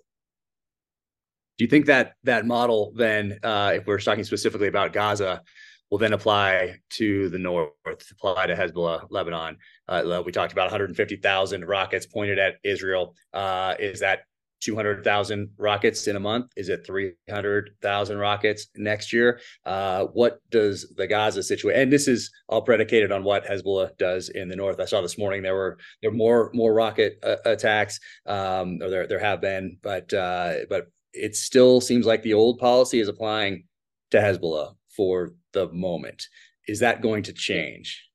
Do 1.59 1.65
you 1.65 1.69
think 1.69 1.87
that 1.87 2.15
that 2.25 2.47
model 2.47 2.93
then, 2.97 3.39
uh, 3.43 3.73
if 3.75 3.87
we're 3.87 3.99
talking 3.99 4.25
specifically 4.25 4.69
about 4.69 4.95
Gaza, 4.95 5.43
will 5.91 5.99
then 5.99 6.15
apply 6.15 6.77
to 6.91 7.29
the 7.29 7.39
north, 7.39 7.73
apply 8.13 8.47
to 8.47 8.55
Hezbollah, 8.55 9.09
Lebanon? 9.11 9.59
Uh, 9.87 10.23
we 10.25 10.33
talked 10.33 10.53
about 10.53 10.71
150,000 10.71 11.65
rockets 11.67 12.07
pointed 12.07 12.39
at 12.39 12.55
Israel. 12.65 13.15
Uh, 13.35 13.75
is 13.79 14.01
that 14.01 14.21
200,000 14.61 15.51
rockets 15.57 16.07
in 16.07 16.17
a 16.17 16.21
month? 16.21 16.53
Is 16.57 16.69
it 16.69 16.87
300,000 16.87 18.19
rockets 18.19 18.67
next 18.77 19.13
year? 19.13 19.41
Uh, 19.65 20.07
what 20.07 20.41
does 20.51 20.93
the 20.97 21.07
Gaza 21.07 21.43
situation? 21.43 21.81
And 21.81 21.93
this 21.93 22.09
is 22.09 22.31
all 22.49 22.63
predicated 22.63 23.13
on 23.13 23.25
what 23.25 23.45
Hezbollah 23.45 23.97
does 23.99 24.29
in 24.29 24.49
the 24.49 24.57
north. 24.57 24.81
I 24.81 24.85
saw 24.85 25.01
this 25.01 25.19
morning 25.19 25.43
there 25.43 25.55
were 25.55 25.79
there 26.03 26.11
were 26.11 26.17
more 26.17 26.51
more 26.55 26.75
rocket 26.75 27.19
uh, 27.23 27.37
attacks, 27.45 27.99
um, 28.27 28.79
or 28.83 28.91
there 28.91 29.07
there 29.07 29.19
have 29.19 29.41
been, 29.41 29.79
but 29.83 30.13
uh, 30.13 30.55
but 30.69 30.87
it 31.13 31.37
still 31.37 31.81
seems 31.81 32.07
like 32.07 32.23
the 32.23 32.35
old 32.35 32.59
policy 32.59 33.01
is 33.01 33.09
applying 33.09 33.65
to 34.11 34.19
Hezbollah 34.19 34.75
for 34.97 35.33
the 35.53 35.69
moment. 35.73 36.27
Is 36.69 36.81
that 36.81 37.03
going 37.03 37.25
to 37.25 37.33
change? 37.33 38.10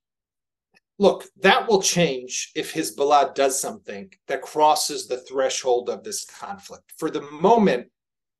Look, 0.98 1.24
that 1.40 1.68
will 1.68 1.82
change 1.82 2.52
if 2.54 2.72
Hezbollah 2.72 3.34
does 3.34 3.60
something 3.60 4.10
that 4.28 4.42
crosses 4.42 5.06
the 5.06 5.18
threshold 5.18 5.90
of 5.90 6.02
this 6.02 6.24
conflict. 6.24 6.92
For 6.96 7.10
the 7.10 7.22
moment, 7.22 7.88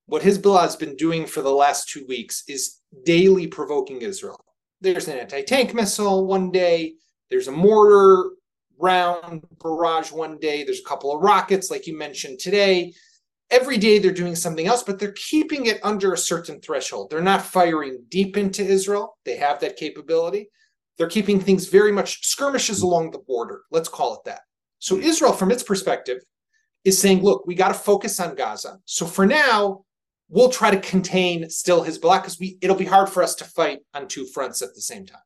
what 0.07 0.23
Hezbollah 0.23 0.63
has 0.63 0.77
been 0.77 0.97
doing 0.97 1.27
for 1.27 1.43
the 1.43 1.51
last 1.51 1.89
two 1.89 2.07
weeks 2.07 2.45
is 2.49 2.81
daily 3.05 3.47
provoking 3.47 4.03
Israel. 4.03 4.41
There's 4.81 5.09
an 5.09 5.19
anti 5.19 5.43
tank 5.43 5.75
missile 5.75 6.27
one 6.27 6.51
day, 6.51 6.95
there's 7.31 7.49
a 7.49 7.53
mortar 7.53 8.31
round 8.79 9.45
barrage 9.61 10.13
one 10.13 10.39
day, 10.39 10.65
there's 10.65 10.81
a 10.81 10.89
couple 10.89 11.15
of 11.15 11.23
rockets, 11.23 11.71
like 11.71 11.87
you 11.87 11.97
mentioned 11.97 12.39
today. 12.39 12.93
Every 13.51 13.79
day 13.79 13.99
they're 13.99 14.13
doing 14.13 14.35
something 14.35 14.67
else, 14.67 14.83
but 14.83 14.99
they're 14.99 15.13
keeping 15.13 15.67
it 15.67 15.79
under 15.85 16.13
a 16.13 16.19
certain 16.19 16.61
threshold. 16.61 17.11
They're 17.11 17.21
not 17.21 17.43
firing 17.43 18.05
deep 18.09 18.37
into 18.37 18.65
Israel. 18.65 19.17
They 19.25 19.37
have 19.37 19.61
that 19.61 19.77
capability 19.77 20.49
they're 20.99 21.09
keeping 21.09 21.41
things 21.41 21.69
very 21.69 21.93
much 21.93 22.27
skirmishes 22.27 22.83
along 22.83 23.11
the 23.11 23.19
border. 23.19 23.63
Let's 23.71 23.89
call 23.89 24.15
it 24.15 24.25
that. 24.25 24.41
So 24.79 24.97
hmm. 24.97 25.03
Israel, 25.03 25.33
from 25.33 25.51
its 25.51 25.63
perspective, 25.63 26.23
is 26.85 26.99
saying, 26.99 27.23
look, 27.23 27.47
we 27.47 27.55
got 27.55 27.69
to 27.69 27.75
focus 27.75 28.21
on 28.21 28.35
Gaza. 28.35 28.79
So 28.85 29.07
for 29.07 29.27
now, 29.27 29.85
we'll 30.29 30.51
try 30.51 30.71
to 30.71 30.81
contain 30.81 31.49
still 31.51 31.85
Hezbollah 31.85 32.23
because 32.23 32.39
we 32.39 32.59
it'll 32.61 32.77
be 32.77 32.85
hard 32.85 33.09
for 33.09 33.23
us 33.23 33.35
to 33.37 33.45
fight 33.45 33.81
on 33.95 34.09
two 34.09 34.27
fronts 34.27 34.63
at 34.63 34.75
the 34.75 34.81
same 34.81 35.07
time. 35.07 35.21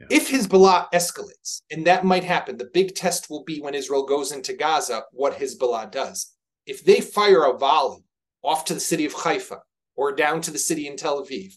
Yeah. 0.00 0.06
If 0.10 0.30
Hezbollah 0.30 0.86
escalates, 0.92 1.62
and 1.70 1.86
that 1.86 2.04
might 2.04 2.24
happen, 2.24 2.56
the 2.56 2.70
big 2.72 2.94
test 2.94 3.28
will 3.28 3.42
be 3.44 3.60
when 3.60 3.74
Israel 3.74 4.06
goes 4.06 4.30
into 4.30 4.52
Gaza, 4.52 5.02
what 5.12 5.36
Hezbollah 5.36 5.90
does. 5.90 6.34
If 6.66 6.84
they 6.84 7.00
fire 7.00 7.44
a 7.44 7.58
volley 7.58 8.04
off 8.44 8.64
to 8.66 8.74
the 8.74 8.80
city 8.80 9.04
of 9.04 9.14
Haifa 9.14 9.58
or 9.96 10.14
down 10.14 10.40
to 10.42 10.50
the 10.52 10.58
city 10.58 10.86
in 10.86 10.96
Tel 10.96 11.24
Aviv, 11.24 11.54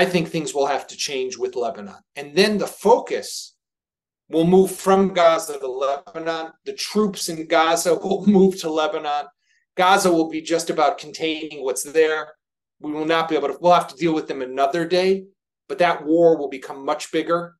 I 0.00 0.06
think 0.06 0.28
things 0.28 0.54
will 0.54 0.64
have 0.64 0.86
to 0.86 0.96
change 0.96 1.36
with 1.36 1.56
Lebanon. 1.56 2.02
And 2.16 2.34
then 2.34 2.56
the 2.56 2.66
focus 2.66 3.54
will 4.30 4.46
move 4.46 4.70
from 4.74 5.12
Gaza 5.12 5.58
to 5.58 5.66
Lebanon. 5.66 6.52
The 6.64 6.72
troops 6.72 7.28
in 7.28 7.46
Gaza 7.46 7.94
will 8.02 8.26
move 8.26 8.58
to 8.60 8.70
Lebanon. 8.70 9.26
Gaza 9.76 10.10
will 10.10 10.30
be 10.30 10.40
just 10.40 10.70
about 10.70 10.96
containing 10.96 11.62
what's 11.62 11.82
there. 11.82 12.32
We 12.80 12.92
will 12.92 13.04
not 13.04 13.28
be 13.28 13.36
able 13.36 13.48
to, 13.48 13.58
we'll 13.60 13.74
have 13.74 13.88
to 13.88 13.96
deal 13.96 14.14
with 14.14 14.26
them 14.26 14.40
another 14.40 14.86
day, 14.86 15.26
but 15.68 15.76
that 15.80 16.02
war 16.06 16.38
will 16.38 16.48
become 16.48 16.82
much 16.82 17.12
bigger 17.12 17.56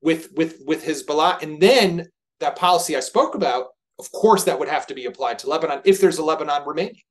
with 0.00 0.32
with 0.32 0.62
with 0.66 0.84
Hezbollah. 0.84 1.42
And 1.42 1.62
then 1.62 2.08
that 2.40 2.56
policy 2.56 2.96
I 2.96 3.00
spoke 3.00 3.36
about, 3.36 3.66
of 4.00 4.10
course, 4.10 4.42
that 4.44 4.58
would 4.58 4.68
have 4.68 4.88
to 4.88 4.94
be 4.94 5.04
applied 5.04 5.38
to 5.38 5.48
Lebanon 5.48 5.80
if 5.84 6.00
there's 6.00 6.18
a 6.18 6.24
Lebanon 6.24 6.66
remaining. 6.66 7.02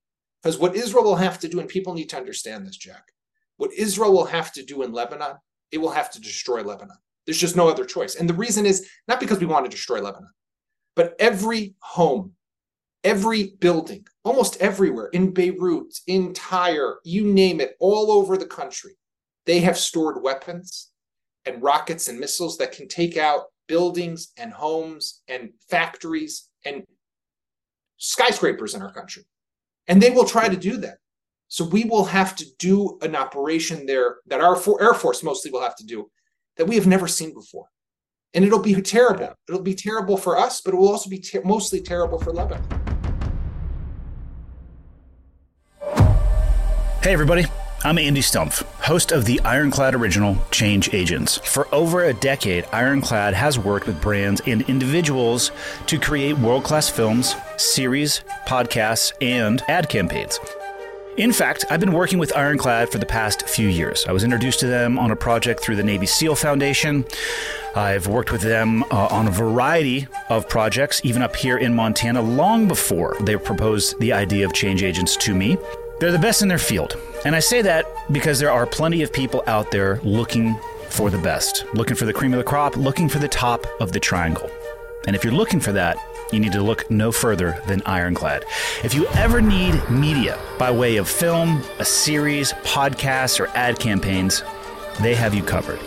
Because 0.44 0.58
what 0.58 0.76
Israel 0.76 1.06
will 1.06 1.16
have 1.16 1.40
to 1.40 1.48
do, 1.48 1.62
and 1.62 1.70
people 1.70 1.94
need 1.94 2.10
to 2.10 2.18
understand 2.18 2.68
this, 2.68 2.76
Jack, 2.76 3.14
what 3.62 3.72
Israel 3.74 4.12
will 4.12 4.26
have 4.26 4.52
to 4.52 4.66
do 4.66 4.82
in 4.82 4.92
Lebanon, 4.92 5.36
it 5.72 5.78
will 5.78 5.92
have 5.92 6.10
to 6.10 6.20
destroy 6.20 6.64
Lebanon. 6.64 6.98
There's 7.28 7.38
just 7.38 7.56
no 7.56 7.70
other 7.70 7.86
choice. 7.86 8.16
And 8.16 8.28
the 8.28 8.34
reason 8.34 8.66
is 8.66 8.90
not 9.08 9.20
because 9.20 9.38
we 9.38 9.46
want 9.46 9.66
to 9.66 9.70
destroy 9.70 10.02
Lebanon, 10.02 10.32
but 10.96 11.14
every 11.20 11.76
home, 11.78 12.32
every 13.04 13.54
building, 13.60 14.08
almost 14.24 14.60
everywhere 14.60 15.10
in 15.10 15.32
Beirut, 15.32 15.94
in 16.08 16.34
Tyre, 16.34 16.96
you 17.04 17.24
name 17.28 17.62
it, 17.62 17.76
all 17.80 18.12
over 18.12 18.36
the 18.36 18.48
country, 18.48 18.94
they 19.46 19.60
have 19.60 19.78
stored 19.78 20.24
weapons 20.24 20.90
and 21.46 21.62
rockets 21.62 22.08
and 22.08 22.20
missiles 22.20 22.58
that 22.58 22.72
can 22.72 22.88
take 22.88 23.16
out 23.16 23.44
buildings 23.68 24.32
and 24.38 24.52
homes 24.52 25.22
and 25.28 25.52
factories 25.70 26.50
and 26.66 26.82
skyscrapers 27.98 28.74
in 28.74 28.82
our 28.82 28.92
country. 28.92 29.24
And 29.88 30.02
they 30.02 30.10
will 30.10 30.26
try 30.26 30.50
to 30.50 30.58
do 30.58 30.78
that. 30.78 30.98
So 31.52 31.66
we 31.66 31.84
will 31.84 32.06
have 32.06 32.34
to 32.38 32.46
do 32.60 32.98
an 33.02 33.14
operation 33.14 33.86
there 33.86 34.20
that 34.28 34.40
our 34.40 34.58
Air 34.80 34.94
Force 34.94 35.22
mostly 35.22 35.52
will 35.52 35.62
have 35.62 35.76
to 35.76 35.86
do 35.86 36.10
that 36.56 36.66
we 36.66 36.76
have 36.76 36.88
never 36.88 37.10
seen 37.10 37.34
before. 37.34 37.66
And 38.34 38.46
it'll 38.46 38.60
be 38.60 38.82
terrible. 38.82 39.34
It'll 39.50 39.62
be 39.62 39.76
terrible 39.76 40.16
for 40.16 40.38
us, 40.38 40.62
but 40.62 40.74
it 40.74 40.78
will 40.78 40.88
also 40.88 41.10
be 41.10 41.20
ter- 41.20 41.42
mostly 41.44 41.82
terrible 41.82 42.20
for 42.20 42.32
Lebanon. 42.32 42.64
Hey, 47.04 47.12
everybody. 47.12 47.46
I'm 47.84 47.98
Andy 47.98 48.22
Stumpf, 48.22 48.64
host 48.80 49.12
of 49.12 49.26
the 49.26 49.42
Ironclad 49.42 49.94
original 49.94 50.38
Change 50.52 50.94
Agents. 50.94 51.38
For 51.40 51.68
over 51.76 52.06
a 52.06 52.14
decade, 52.14 52.64
Ironclad 52.72 53.34
has 53.34 53.60
worked 53.60 53.88
with 53.88 54.00
brands 54.00 54.42
and 54.46 54.62
individuals 54.70 55.52
to 55.88 56.00
create 56.00 56.38
world 56.38 56.64
class 56.64 56.88
films, 56.88 57.36
series, 57.58 58.22
podcasts, 58.48 59.12
and 59.20 59.62
ad 59.68 59.90
campaigns. 59.90 60.40
In 61.18 61.34
fact, 61.34 61.66
I've 61.70 61.82
been 61.82 61.92
working 61.92 62.20
with 62.20 62.36
Ironclad 62.38 62.90
for 62.90 62.98
the 62.98 63.06
past 63.06 63.48
few 63.50 63.68
years. 63.68 64.06
I 64.08 64.14
was 64.14 64.24
introduced 64.24 64.62
to 64.62 64.68
them 64.68 64.98
on 64.98 65.12
a 65.12 65.16
project 65.16 65.62
through 65.62 65.76
the 65.76 65.84
Navy 65.84 66.06
SEAL 66.06 66.36
Foundation. 66.36 67.04
I've 67.76 68.08
worked 68.08 68.32
with 68.32 68.40
them 68.40 68.84
uh, 68.84 69.10
on 69.12 69.28
a 69.28 69.32
variety 69.32 70.08
of 70.30 70.48
projects, 70.48 71.02
even 71.04 71.22
up 71.22 71.36
here 71.36 71.58
in 71.58 71.76
Montana, 71.76 72.22
long 72.22 72.66
before 72.66 73.18
they 73.22 73.36
proposed 73.36 74.00
the 74.00 74.14
idea 74.14 74.46
of 74.46 74.54
change 74.54 74.84
agents 74.84 75.18
to 75.18 75.36
me. 75.36 75.58
They're 76.00 76.14
the 76.14 76.18
best 76.18 76.44
in 76.44 76.48
their 76.48 76.58
field. 76.58 76.96
And 77.26 77.36
I 77.36 77.40
say 77.40 77.62
that 77.62 77.86
because 78.14 78.40
there 78.40 78.52
are 78.52 78.66
plenty 78.66 79.04
of 79.04 79.12
people 79.12 79.44
out 79.48 79.70
there 79.70 80.00
looking 80.04 80.58
for 80.90 81.10
the 81.10 81.18
best, 81.18 81.66
looking 81.74 81.98
for 81.98 82.06
the 82.06 82.14
cream 82.14 82.34
of 82.34 82.38
the 82.38 82.46
crop, 82.46 82.78
looking 82.78 83.10
for 83.10 83.20
the 83.20 83.28
top 83.28 83.68
of 83.82 83.92
the 83.92 84.00
triangle. 84.00 84.50
And 85.08 85.16
if 85.16 85.26
you're 85.26 85.34
looking 85.34 85.60
for 85.60 85.74
that, 85.74 85.98
you 86.32 86.40
need 86.40 86.54
to 86.54 86.64
look 86.64 86.90
no 86.90 87.12
further 87.12 87.62
than 87.68 87.82
Ironclad. 87.86 88.46
If 88.84 88.94
you 88.94 89.08
ever 89.08 89.42
need 89.42 89.90
media 89.90 90.40
by 90.58 90.72
way 90.72 90.98
of 90.98 91.08
film, 91.08 91.64
a 91.80 91.86
series, 91.86 92.54
podcasts, 92.64 93.40
or 93.40 93.48
ad 93.50 93.80
campaigns, 93.80 94.44
they 95.02 95.16
have 95.16 95.34
you 95.34 95.44
covered. 95.44 95.80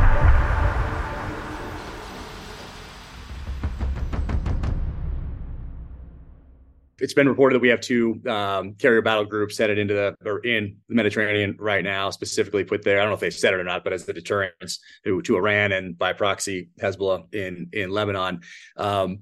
it's 7.03 7.13
been 7.13 7.27
reported 7.27 7.55
that 7.55 7.61
we 7.61 7.67
have 7.67 7.81
two 7.81 8.21
um, 8.29 8.75
carrier 8.75 9.01
battle 9.01 9.25
groups 9.25 9.57
headed 9.57 9.77
into 9.77 9.93
the 9.93 10.15
or 10.25 10.39
in 10.39 10.77
the 10.87 10.95
Mediterranean 10.95 11.57
right 11.59 11.83
now, 11.83 12.09
specifically 12.09 12.63
put 12.63 12.81
there. 12.81 12.97
I 12.97 13.01
don't 13.01 13.09
know 13.09 13.15
if 13.15 13.19
they 13.19 13.29
said 13.29 13.53
it 13.53 13.59
or 13.59 13.63
not, 13.65 13.83
but 13.83 13.91
as 13.91 14.05
the 14.05 14.13
deterrence 14.13 14.79
to, 15.03 15.21
to 15.23 15.35
Iran 15.35 15.73
and 15.73 15.97
by 15.97 16.13
proxy 16.13 16.69
Hezbollah 16.79 17.35
in 17.35 17.67
in 17.73 17.89
Lebanon. 17.89 18.39
Um, 18.77 19.19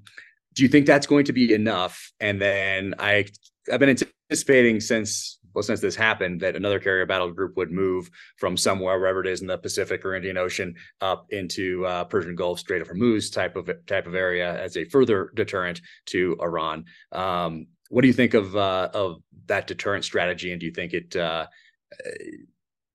do 0.53 0.61
you 0.61 0.69
think 0.69 0.85
that's 0.85 1.07
going 1.07 1.25
to 1.25 1.33
be 1.33 1.55
enough? 1.55 2.11
And 2.19 2.39
then 2.39 2.93
I 2.99 3.25
I've 3.71 3.79
been 3.79 3.97
anticipating 4.29 4.79
since 4.79 5.39
well 5.53 5.63
since 5.63 5.79
this 5.79 5.95
happened 5.95 6.41
that 6.41 6.55
another 6.55 6.79
carrier 6.79 7.05
battle 7.05 7.31
group 7.31 7.57
would 7.57 7.71
move 7.71 8.09
from 8.37 8.57
somewhere 8.57 8.99
wherever 8.99 9.21
it 9.21 9.27
is 9.27 9.41
in 9.41 9.47
the 9.47 9.57
Pacific 9.57 10.05
or 10.05 10.15
Indian 10.15 10.37
Ocean 10.37 10.75
up 11.01 11.25
into 11.29 11.85
uh, 11.85 12.03
Persian 12.05 12.35
Gulf, 12.35 12.59
Strait 12.59 12.81
of 12.81 12.87
Hormuz 12.87 13.33
type 13.33 13.55
of 13.55 13.69
type 13.85 14.07
of 14.07 14.15
area 14.15 14.59
as 14.61 14.77
a 14.77 14.85
further 14.85 15.31
deterrent 15.35 15.81
to 16.07 16.37
Iran. 16.41 16.85
Um, 17.11 17.67
what 17.89 18.01
do 18.01 18.07
you 18.07 18.13
think 18.13 18.33
of 18.33 18.55
uh, 18.55 18.89
of 18.93 19.21
that 19.47 19.67
deterrent 19.67 20.05
strategy, 20.05 20.51
and 20.51 20.59
do 20.59 20.65
you 20.65 20.71
think 20.71 20.93
it 20.93 21.15
uh, 21.15 21.45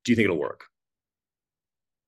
do 0.04 0.12
you 0.12 0.16
think 0.16 0.24
it'll 0.24 0.38
work? 0.38 0.64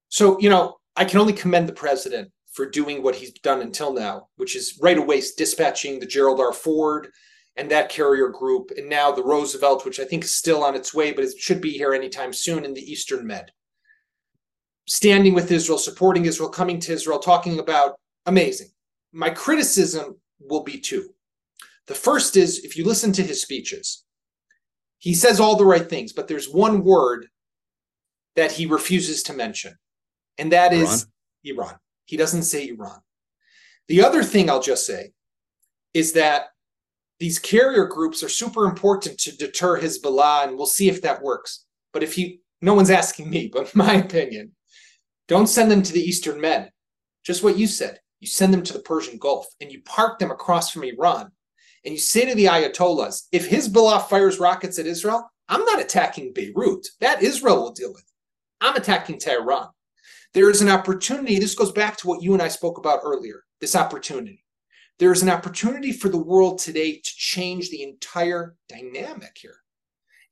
So 0.09 0.39
you 0.41 0.49
know, 0.49 0.79
I 0.97 1.05
can 1.05 1.21
only 1.21 1.33
commend 1.33 1.69
the 1.69 1.75
president 1.75 2.31
for 2.53 2.69
doing 2.69 3.03
what 3.03 3.15
he's 3.15 3.33
done 3.33 3.61
until 3.61 3.93
now, 3.93 4.29
which 4.37 4.57
is 4.57 4.79
right 4.83 4.99
away 4.99 5.23
dispatching 5.37 6.01
the 6.01 6.07
Gerald 6.07 6.41
R. 6.41 6.53
Ford 6.53 7.09
and 7.59 7.69
that 7.73 7.89
carrier 7.89 8.29
group, 8.29 8.71
and 8.77 8.89
now 8.89 9.11
the 9.11 9.23
Roosevelt, 9.23 9.85
which 9.85 9.99
I 9.99 10.05
think 10.05 10.23
is 10.23 10.35
still 10.35 10.63
on 10.63 10.77
its 10.77 10.95
way, 10.95 11.11
but 11.13 11.25
it 11.25 11.37
should 11.37 11.61
be 11.61 11.73
here 11.73 11.93
anytime 11.93 12.33
soon 12.33 12.65
in 12.65 12.73
the 12.73 12.81
Eastern 12.81 13.27
Med. 13.27 13.51
Standing 14.87 15.35
with 15.35 15.51
Israel, 15.51 15.77
supporting 15.77 16.25
Israel, 16.25 16.49
coming 16.49 16.79
to 16.79 16.93
Israel, 16.93 17.19
talking 17.19 17.59
about 17.59 17.97
amazing. 18.27 18.69
My 19.13 19.29
criticism 19.29 20.21
will 20.39 20.63
be 20.63 20.79
two. 20.79 21.11
The 21.89 21.97
first 21.97 22.37
is 22.37 22.65
if 22.65 22.77
you 22.77 22.85
listen 22.85 23.13
to 23.15 23.25
his 23.25 23.43
speeches, 23.43 24.05
he 24.99 25.13
says 25.13 25.41
all 25.41 25.57
the 25.57 25.65
right 25.65 25.91
things, 25.91 26.13
but 26.13 26.29
there's 26.29 26.49
one 26.49 26.85
word 26.85 27.27
that 28.37 28.53
he 28.53 28.67
refuses 28.67 29.25
to 29.25 29.33
mention, 29.33 29.77
and 30.39 30.53
that 30.53 30.73
Iran? 30.73 30.85
is 30.85 31.07
Iran. 31.43 31.75
He 32.05 32.17
doesn't 32.17 32.45
say 32.45 32.69
Iran. 32.69 33.01
The 33.89 34.03
other 34.03 34.23
thing 34.23 34.49
I'll 34.49 34.63
just 34.63 34.87
say 34.87 35.11
is 35.93 36.13
that 36.13 36.51
these 37.21 37.39
carrier 37.39 37.87
groups 37.87 38.23
are 38.23 38.29
super 38.29 38.67
important 38.67 39.19
to 39.21 39.37
deter 39.37 39.81
Hezbollah, 39.81 40.47
and 40.47 40.57
we'll 40.57 40.67
see 40.67 40.89
if 40.89 41.03
that 41.03 41.23
works. 41.23 41.65
But 41.93 42.03
if 42.03 42.17
you, 42.17 42.39
no 42.63 42.75
one's 42.75 42.91
asking 42.91 43.29
me, 43.31 43.49
but 43.53 43.75
my 43.75 43.95
opinion, 43.95 44.53
don't 45.27 45.49
send 45.49 45.71
them 45.71 45.83
to 45.83 45.93
the 45.93 46.03
Eastern 46.03 46.41
Med. 46.41 46.71
Just 47.25 47.43
what 47.43 47.59
you 47.59 47.67
said. 47.67 48.01
You 48.21 48.27
send 48.27 48.53
them 48.53 48.63
to 48.65 48.73
the 48.73 48.81
Persian 48.81 49.19
Gulf 49.19 49.47
and 49.61 49.71
you 49.71 49.81
park 49.83 50.19
them 50.19 50.31
across 50.31 50.71
from 50.71 50.83
Iran. 50.83 51.31
And 51.85 51.95
you 51.95 52.01
say 52.01 52.25
to 52.25 52.35
the 52.35 52.47
Ayatollahs, 52.47 53.25
if 53.31 53.49
Hezbollah 53.49 54.09
fires 54.09 54.41
rockets 54.41 54.79
at 54.79 54.87
Israel, 54.87 55.31
I'm 55.49 55.65
not 55.65 55.81
attacking 55.81 56.33
Beirut. 56.33 56.89
That 57.01 57.23
Israel 57.23 57.63
will 57.63 57.73
deal 57.73 57.93
with. 57.93 58.05
I'm 58.61 58.75
attacking 58.75 59.19
Tehran. 59.19 59.69
There 60.35 60.51
is 60.51 60.61
an 60.61 60.69
opportunity. 60.69 61.39
This 61.39 61.55
goes 61.55 61.73
back 61.73 61.97
to 61.99 62.09
what 62.09 62.23
you 62.23 62.33
and 62.33 62.43
I 62.43 62.49
spoke 62.49 62.79
about 62.79 63.01
earlier 63.05 63.45
this 63.61 63.77
opportunity. 63.77 64.45
There 64.99 65.13
is 65.13 65.23
an 65.23 65.31
opportunity 65.31 65.93
for 65.93 66.09
the 66.09 66.19
world 66.19 66.59
today 66.59 66.97
to 66.97 67.11
change 67.17 67.71
the 67.71 67.83
entire 67.83 68.57
dynamic 68.69 69.37
here. 69.41 69.57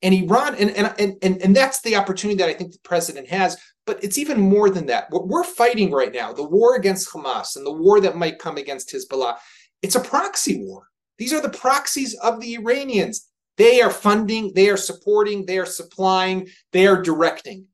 And 0.02 0.14
Iran, 0.14 0.56
and, 0.56 0.70
and, 0.70 1.16
and, 1.22 1.42
and 1.42 1.56
that's 1.56 1.80
the 1.80 1.96
opportunity 1.96 2.36
that 2.38 2.48
I 2.48 2.52
think 2.52 2.72
the 2.72 2.78
president 2.80 3.28
has. 3.28 3.56
But 3.86 4.02
it's 4.02 4.18
even 4.18 4.40
more 4.40 4.68
than 4.68 4.86
that. 4.86 5.06
What 5.10 5.28
we're 5.28 5.44
fighting 5.44 5.92
right 5.92 6.12
now, 6.12 6.32
the 6.32 6.42
war 6.42 6.74
against 6.76 7.08
Hamas 7.10 7.56
and 7.56 7.64
the 7.64 7.72
war 7.72 8.00
that 8.00 8.16
might 8.16 8.40
come 8.40 8.56
against 8.56 8.92
Hezbollah, 8.92 9.36
it's 9.82 9.94
a 9.94 10.00
proxy 10.00 10.64
war. 10.64 10.88
These 11.18 11.32
are 11.32 11.40
the 11.40 11.48
proxies 11.48 12.14
of 12.14 12.40
the 12.40 12.54
Iranians. 12.56 13.28
They 13.56 13.80
are 13.80 13.90
funding, 13.90 14.52
they 14.54 14.68
are 14.68 14.76
supporting, 14.76 15.46
they 15.46 15.58
are 15.58 15.66
supplying, 15.66 16.48
they 16.72 16.86
are 16.86 17.00
directing 17.00 17.66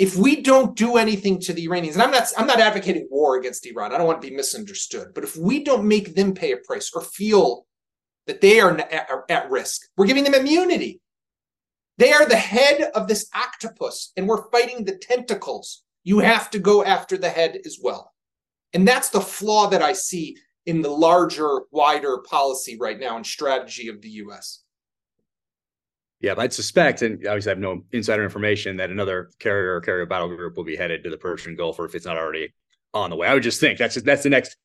if 0.00 0.16
we 0.16 0.40
don't 0.40 0.74
do 0.74 0.96
anything 0.96 1.38
to 1.38 1.52
the 1.52 1.64
Iranians, 1.64 1.94
and 1.94 2.02
I'm 2.02 2.10
not 2.10 2.26
I'm 2.38 2.46
not 2.46 2.58
advocating 2.58 3.06
war 3.10 3.36
against 3.36 3.66
Iran. 3.66 3.92
I 3.92 3.98
don't 3.98 4.06
want 4.06 4.22
to 4.22 4.28
be 4.28 4.34
misunderstood. 4.34 5.08
But 5.14 5.24
if 5.24 5.36
we 5.36 5.62
don't 5.62 5.86
make 5.86 6.14
them 6.14 6.32
pay 6.32 6.52
a 6.52 6.56
price 6.56 6.90
or 6.94 7.02
feel 7.02 7.66
that 8.26 8.40
they 8.40 8.60
are 8.60 8.78
at, 8.78 9.10
are 9.10 9.26
at 9.28 9.50
risk, 9.50 9.82
we're 9.98 10.06
giving 10.06 10.24
them 10.24 10.34
immunity. 10.34 11.02
They 11.98 12.14
are 12.14 12.26
the 12.26 12.36
head 12.36 12.90
of 12.94 13.08
this 13.08 13.28
octopus, 13.34 14.12
and 14.16 14.26
we're 14.26 14.50
fighting 14.50 14.86
the 14.86 14.96
tentacles. 14.96 15.82
You 16.02 16.20
have 16.20 16.48
to 16.52 16.58
go 16.58 16.82
after 16.82 17.18
the 17.18 17.28
head 17.28 17.58
as 17.66 17.78
well. 17.82 18.14
And 18.72 18.88
that's 18.88 19.10
the 19.10 19.20
flaw 19.20 19.68
that 19.68 19.82
I 19.82 19.92
see 19.92 20.34
in 20.64 20.80
the 20.80 20.88
larger, 20.88 21.60
wider 21.72 22.24
policy 22.26 22.78
right 22.80 22.98
now 22.98 23.16
and 23.16 23.26
strategy 23.26 23.88
of 23.88 24.00
the 24.00 24.08
US. 24.24 24.62
Yeah, 26.20 26.34
but 26.34 26.42
I'd 26.42 26.52
suspect, 26.52 27.00
and 27.00 27.26
obviously 27.26 27.50
I 27.50 27.54
have 27.54 27.58
no 27.58 27.82
insider 27.92 28.22
information, 28.22 28.76
that 28.76 28.90
another 28.90 29.30
carrier 29.38 29.74
or 29.74 29.80
carrier 29.80 30.04
battle 30.04 30.28
group 30.28 30.56
will 30.56 30.64
be 30.64 30.76
headed 30.76 31.02
to 31.04 31.10
the 31.10 31.16
Persian 31.16 31.56
Gulf, 31.56 31.78
or 31.78 31.86
if 31.86 31.94
it's 31.94 32.04
not 32.04 32.18
already 32.18 32.52
on 32.92 33.08
the 33.08 33.16
way. 33.16 33.26
I 33.26 33.34
would 33.34 33.42
just 33.42 33.60
think 33.60 33.78
that's 33.78 33.94
just, 33.94 34.04
that's 34.04 34.22
the 34.22 34.28
next. 34.28 34.56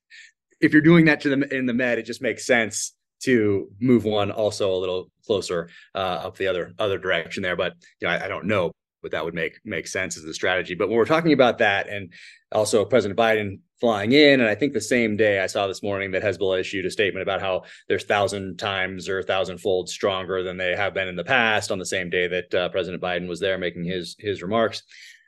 If 0.59 0.73
you're 0.73 0.81
doing 0.81 1.05
that 1.05 1.21
to 1.21 1.29
the 1.29 1.55
in 1.55 1.65
the 1.65 1.73
Med, 1.73 1.97
it 1.97 2.03
just 2.05 2.21
makes 2.21 2.45
sense 2.45 2.93
to 3.23 3.69
move 3.79 4.03
one 4.03 4.31
also 4.31 4.73
a 4.73 4.79
little 4.79 5.09
closer 5.25 5.69
uh, 5.93 5.97
up 6.25 6.37
the 6.37 6.47
other 6.47 6.73
other 6.77 6.97
direction 6.97 7.43
there. 7.43 7.55
But 7.55 7.73
you 8.01 8.07
know, 8.07 8.13
I, 8.13 8.25
I 8.25 8.27
don't 8.27 8.45
know, 8.45 8.71
but 9.05 9.11
that 9.11 9.23
would 9.23 9.35
make 9.35 9.59
make 9.63 9.85
sense 9.85 10.17
as 10.17 10.23
a 10.23 10.33
strategy. 10.33 10.73
But 10.73 10.89
when 10.89 10.97
we're 10.97 11.05
talking 11.05 11.31
about 11.31 11.59
that, 11.59 11.87
and 11.87 12.11
also 12.51 12.83
President 12.85 13.19
Biden 13.19 13.59
flying 13.79 14.13
in. 14.13 14.39
And 14.39 14.49
I 14.49 14.55
think 14.55 14.73
the 14.73 14.81
same 14.81 15.15
day 15.15 15.41
I 15.41 15.45
saw 15.45 15.67
this 15.67 15.83
morning 15.83 16.09
that 16.11 16.23
Hezbollah 16.23 16.59
issued 16.59 16.87
a 16.87 16.89
statement 16.89 17.21
about 17.21 17.39
how 17.39 17.65
they're 17.87 17.99
thousand 17.99 18.57
times 18.57 19.07
or 19.07 19.21
thousand 19.21 19.59
fold 19.59 19.89
stronger 19.89 20.41
than 20.41 20.57
they 20.57 20.75
have 20.75 20.95
been 20.95 21.07
in 21.07 21.15
the 21.15 21.23
past. 21.23 21.71
On 21.71 21.77
the 21.77 21.85
same 21.85 22.09
day 22.09 22.27
that 22.27 22.55
uh, 22.55 22.69
President 22.69 23.03
Biden 23.03 23.27
was 23.27 23.39
there 23.39 23.59
making 23.59 23.85
his 23.85 24.15
his 24.17 24.41
remarks. 24.41 24.81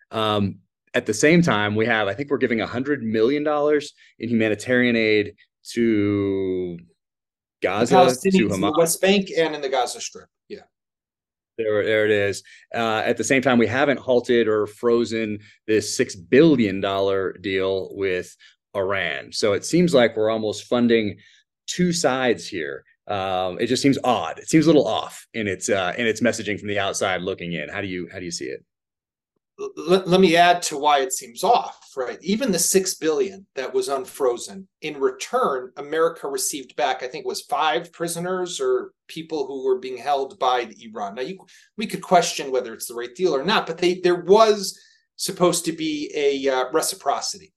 Um, 0.10 0.60
at 0.96 1.06
the 1.06 1.14
same 1.14 1.44
time, 1.44 1.76
we 1.76 1.86
have 1.86 2.08
I 2.08 2.16
think 2.16 2.32
we're 2.32 2.38
giving 2.38 2.62
a 2.62 2.68
hundred 2.68 3.04
million 3.04 3.44
dollars 3.44 3.94
in 4.18 4.28
humanitarian 4.28 4.96
aid 4.96 5.36
to 5.74 6.80
Gaza, 7.62 7.96
to 7.96 8.30
Hamas, 8.30 8.62
the 8.62 8.74
West 8.76 9.02
Bank, 9.02 9.30
and 9.38 9.54
in 9.54 9.62
the 9.62 9.70
Gaza 9.70 10.02
Strip. 10.02 10.30
Yeah. 10.48 10.62
There, 11.58 11.84
there 11.84 12.06
it 12.06 12.12
is. 12.12 12.44
Uh, 12.74 13.02
at 13.06 13.18
the 13.18 13.24
same 13.24 13.42
time, 13.42 13.58
we 13.58 13.68
haven't 13.68 14.00
halted 14.00 14.48
or 14.48 14.68
frozen 14.68 15.40
this 15.66 15.96
six 15.98 16.16
billion 16.16 16.82
dollar 16.82 17.34
deal 17.34 17.90
with 17.96 18.36
Iran. 18.76 19.32
So 19.32 19.54
it 19.54 19.66
seems 19.66 19.94
like 19.94 20.16
we're 20.16 20.30
almost 20.30 20.66
funding 20.66 21.18
two 21.66 21.92
sides 21.92 22.48
here. 22.48 22.84
Um, 23.08 23.58
it 23.60 23.68
just 23.68 23.82
seems 23.82 23.98
odd. 24.04 24.38
It 24.38 24.50
seems 24.50 24.66
a 24.66 24.70
little 24.70 24.88
off 24.88 25.26
in 25.34 25.48
its 25.48 25.70
uh, 25.70 25.94
in 25.98 26.06
its 26.06 26.22
messaging 26.22 26.60
from 26.60 26.68
the 26.68 26.80
outside 26.80 27.22
looking 27.22 27.54
in. 27.54 27.70
How 27.70 27.82
do 27.82 27.88
you 27.88 28.08
how 28.12 28.20
do 28.20 28.26
you 28.26 28.32
see 28.32 28.46
it? 28.46 28.64
Let, 29.58 30.08
let 30.08 30.22
me 30.22 30.36
add 30.36 30.62
to 30.62 30.78
why 30.78 31.00
it 31.00 31.14
seems 31.14 31.44
off 31.44 31.88
right? 31.98 32.20
Even 32.22 32.52
the 32.52 32.60
6 32.60 32.96
billion 32.96 33.46
that 33.56 33.74
was 33.74 33.90
unfrozen 33.90 34.68
in 34.82 35.00
return 35.00 35.72
america 35.78 36.28
received 36.28 36.76
back 36.76 37.02
i 37.02 37.08
think 37.08 37.26
was 37.26 37.42
five 37.42 37.92
prisoners 37.92 38.62
or 38.62 38.92
people 39.08 39.48
who 39.48 39.66
were 39.66 39.80
being 39.80 39.98
held 39.98 40.38
by 40.38 40.70
iran. 40.82 41.16
Now 41.16 41.24
you, 41.24 41.40
we 41.78 41.88
could 41.88 42.02
question 42.02 42.52
whether 42.52 42.74
it's 42.74 42.88
the 42.88 42.94
right 42.94 43.14
deal 43.16 43.36
or 43.36 43.44
not 43.44 43.66
but 43.66 43.78
they 43.78 43.96
there 43.96 44.22
was 44.24 44.80
supposed 45.16 45.66
to 45.66 45.72
be 45.72 46.12
a 46.16 46.48
uh, 46.48 46.66
reciprocity. 46.72 47.54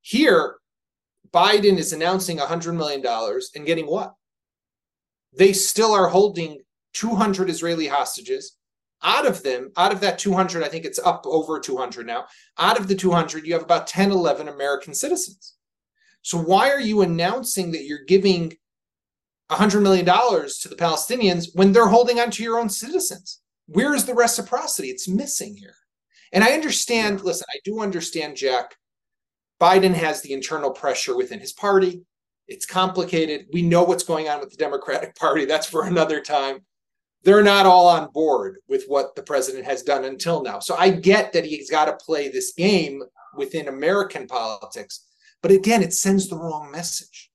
Here 0.00 0.56
biden 1.32 1.76
is 1.78 1.92
announcing 1.92 2.36
100 2.36 2.74
million 2.74 3.02
dollars 3.02 3.50
and 3.56 3.66
getting 3.66 3.86
what? 3.86 4.14
They 5.36 5.52
still 5.52 5.92
are 5.92 6.08
holding 6.08 6.60
200 6.94 7.50
israeli 7.50 7.88
hostages 7.88 8.56
out 9.02 9.26
of 9.26 9.42
them, 9.42 9.72
out 9.76 9.92
of 9.92 10.00
that 10.00 10.18
200, 10.18 10.62
I 10.62 10.68
think 10.68 10.84
it's 10.84 10.98
up 10.98 11.24
over 11.26 11.58
200 11.58 12.06
now. 12.06 12.26
Out 12.58 12.78
of 12.78 12.88
the 12.88 12.94
200, 12.94 13.46
you 13.46 13.52
have 13.54 13.62
about 13.62 13.86
10, 13.86 14.10
11 14.10 14.48
American 14.48 14.94
citizens. 14.94 15.54
So 16.22 16.38
why 16.38 16.70
are 16.70 16.80
you 16.80 17.02
announcing 17.02 17.72
that 17.72 17.84
you're 17.84 18.04
giving 18.04 18.56
$100 19.50 19.82
million 19.82 20.04
to 20.04 20.68
the 20.68 20.76
Palestinians 20.76 21.48
when 21.54 21.72
they're 21.72 21.88
holding 21.88 22.20
on 22.20 22.30
to 22.32 22.42
your 22.42 22.58
own 22.58 22.68
citizens? 22.68 23.40
Where 23.66 23.94
is 23.94 24.04
the 24.04 24.14
reciprocity? 24.14 24.88
It's 24.88 25.08
missing 25.08 25.56
here. 25.56 25.74
And 26.32 26.44
I 26.44 26.52
understand, 26.52 27.22
listen, 27.22 27.46
I 27.50 27.58
do 27.64 27.80
understand, 27.80 28.36
Jack. 28.36 28.76
Biden 29.60 29.94
has 29.94 30.22
the 30.22 30.32
internal 30.32 30.70
pressure 30.70 31.16
within 31.16 31.40
his 31.40 31.52
party. 31.52 32.02
It's 32.48 32.66
complicated. 32.66 33.46
We 33.52 33.62
know 33.62 33.84
what's 33.84 34.02
going 34.02 34.28
on 34.28 34.40
with 34.40 34.50
the 34.50 34.56
Democratic 34.56 35.14
Party. 35.18 35.44
That's 35.44 35.66
for 35.66 35.84
another 35.84 36.20
time 36.20 36.64
they're 37.24 37.42
not 37.42 37.66
all 37.66 37.88
on 37.88 38.10
board 38.12 38.58
with 38.68 38.84
what 38.88 39.14
the 39.14 39.22
president 39.22 39.64
has 39.64 39.82
done 39.82 40.04
until 40.04 40.42
now. 40.42 40.58
So 40.58 40.74
I 40.76 40.90
get 40.90 41.32
that 41.32 41.44
he's 41.44 41.70
got 41.70 41.84
to 41.86 42.04
play 42.04 42.28
this 42.28 42.52
game 42.52 43.02
within 43.36 43.68
American 43.68 44.26
politics, 44.26 45.06
but 45.40 45.52
again, 45.52 45.82
it 45.82 45.92
sends 45.92 46.28
the 46.28 46.36
wrong 46.36 46.70
message. 46.70 47.30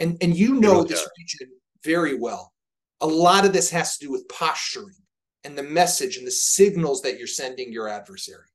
And 0.00 0.16
and 0.20 0.36
you 0.36 0.54
know 0.54 0.82
this 0.82 1.06
region 1.18 1.54
very 1.84 2.18
well. 2.18 2.52
A 3.00 3.06
lot 3.06 3.44
of 3.44 3.52
this 3.52 3.70
has 3.70 3.96
to 3.96 4.06
do 4.06 4.12
with 4.12 4.28
posturing 4.28 4.96
and 5.44 5.56
the 5.56 5.62
message 5.62 6.16
and 6.16 6.26
the 6.26 6.32
signals 6.32 7.02
that 7.02 7.18
you're 7.18 7.26
sending 7.26 7.72
your 7.72 7.88
adversary. 7.88 8.46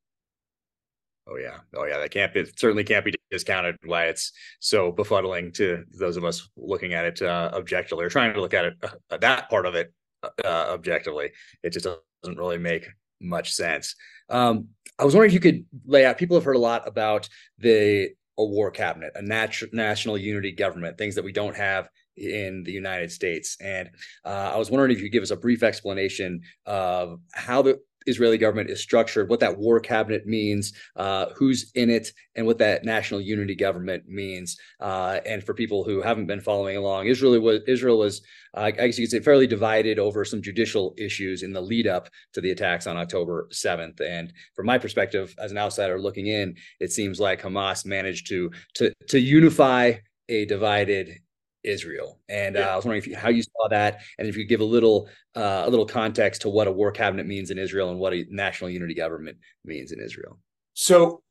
Oh 1.28 1.38
yeah, 1.38 1.60
oh 1.76 1.86
yeah. 1.86 2.00
That 2.00 2.12
can't 2.12 2.34
be 2.34 2.46
certainly 2.58 2.84
can't 2.84 3.06
be 3.06 3.14
discounted. 3.30 3.78
Why 3.86 4.06
it's 4.06 4.32
so 4.60 4.92
befuddling 4.92 5.54
to 5.56 5.86
those 5.98 6.18
of 6.18 6.26
us 6.26 6.50
looking 6.58 6.94
at 6.94 7.06
it 7.06 7.22
uh, 7.22 7.52
objectively 7.54 8.04
or 8.06 8.10
trying 8.10 8.34
to 8.34 8.42
look 8.42 8.54
at 8.54 8.66
it 8.66 8.74
uh, 8.84 9.18
that 9.18 9.50
part 9.50 9.66
of 9.66 9.76
it 9.76 9.94
uh, 10.24 10.66
objectively. 10.70 11.32
It 11.64 11.72
just 11.72 11.86
doesn't 12.24 12.38
really 12.38 12.58
make 12.58 12.88
much 13.22 13.54
sense. 13.54 13.96
Um, 14.30 14.70
I 14.98 15.06
was 15.06 15.14
wondering 15.14 15.30
if 15.30 15.34
you 15.34 15.40
could 15.40 15.66
lay 15.86 16.06
out. 16.06 16.18
People 16.18 16.36
have 16.38 16.44
heard 16.44 16.56
a 16.56 16.60
lot 16.60 16.88
about 16.88 17.30
the 17.58 18.10
a 18.38 18.44
war 18.44 18.72
cabinet, 18.72 19.12
a 19.16 19.22
nat- 19.22 19.74
national 19.74 20.18
unity 20.18 20.52
government, 20.52 20.98
things 20.98 21.16
that 21.16 21.26
we 21.26 21.34
don't 21.34 21.58
have 21.58 21.90
in 22.16 22.64
the 22.64 22.72
United 22.72 23.12
States. 23.12 23.58
And 23.62 23.90
uh, 24.26 24.52
I 24.54 24.58
was 24.58 24.72
wondering 24.72 24.92
if 24.92 24.98
you 24.98 25.06
could 25.06 25.14
give 25.14 25.24
us 25.24 25.32
a 25.32 25.38
brief 25.38 25.62
explanation 25.62 26.42
of 26.66 27.20
how 27.34 27.62
the 27.62 27.80
Israeli 28.10 28.38
government 28.38 28.70
is 28.70 28.82
structured, 28.82 29.30
what 29.30 29.40
that 29.40 29.58
war 29.58 29.80
cabinet 29.80 30.26
means, 30.26 30.74
uh, 30.96 31.28
who's 31.38 31.72
in 31.76 31.90
it, 31.90 32.12
and 32.36 32.46
what 32.46 32.58
that 32.58 32.84
national 32.84 33.22
unity 33.22 33.56
government 33.56 34.04
means. 34.08 34.58
Uh, 34.80 35.20
and 35.26 35.44
for 35.44 35.54
people 35.54 35.84
who 35.84 36.02
haven't 36.02 36.28
been 36.28 36.42
following 36.42 36.78
along, 36.78 37.06
Israel 37.06 37.40
was 37.40 37.62
Israel 37.68 37.98
was, 38.00 38.22
uh, 38.56 38.62
I 38.62 38.72
guess 38.72 38.98
you 38.98 39.06
could 39.06 39.12
say, 39.12 39.20
fairly 39.20 39.48
divided 39.48 40.00
over 40.00 40.26
some 40.26 40.42
judicial 40.42 40.94
issues 40.98 41.44
in 41.44 41.54
the 41.54 41.62
lead 41.62 41.88
up 41.88 42.10
to 42.34 42.42
the 42.42 42.52
attacks 42.52 42.88
on 42.88 42.98
October 42.98 43.48
seventh. 43.52 44.02
And 44.02 44.34
from 44.56 44.66
my 44.66 44.78
perspective, 44.78 45.36
as 45.40 45.52
an 45.52 45.58
outsider 45.58 46.00
looking 46.02 46.28
in, 46.28 46.56
it 46.80 46.92
seems 46.92 47.20
like 47.20 47.42
Hamas 47.42 47.86
managed 47.86 48.28
to 48.30 48.52
to 48.76 48.92
to 49.08 49.20
unify 49.20 49.94
a 50.30 50.46
divided 50.46 51.20
Israel. 51.64 52.20
And 52.30 52.58
uh, 52.58 52.62
I 52.62 52.76
was 52.76 52.86
wondering 52.86 53.00
if 53.00 53.08
you, 53.08 53.16
how 53.16 53.30
you 53.30 53.44
saw 53.44 53.68
that, 53.70 54.02
and 54.18 54.28
if 54.28 54.36
you 54.36 54.44
could 54.44 54.50
give 54.50 54.62
a 54.62 54.66
little 54.66 55.10
uh, 55.36 55.64
a 55.66 55.70
little 55.70 55.86
context 55.86 56.42
to 56.42 56.50
what 56.50 56.68
a 56.68 56.72
war 56.72 56.92
cabinet 56.92 57.26
means 57.26 57.52
in 57.52 57.58
Israel 57.58 57.90
and 57.90 58.00
what 58.00 58.14
a 58.14 58.26
national 58.30 58.70
unity 58.70 58.94
government 58.94 59.38
means 59.66 59.92
in 59.92 60.00
Israel. 60.00 60.40
So 60.74 61.22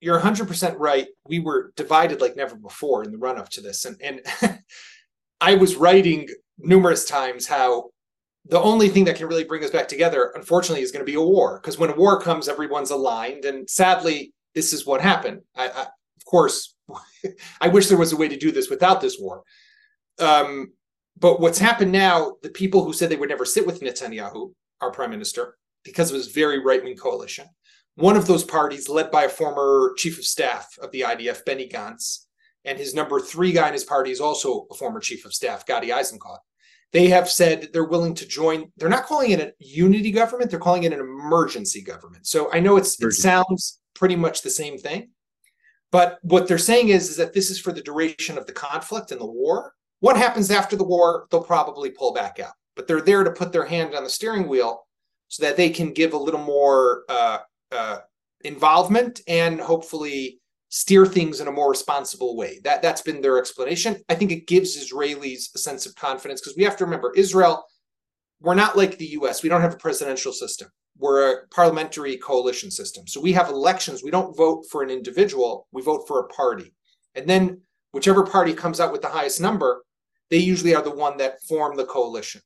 you're 0.00 0.20
100% 0.20 0.74
right. 0.78 1.06
We 1.26 1.40
were 1.40 1.72
divided 1.76 2.20
like 2.20 2.36
never 2.36 2.56
before 2.56 3.04
in 3.04 3.12
the 3.12 3.18
run 3.18 3.38
up 3.38 3.48
to 3.50 3.60
this, 3.60 3.84
and 3.84 3.96
and 4.02 4.20
I 5.40 5.54
was 5.54 5.76
writing 5.76 6.28
numerous 6.58 7.04
times 7.04 7.46
how 7.46 7.90
the 8.48 8.60
only 8.60 8.88
thing 8.88 9.04
that 9.04 9.16
can 9.16 9.26
really 9.26 9.44
bring 9.44 9.64
us 9.64 9.70
back 9.70 9.88
together, 9.88 10.32
unfortunately, 10.34 10.82
is 10.82 10.92
going 10.92 11.04
to 11.04 11.10
be 11.10 11.16
a 11.16 11.20
war. 11.20 11.58
Because 11.60 11.78
when 11.78 11.90
a 11.90 11.96
war 11.96 12.20
comes, 12.20 12.48
everyone's 12.48 12.90
aligned, 12.90 13.44
and 13.44 13.68
sadly, 13.68 14.32
this 14.54 14.72
is 14.72 14.86
what 14.86 15.00
happened. 15.00 15.42
I, 15.54 15.68
I 15.68 15.82
of 15.82 16.24
course, 16.24 16.74
I 17.60 17.68
wish 17.68 17.88
there 17.88 17.98
was 17.98 18.12
a 18.12 18.16
way 18.16 18.28
to 18.28 18.36
do 18.36 18.50
this 18.50 18.70
without 18.70 19.00
this 19.00 19.18
war. 19.18 19.42
Um, 20.18 20.72
but 21.18 21.40
what's 21.40 21.58
happened 21.58 21.92
now, 21.92 22.36
the 22.42 22.50
people 22.50 22.84
who 22.84 22.92
said 22.92 23.08
they 23.08 23.16
would 23.16 23.28
never 23.28 23.44
sit 23.44 23.66
with 23.66 23.80
Netanyahu, 23.80 24.52
our 24.80 24.90
prime 24.90 25.10
minister, 25.10 25.56
because 25.84 26.10
of 26.10 26.16
his 26.16 26.28
very 26.28 26.58
right 26.58 26.82
wing 26.82 26.96
coalition, 26.96 27.46
one 27.94 28.16
of 28.16 28.26
those 28.26 28.44
parties, 28.44 28.88
led 28.88 29.10
by 29.10 29.24
a 29.24 29.28
former 29.28 29.94
chief 29.96 30.18
of 30.18 30.24
staff 30.24 30.68
of 30.82 30.90
the 30.90 31.00
IDF, 31.02 31.44
Benny 31.46 31.68
Gantz, 31.68 32.26
and 32.64 32.78
his 32.78 32.94
number 32.94 33.20
three 33.20 33.52
guy 33.52 33.68
in 33.68 33.72
his 33.72 33.84
party 33.84 34.10
is 34.10 34.20
also 34.20 34.66
a 34.70 34.74
former 34.74 35.00
chief 35.00 35.24
of 35.24 35.32
staff, 35.32 35.64
Gadi 35.64 35.88
Eisenkot. 35.88 36.38
They 36.92 37.08
have 37.08 37.28
said 37.28 37.68
they're 37.72 37.84
willing 37.84 38.14
to 38.14 38.26
join. 38.26 38.70
They're 38.76 38.88
not 38.88 39.06
calling 39.06 39.30
it 39.30 39.40
a 39.40 39.52
unity 39.58 40.10
government; 40.10 40.50
they're 40.50 40.60
calling 40.60 40.84
it 40.84 40.92
an 40.92 41.00
emergency 41.00 41.82
government. 41.82 42.26
So 42.26 42.52
I 42.52 42.60
know 42.60 42.76
it's 42.76 43.00
it 43.02 43.12
sounds 43.12 43.80
pretty 43.94 44.16
much 44.16 44.42
the 44.42 44.50
same 44.50 44.78
thing, 44.78 45.10
but 45.90 46.18
what 46.22 46.48
they're 46.48 46.58
saying 46.58 46.88
is, 46.88 47.10
is 47.10 47.16
that 47.16 47.32
this 47.32 47.50
is 47.50 47.58
for 47.58 47.72
the 47.72 47.82
duration 47.82 48.36
of 48.36 48.46
the 48.46 48.52
conflict 48.52 49.10
and 49.10 49.20
the 49.20 49.26
war, 49.26 49.72
what 50.00 50.16
happens 50.16 50.50
after 50.50 50.76
the 50.76 50.84
war? 50.84 51.26
They'll 51.30 51.42
probably 51.42 51.90
pull 51.90 52.12
back 52.12 52.38
out, 52.38 52.52
but 52.74 52.86
they're 52.86 53.00
there 53.00 53.24
to 53.24 53.30
put 53.30 53.52
their 53.52 53.64
hand 53.64 53.94
on 53.94 54.04
the 54.04 54.10
steering 54.10 54.48
wheel 54.48 54.86
so 55.28 55.42
that 55.44 55.56
they 55.56 55.70
can 55.70 55.92
give 55.92 56.12
a 56.12 56.18
little 56.18 56.40
more 56.40 57.04
uh, 57.08 57.38
uh, 57.72 57.98
involvement 58.44 59.20
and 59.26 59.60
hopefully 59.60 60.40
steer 60.68 61.06
things 61.06 61.40
in 61.40 61.48
a 61.48 61.52
more 61.52 61.70
responsible 61.70 62.36
way. 62.36 62.60
That 62.64 62.82
that's 62.82 63.02
been 63.02 63.20
their 63.20 63.38
explanation. 63.38 63.96
I 64.08 64.14
think 64.14 64.30
it 64.30 64.46
gives 64.46 64.76
Israelis 64.76 65.54
a 65.54 65.58
sense 65.58 65.86
of 65.86 65.94
confidence 65.94 66.40
because 66.40 66.56
we 66.56 66.64
have 66.64 66.76
to 66.76 66.84
remember 66.84 67.12
Israel. 67.16 67.64
We're 68.40 68.54
not 68.54 68.76
like 68.76 68.98
the 68.98 69.06
U.S. 69.06 69.42
We 69.42 69.48
don't 69.48 69.62
have 69.62 69.74
a 69.74 69.78
presidential 69.78 70.32
system. 70.32 70.68
We're 70.98 71.32
a 71.32 71.46
parliamentary 71.48 72.16
coalition 72.18 72.70
system. 72.70 73.06
So 73.06 73.20
we 73.20 73.32
have 73.32 73.48
elections. 73.48 74.02
We 74.02 74.10
don't 74.10 74.36
vote 74.36 74.64
for 74.70 74.82
an 74.82 74.90
individual. 74.90 75.66
We 75.72 75.82
vote 75.82 76.06
for 76.06 76.20
a 76.20 76.28
party, 76.28 76.74
and 77.14 77.26
then 77.26 77.62
whichever 77.92 78.24
party 78.24 78.52
comes 78.52 78.78
out 78.78 78.92
with 78.92 79.00
the 79.00 79.08
highest 79.08 79.40
number 79.40 79.82
they 80.30 80.38
usually 80.38 80.74
are 80.74 80.82
the 80.82 80.90
one 80.90 81.16
that 81.18 81.42
form 81.48 81.76
the 81.76 81.86
coalition. 81.86 82.40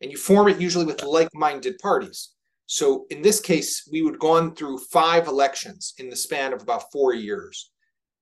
And 0.00 0.10
you 0.10 0.16
form 0.16 0.48
it 0.48 0.60
usually 0.60 0.86
with 0.86 1.02
like-minded 1.02 1.78
parties. 1.78 2.30
So 2.66 3.06
in 3.10 3.22
this 3.22 3.40
case, 3.40 3.88
we 3.90 4.02
would 4.02 4.18
gone 4.18 4.54
through 4.54 4.78
five 4.78 5.26
elections 5.26 5.94
in 5.98 6.08
the 6.08 6.16
span 6.16 6.52
of 6.52 6.62
about 6.62 6.90
four 6.92 7.14
years. 7.14 7.70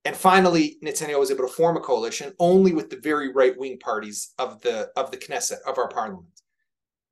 And 0.05 0.17
finally, 0.17 0.79
Netanyahu 0.83 1.19
was 1.19 1.31
able 1.31 1.47
to 1.47 1.53
form 1.53 1.77
a 1.77 1.81
coalition 1.81 2.33
only 2.39 2.73
with 2.73 2.89
the 2.89 2.97
very 2.97 3.31
right-wing 3.33 3.79
parties 3.79 4.33
of 4.39 4.61
the 4.63 4.89
of 4.97 5.11
the 5.11 5.19
Knesset, 5.19 5.61
of 5.67 5.77
our 5.77 5.89
parliament. 5.89 6.41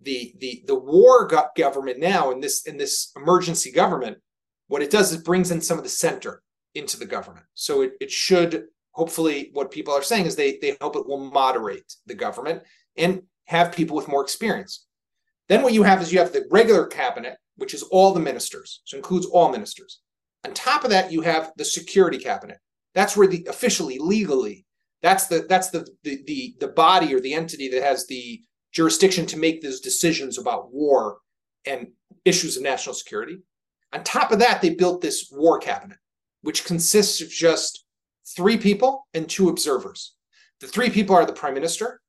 The 0.01 0.35
the 0.39 0.65
the 0.67 0.79
war 0.79 1.31
government 1.57 1.99
now 1.99 2.31
in 2.31 2.41
this 2.41 2.67
in 2.67 2.79
this 2.79 3.13
emergency 3.17 3.71
government, 3.71 4.19
what 4.69 4.83
it 4.83 4.91
does 4.91 5.13
is 5.13 5.23
brings 5.23 5.51
in 5.51 5.61
some 5.61 5.79
of 5.79 5.85
the 5.85 5.91
center 5.91 6.43
into 6.75 6.99
the 6.99 7.07
government. 7.07 7.47
So 7.55 7.83
it, 7.83 7.93
it 8.01 8.11
should 8.11 8.65
hopefully 8.97 9.51
what 9.53 9.71
people 9.71 9.93
are 9.93 10.03
saying 10.03 10.25
is 10.25 10.35
they 10.35 10.59
they 10.63 10.77
hope 10.81 10.97
it 10.97 11.07
will 11.07 11.31
moderate 11.31 11.95
the 12.07 12.15
government 12.15 12.63
and 12.97 13.23
have 13.45 13.77
people 13.77 13.95
with 13.95 14.09
more 14.09 14.23
experience. 14.23 14.87
Then 15.49 15.63
what 15.63 15.75
you 15.75 15.83
have 15.85 16.01
is 16.03 16.13
you 16.13 16.19
have 16.19 16.33
the 16.33 16.47
regular 16.51 16.87
cabinet, 16.87 17.37
which 17.57 17.75
is 17.75 17.83
all 17.85 18.13
the 18.13 18.21
ministers, 18.21 18.81
so 18.85 18.97
includes 18.97 19.27
all 19.27 19.53
ministers. 19.53 20.01
On 20.45 20.55
top 20.55 20.83
of 20.83 20.91
that, 20.91 21.13
you 21.13 21.21
have 21.21 21.53
the 21.57 21.65
security 21.65 22.19
cabinet. 22.19 22.59
That's 22.95 23.17
where 23.17 23.29
the 23.29 23.47
officially, 23.49 23.99
legally, 23.99 24.65
that's 25.03 25.27
the 25.27 25.47
that's 25.49 25.71
the 25.71 25.87
the 26.03 26.23
the, 26.27 26.57
the 26.61 26.69
body 26.69 27.15
or 27.15 27.21
the 27.21 27.35
entity 27.35 27.69
that 27.69 27.83
has 27.83 28.07
the 28.07 28.43
jurisdiction 28.73 29.27
to 29.27 29.39
make 29.39 29.61
those 29.61 29.81
decisions 29.81 30.39
about 30.39 30.73
war 30.73 31.19
and 31.67 31.89
issues 32.25 32.57
of 32.57 32.63
national 32.63 32.95
security. 32.95 33.39
On 33.93 34.03
top 34.03 34.33
of 34.33 34.39
that, 34.39 34.63
they 34.63 34.71
built 34.71 35.01
this 35.01 35.29
war 35.31 35.59
cabinet, 35.59 35.99
which 36.43 36.65
consists 36.65 37.21
of 37.21 37.29
just 37.29 37.86
three 38.27 38.57
people 38.57 39.07
and 39.15 39.29
two 39.29 39.49
observers. 39.49 40.15
The 40.61 40.67
three 40.67 40.91
people 40.91 41.15
are 41.15 41.27
the 41.27 41.33
prime 41.33 41.55
minister, 41.55 42.01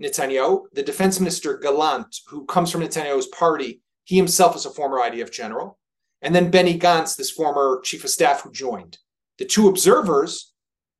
Netanyahu, 0.00 0.64
the 0.72 0.82
defense 0.82 1.20
minister, 1.20 1.58
Gallant, 1.58 2.16
who 2.28 2.46
comes 2.46 2.70
from 2.70 2.80
Netanyahu's 2.80 3.26
party. 3.28 3.82
He 4.04 4.16
himself 4.16 4.56
is 4.56 4.66
a 4.66 4.70
former 4.70 4.98
IDF 4.98 5.32
general. 5.32 5.78
And 6.22 6.34
then 6.34 6.50
Benny 6.50 6.78
Gantz, 6.78 7.16
this 7.16 7.30
former 7.30 7.80
chief 7.84 8.04
of 8.04 8.10
staff 8.10 8.42
who 8.42 8.52
joined. 8.52 8.98
The 9.38 9.44
two 9.44 9.68
observers 9.68 10.52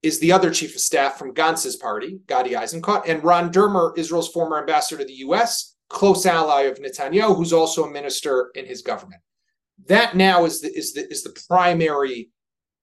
is 0.03 0.19
the 0.19 0.33
other 0.33 0.51
chief 0.51 0.75
of 0.75 0.81
staff 0.81 1.17
from 1.17 1.35
Gantz's 1.35 1.77
party, 1.77 2.19
Gadi 2.27 2.51
Eisenkot, 2.51 3.09
and 3.09 3.23
Ron 3.23 3.53
Dermer, 3.53 3.97
Israel's 3.97 4.29
former 4.29 4.59
ambassador 4.59 4.99
to 4.99 5.07
the 5.07 5.21
US, 5.27 5.77
close 5.89 6.27
ally 6.27 6.63
of 6.63 6.79
Netanyahu, 6.79 7.37
who's 7.37 7.53
also 7.53 7.85
a 7.85 7.91
minister 7.91 8.51
in 8.55 8.67
his 8.67 8.83
government. 8.83 9.23
That 9.87 10.17
now 10.17 10.45
is 10.45 10.61
the, 10.61 10.77
is 10.77 10.93
the, 10.95 11.09
is 11.09 11.23
the 11.23 11.37
primary 11.49 12.31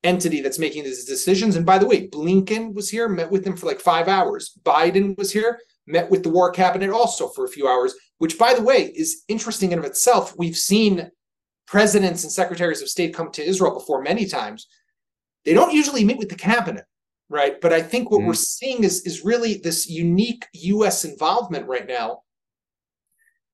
entity 0.04 0.42
that's 0.42 0.60
making 0.60 0.84
these 0.84 1.06
decisions. 1.06 1.56
And 1.56 1.66
by 1.66 1.78
the 1.78 1.86
way, 1.86 2.08
Blinken 2.08 2.74
was 2.74 2.90
here, 2.90 3.10
met 3.10 3.32
with 3.32 3.46
him 3.46 3.56
for 3.56 3.66
like 3.66 3.80
five 3.80 4.08
hours. 4.08 4.58
Biden 4.64 5.18
was 5.18 5.32
here, 5.32 5.60
met 5.88 6.10
with 6.10 6.24
the 6.24 6.30
war 6.30 6.52
cabinet 6.52 6.90
also 6.90 7.28
for 7.30 7.46
a 7.46 7.50
few 7.50 7.68
hours, 7.68 7.96
which, 8.18 8.38
by 8.38 8.54
the 8.54 8.62
way, 8.62 8.92
is 8.96 9.24
interesting 9.28 9.72
in 9.72 9.80
of 9.80 9.86
itself. 9.86 10.34
We've 10.38 10.56
seen 10.56 11.10
presidents 11.68 12.24
and 12.24 12.32
secretaries 12.32 12.82
of 12.82 12.90
state 12.90 13.14
come 13.14 13.32
to 13.32 13.46
Israel 13.46 13.74
before 13.74 14.02
many 14.02 14.26
times. 14.26 14.68
They 15.46 15.54
don't 15.54 15.74
usually 15.74 16.04
meet 16.06 16.18
with 16.18 16.30
the 16.30 16.36
cabinet, 16.36 16.86
right? 17.30 17.60
But 17.60 17.74
I 17.74 17.82
think 17.82 18.10
what 18.10 18.22
mm. 18.22 18.28
we're 18.28 18.34
seeing 18.34 18.84
is, 18.84 19.06
is 19.06 19.26
really 19.26 19.56
this 19.56 19.90
unique 19.90 20.46
US 20.54 21.06
involvement 21.06 21.68
right 21.68 21.88
now. 21.88 22.22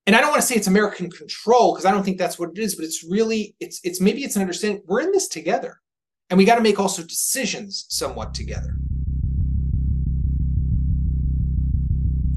And 0.07 0.15
I 0.15 0.21
don't 0.21 0.29
want 0.29 0.41
to 0.41 0.47
say 0.47 0.55
it's 0.55 0.67
American 0.67 1.09
control 1.09 1.73
because 1.73 1.85
I 1.85 1.91
don't 1.91 2.03
think 2.03 2.19
that's 2.19 2.37
what 2.37 2.51
it 2.51 2.59
is, 2.59 2.75
but 2.75 2.85
it's 2.85 3.03
really 3.03 3.55
it's 3.59 3.79
it's 3.83 3.99
maybe 3.99 4.23
it's 4.23 4.35
an 4.35 4.43
understanding 4.43 4.83
we're 4.85 5.01
in 5.01 5.11
this 5.11 5.27
together 5.27 5.81
and 6.30 6.38
we 6.38 6.45
got 6.45 6.55
to 6.55 6.61
make 6.61 6.80
also 6.80 7.03
decisions 7.03 7.86
somewhat 7.89 8.34
together. 8.34 8.76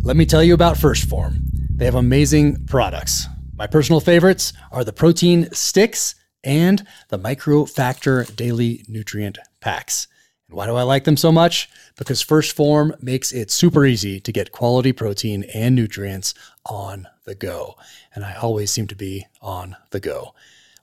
Let 0.02 0.16
me 0.16 0.26
tell 0.26 0.42
you 0.42 0.54
about 0.54 0.76
1st 0.76 1.08
Phorm. 1.08 1.38
They 1.70 1.84
have 1.84 1.94
amazing 1.94 2.66
products. 2.66 3.26
My 3.56 3.66
personal 3.66 4.00
favorites 4.00 4.52
are 4.72 4.84
the 4.84 4.92
protein 4.92 5.48
sticks 5.52 6.14
and 6.44 6.86
the 7.08 7.18
micro 7.18 7.64
factor 7.64 8.24
daily 8.24 8.84
nutrient 8.88 9.38
packs. 9.60 10.06
And 10.48 10.56
why 10.56 10.66
do 10.66 10.76
I 10.76 10.82
like 10.82 11.04
them 11.04 11.16
so 11.16 11.30
much? 11.30 11.68
Because 11.96 12.24
1st 12.24 12.52
Phorm 12.52 12.94
makes 13.02 13.32
it 13.32 13.50
super 13.50 13.84
easy 13.84 14.20
to 14.20 14.32
get 14.32 14.52
quality 14.52 14.92
protein 14.92 15.44
and 15.54 15.74
nutrients 15.74 16.34
on 16.64 17.06
the 17.24 17.34
go. 17.34 17.74
And 18.14 18.24
I 18.24 18.34
always 18.34 18.70
seem 18.70 18.86
to 18.86 18.96
be 18.96 19.26
on 19.42 19.76
the 19.90 20.00
go. 20.00 20.34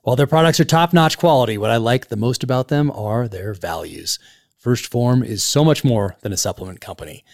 While 0.06 0.14
their 0.14 0.28
products 0.28 0.60
are 0.60 0.64
top 0.64 0.92
notch 0.92 1.18
quality, 1.18 1.58
what 1.58 1.72
I 1.72 1.78
like 1.78 2.06
the 2.06 2.16
most 2.16 2.44
about 2.44 2.68
them 2.68 2.92
are 2.92 3.26
their 3.26 3.52
values. 3.52 4.20
1st 4.64 4.86
Phorm 4.86 5.24
is 5.24 5.42
so 5.42 5.64
much 5.64 5.82
more 5.82 6.14
than 6.20 6.32
a 6.32 6.36
supplement 6.36 6.80
company. 6.80 7.24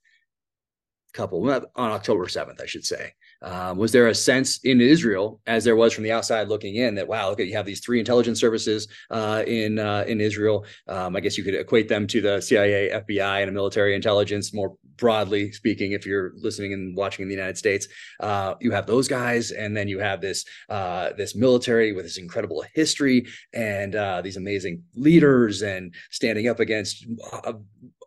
couple 1.14 1.50
on 1.50 1.66
October 1.78 2.28
seventh? 2.28 2.60
I 2.62 2.66
should 2.66 2.86
say. 2.86 3.14
Um, 3.46 3.78
was 3.78 3.92
there 3.92 4.08
a 4.08 4.16
sense 4.16 4.58
in 4.64 4.82
Israel, 4.82 5.40
as 5.46 5.64
there 5.64 5.76
was 5.76 5.94
from 5.94 6.04
the 6.04 6.12
outside 6.12 6.48
looking 6.48 6.76
in, 6.76 6.96
that 6.96 7.08
wow, 7.08 7.30
look 7.30 7.40
you 7.40 7.56
have 7.56 7.66
these 7.66 7.80
three 7.80 8.00
intelligence 8.00 8.40
services 8.40 8.88
uh, 9.12 9.44
in 9.46 9.78
uh, 9.78 10.04
in 10.08 10.20
Israel? 10.20 10.66
Um, 10.88 11.16
I 11.16 11.20
guess 11.20 11.38
you 11.38 11.44
could 11.44 11.54
equate 11.54 11.88
them 11.88 12.08
to 12.08 12.22
the 12.22 12.42
CIA, 12.42 12.90
FBI, 12.90 13.44
and 13.44 13.54
military 13.54 13.94
intelligence 13.94 14.52
more 14.52 14.76
broadly 14.98 15.52
speaking. 15.52 15.92
If 15.92 16.08
you're 16.08 16.34
listening 16.36 16.74
and 16.74 16.98
watching 16.98 17.22
in 17.22 17.30
the 17.30 17.36
United 17.36 17.58
States, 17.58 17.88
uh, 18.20 18.56
you 18.60 18.72
have 18.72 18.88
those 18.88 19.08
guys, 19.08 19.52
and 19.52 19.78
then 19.78 19.88
you 19.88 20.00
have 20.00 20.22
this 20.22 20.44
uh, 20.70 21.12
this 21.16 21.36
military 21.36 21.94
with 21.94 22.06
this 22.06 22.18
incredible 22.18 22.64
history 22.74 23.28
and 23.54 23.96
uh, 23.96 24.22
these 24.24 24.38
amazing 24.38 24.82
leaders 24.96 25.62
and 25.62 25.94
standing 26.10 26.48
up 26.48 26.60
against 26.60 27.06
uh, 27.32 27.54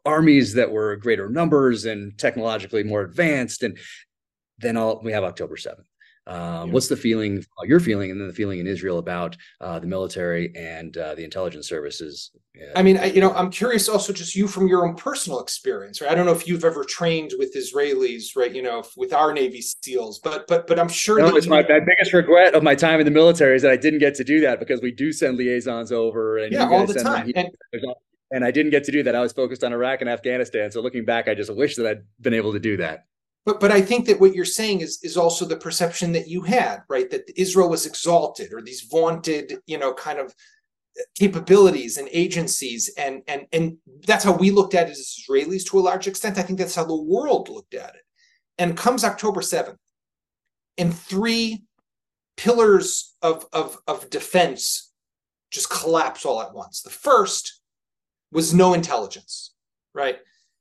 armies 0.05 0.55
that 0.55 0.71
were 0.71 0.97
greater 0.97 1.29
numbers 1.29 1.85
and 1.85 2.17
technologically 2.19 2.83
more 2.83 3.03
advanced 3.03 3.63
and 3.63 3.77
then 4.59 4.77
I'll, 4.77 5.01
we 5.03 5.13
have 5.13 5.25
October 5.25 5.57
7th. 5.57 5.85
Um, 6.29 6.69
yeah. 6.69 6.75
What's 6.75 6.89
the 6.89 6.97
feeling, 6.97 7.43
uh, 7.59 7.65
your 7.65 7.81
feeling, 7.81 8.11
and 8.11 8.21
then 8.21 8.29
the 8.29 8.35
feeling 8.35 8.59
in 8.59 8.67
Israel 8.67 8.99
about 8.99 9.35
uh, 9.63 9.79
the 9.79 9.87
military 9.87 10.55
and 10.55 10.95
uh, 10.95 11.15
the 11.15 11.25
intelligence 11.25 11.67
services? 11.67 12.33
I 12.77 12.83
mean, 12.83 12.99
I, 12.99 13.07
you 13.07 13.23
know, 13.23 13.33
I'm 13.33 13.51
curious 13.51 13.89
also 13.89 14.13
just 14.13 14.37
you 14.37 14.47
from 14.47 14.69
your 14.69 14.87
own 14.87 14.95
personal 14.95 15.41
experience, 15.41 16.03
right? 16.03 16.11
I 16.11 16.15
don't 16.15 16.27
know 16.27 16.33
if 16.33 16.47
you've 16.47 16.65
ever 16.65 16.85
trained 16.85 17.33
with 17.39 17.55
Israelis, 17.55 18.37
right? 18.37 18.55
You 18.55 18.61
know, 18.61 18.85
with 18.95 19.15
our 19.15 19.33
Navy 19.33 19.63
SEALs, 19.63 20.19
but 20.19 20.47
but 20.49 20.67
but 20.67 20.79
I'm 20.79 20.89
sure. 20.89 21.19
No, 21.19 21.35
it's 21.35 21.47
my, 21.47 21.63
my, 21.63 21.81
biggest 21.81 22.13
regret 22.13 22.55
of 22.55 22.63
my 22.63 22.75
time 22.75 23.01
in 23.01 23.07
the 23.07 23.11
military 23.11 23.57
is 23.57 23.63
that 23.63 23.71
I 23.71 23.79
didn't 23.79 24.01
get 24.01 24.15
to 24.17 24.25
do 24.25 24.41
that 24.43 24.59
because 24.59 24.83
we 24.83 24.93
do 24.93 25.13
send 25.13 25.39
liaisons 25.39 25.93
over 25.93 26.37
and 26.37 26.53
yeah, 26.53 26.69
all 26.69 26.85
the 26.85 26.95
time. 26.95 27.33
And, 27.35 27.49
and 28.31 28.45
I 28.45 28.51
didn't 28.51 28.73
get 28.73 28.85
to 28.85 28.93
do 28.93 29.03
that. 29.05 29.15
I 29.15 29.21
was 29.21 29.33
focused 29.33 29.65
on 29.65 29.73
Iraq 29.73 30.03
and 30.03 30.11
Afghanistan. 30.11 30.71
So 30.71 30.83
looking 30.83 31.07
back, 31.07 31.29
I 31.29 31.35
just 31.35 31.55
wish 31.55 31.77
that 31.77 31.87
I'd 31.87 32.03
been 32.21 32.35
able 32.35 32.53
to 32.53 32.61
do 32.61 32.77
that. 32.79 33.07
But 33.49 33.61
but 33.61 33.73
I 33.73 33.81
think 33.81 34.05
that 34.07 34.21
what 34.21 34.35
you're 34.35 34.45
saying 34.45 34.83
is 34.83 35.01
is 35.03 35.17
also 35.17 35.47
the 35.47 35.57
perception 35.57 36.13
that 36.13 36.29
you 36.29 36.43
had, 36.43 36.83
right? 36.87 37.09
That 37.11 37.33
Israel 37.35 37.71
was 37.71 37.87
exalted 37.87 38.53
or 38.53 38.61
these 38.61 38.83
vaunted, 38.83 39.61
you 39.67 39.79
know, 39.79 39.95
kind 39.95 40.19
of 40.19 40.27
uh, 40.27 41.03
capabilities 41.15 41.97
and 41.97 42.11
agencies 42.13 42.91
and 42.99 43.23
and 43.27 43.47
and 43.55 43.79
that's 44.07 44.25
how 44.25 44.33
we 44.33 44.51
looked 44.51 44.75
at 44.75 44.89
it 44.89 44.91
as 44.91 45.17
Israelis 45.19 45.65
to 45.69 45.79
a 45.79 45.87
large 45.89 46.07
extent. 46.07 46.37
I 46.37 46.43
think 46.43 46.59
that's 46.59 46.75
how 46.75 46.85
the 46.85 47.03
world 47.15 47.49
looked 47.49 47.73
at 47.73 47.95
it. 47.95 48.03
And 48.59 48.77
comes 48.77 49.03
October 49.03 49.41
7th, 49.41 49.79
and 50.77 50.95
three 50.95 51.63
pillars 52.37 53.17
of, 53.23 53.47
of, 53.55 53.79
of 53.87 54.11
defense 54.11 54.93
just 55.51 55.71
collapse 55.71 56.27
all 56.27 56.43
at 56.43 56.53
once. 56.53 56.83
The 56.83 56.91
first 56.91 57.63
was 58.31 58.53
no 58.53 58.75
intelligence, 58.75 59.55
right? 59.95 60.19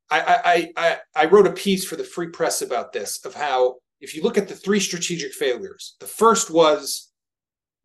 I, 0.10 0.20
I, 0.46 0.72
I, 0.78 0.98
I 1.16 1.26
wrote 1.26 1.48
a 1.48 1.52
piece 1.52 1.86
for 1.86 1.96
the 1.96 2.04
Free 2.04 2.28
Press 2.28 2.62
about 2.62 2.94
this 2.94 3.24
of 3.26 3.34
how 3.34 3.76
if 4.00 4.16
you 4.16 4.24
look 4.24 4.38
at 4.38 4.48
the 4.48 4.56
three 4.56 4.80
strategic 4.80 5.34
failures, 5.34 5.96
the 6.00 6.06
first 6.06 6.50
was 6.50 7.12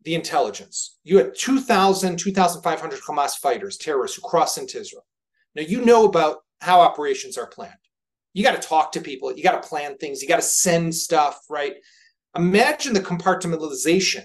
the 0.03 0.15
intelligence. 0.15 0.97
You 1.03 1.17
had 1.17 1.35
2,000, 1.35 2.17
2,500 2.17 2.99
Hamas 3.01 3.31
fighters, 3.31 3.77
terrorists 3.77 4.17
who 4.17 4.27
crossed 4.27 4.57
into 4.57 4.79
Israel. 4.79 5.05
Now 5.55 5.63
you 5.63 5.83
know 5.83 6.05
about 6.05 6.37
how 6.61 6.81
operations 6.81 7.37
are 7.37 7.47
planned. 7.47 7.73
You 8.33 8.43
got 8.43 8.59
to 8.59 8.67
talk 8.67 8.91
to 8.93 9.01
people. 9.01 9.35
You 9.35 9.43
got 9.43 9.61
to 9.61 9.67
plan 9.67 9.97
things. 9.97 10.21
You 10.21 10.27
got 10.27 10.37
to 10.37 10.41
send 10.41 10.95
stuff, 10.95 11.39
right? 11.49 11.75
Imagine 12.35 12.93
the 12.93 12.99
compartmentalization 12.99 14.23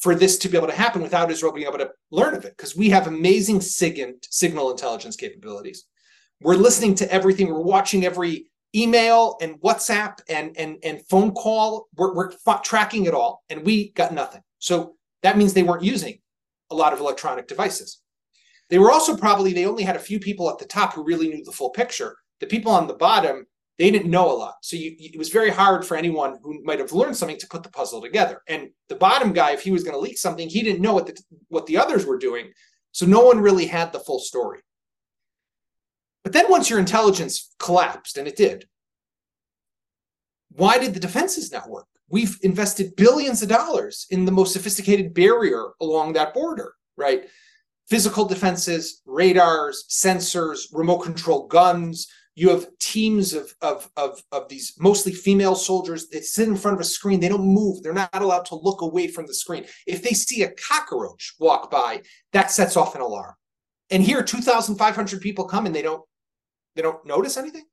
for 0.00 0.14
this 0.14 0.36
to 0.38 0.48
be 0.48 0.56
able 0.56 0.66
to 0.66 0.74
happen 0.74 1.00
without 1.00 1.30
Israel 1.30 1.52
being 1.52 1.66
able 1.66 1.78
to 1.78 1.90
learn 2.10 2.34
of 2.34 2.44
it, 2.44 2.54
because 2.56 2.76
we 2.76 2.90
have 2.90 3.06
amazing 3.06 3.60
SIGINT, 3.60 4.26
signal 4.30 4.70
intelligence 4.70 5.16
capabilities. 5.16 5.86
We're 6.40 6.56
listening 6.56 6.94
to 6.96 7.12
everything. 7.12 7.48
We're 7.48 7.60
watching 7.60 8.04
every 8.04 8.46
email 8.74 9.36
and 9.40 9.60
WhatsApp 9.60 10.18
and 10.28 10.56
and 10.56 10.78
and 10.82 11.06
phone 11.08 11.32
call. 11.32 11.88
We're, 11.96 12.14
we're 12.14 12.32
tracking 12.62 13.06
it 13.06 13.14
all, 13.14 13.42
and 13.48 13.64
we 13.64 13.92
got 13.92 14.12
nothing. 14.12 14.42
So 14.58 14.96
that 15.22 15.38
means 15.38 15.52
they 15.52 15.62
weren't 15.62 15.84
using 15.84 16.18
a 16.70 16.74
lot 16.74 16.92
of 16.92 17.00
electronic 17.00 17.46
devices. 17.46 18.00
They 18.70 18.78
were 18.78 18.90
also 18.90 19.16
probably 19.16 19.52
they 19.52 19.66
only 19.66 19.84
had 19.84 19.96
a 19.96 20.00
few 20.00 20.18
people 20.18 20.50
at 20.50 20.58
the 20.58 20.64
top 20.64 20.94
who 20.94 21.04
really 21.04 21.28
knew 21.28 21.44
the 21.44 21.52
full 21.52 21.70
picture. 21.70 22.16
The 22.40 22.46
people 22.46 22.72
on 22.72 22.86
the 22.86 22.94
bottom 22.94 23.46
they 23.78 23.90
didn't 23.90 24.10
know 24.10 24.30
a 24.30 24.36
lot. 24.36 24.54
So 24.62 24.76
you, 24.76 24.94
it 24.98 25.18
was 25.18 25.30
very 25.30 25.50
hard 25.50 25.84
for 25.84 25.96
anyone 25.96 26.38
who 26.42 26.62
might 26.62 26.78
have 26.78 26.92
learned 26.92 27.16
something 27.16 27.38
to 27.38 27.48
put 27.48 27.62
the 27.62 27.70
puzzle 27.70 28.00
together. 28.00 28.40
And 28.46 28.70
the 28.88 28.94
bottom 28.94 29.32
guy, 29.32 29.50
if 29.50 29.62
he 29.62 29.72
was 29.72 29.82
going 29.82 29.94
to 29.94 30.00
leak 30.00 30.16
something, 30.16 30.48
he 30.48 30.62
didn't 30.62 30.82
know 30.82 30.94
what 30.94 31.06
the 31.06 31.20
what 31.48 31.66
the 31.66 31.78
others 31.78 32.06
were 32.06 32.18
doing. 32.18 32.52
So 32.92 33.06
no 33.06 33.24
one 33.24 33.40
really 33.40 33.66
had 33.66 33.92
the 33.92 33.98
full 33.98 34.20
story. 34.20 34.60
But 36.24 36.32
then 36.32 36.46
once 36.48 36.70
your 36.70 36.78
intelligence 36.78 37.54
collapsed, 37.58 38.16
and 38.16 38.26
it 38.26 38.34
did, 38.34 38.66
why 40.50 40.78
did 40.78 40.94
the 40.94 41.00
defenses 41.00 41.52
not 41.52 41.68
work? 41.68 41.86
We've 42.08 42.38
invested 42.42 42.96
billions 42.96 43.42
of 43.42 43.50
dollars 43.50 44.06
in 44.10 44.24
the 44.24 44.32
most 44.32 44.52
sophisticated 44.52 45.14
barrier 45.14 45.72
along 45.80 46.14
that 46.14 46.32
border, 46.32 46.74
right? 46.96 47.24
Physical 47.88 48.24
defenses, 48.24 49.02
radars, 49.04 49.84
sensors, 49.90 50.66
remote 50.72 51.00
control 51.00 51.46
guns. 51.46 52.08
You 52.34 52.50
have 52.50 52.66
teams 52.78 53.34
of, 53.34 53.54
of, 53.60 53.90
of, 53.96 54.22
of 54.32 54.48
these 54.48 54.74
mostly 54.78 55.12
female 55.12 55.54
soldiers 55.54 56.08
that 56.08 56.24
sit 56.24 56.48
in 56.48 56.56
front 56.56 56.76
of 56.76 56.80
a 56.80 56.84
screen. 56.84 57.20
They 57.20 57.28
don't 57.28 57.46
move. 57.46 57.82
They're 57.82 57.92
not 57.92 58.10
allowed 58.14 58.46
to 58.46 58.56
look 58.56 58.80
away 58.80 59.08
from 59.08 59.26
the 59.26 59.34
screen. 59.34 59.66
If 59.86 60.02
they 60.02 60.10
see 60.10 60.42
a 60.42 60.52
cockroach 60.52 61.34
walk 61.38 61.70
by, 61.70 62.02
that 62.32 62.50
sets 62.50 62.76
off 62.76 62.94
an 62.94 63.02
alarm. 63.02 63.34
And 63.90 64.02
here, 64.02 64.22
2,500 64.22 65.20
people 65.20 65.44
come 65.44 65.66
and 65.66 65.74
they 65.74 65.82
don't 65.82 66.02
they 66.74 66.82
don't 66.82 67.04
notice 67.06 67.36
anything. 67.36 67.64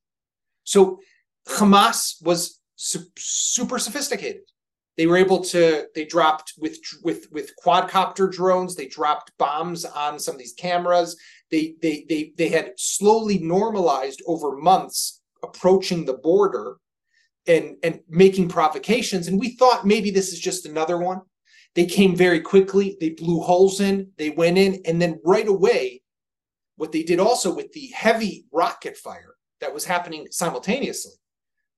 So 0.64 1.00
Hamas 1.48 2.24
was 2.24 2.60
su- 2.76 3.06
super 3.18 3.80
sophisticated. 3.80 4.42
They 4.98 5.08
were 5.08 5.18
able 5.18 5.44
to. 5.46 5.88
They 5.96 6.06
dropped 6.06 6.54
with 6.58 6.78
with 7.04 7.28
with 7.32 7.54
quadcopter 7.66 8.32
drones. 8.32 8.76
They 8.76 8.88
dropped 8.88 9.32
bombs 9.38 9.86
on 9.86 10.20
some 10.20 10.36
of 10.36 10.40
these 10.40 10.54
cameras. 10.54 11.16
They 11.50 11.76
they 11.82 12.06
they 12.08 12.34
they 12.38 12.50
had 12.50 12.74
slowly 12.78 13.40
normalized 13.40 14.22
over 14.28 14.58
months 14.58 15.22
approaching 15.44 16.06
the 16.06 16.14
border 16.14 16.78
and 17.48 17.78
and 17.84 18.02
making 18.10 18.50
provocations. 18.50 19.28
And 19.28 19.40
we 19.40 19.56
thought 19.56 19.86
maybe 19.86 20.12
this 20.12 20.34
is 20.34 20.40
just 20.40 20.66
another 20.66 20.98
one. 20.98 21.22
They 21.74 21.86
came 21.86 22.16
very 22.16 22.42
quickly. 22.42 22.98
They 23.00 23.12
blew 23.12 23.40
holes 23.40 23.80
in. 23.80 24.12
They 24.18 24.32
went 24.32 24.58
in, 24.58 24.82
and 24.86 25.02
then 25.02 25.22
right 25.24 25.48
away 25.48 26.01
what 26.82 26.92
they 26.92 27.04
did 27.04 27.20
also 27.20 27.54
with 27.54 27.72
the 27.74 27.92
heavy 27.94 28.44
rocket 28.52 28.98
fire 28.98 29.36
that 29.60 29.72
was 29.72 29.86
happening 29.86 30.26
simultaneously. 30.32 31.12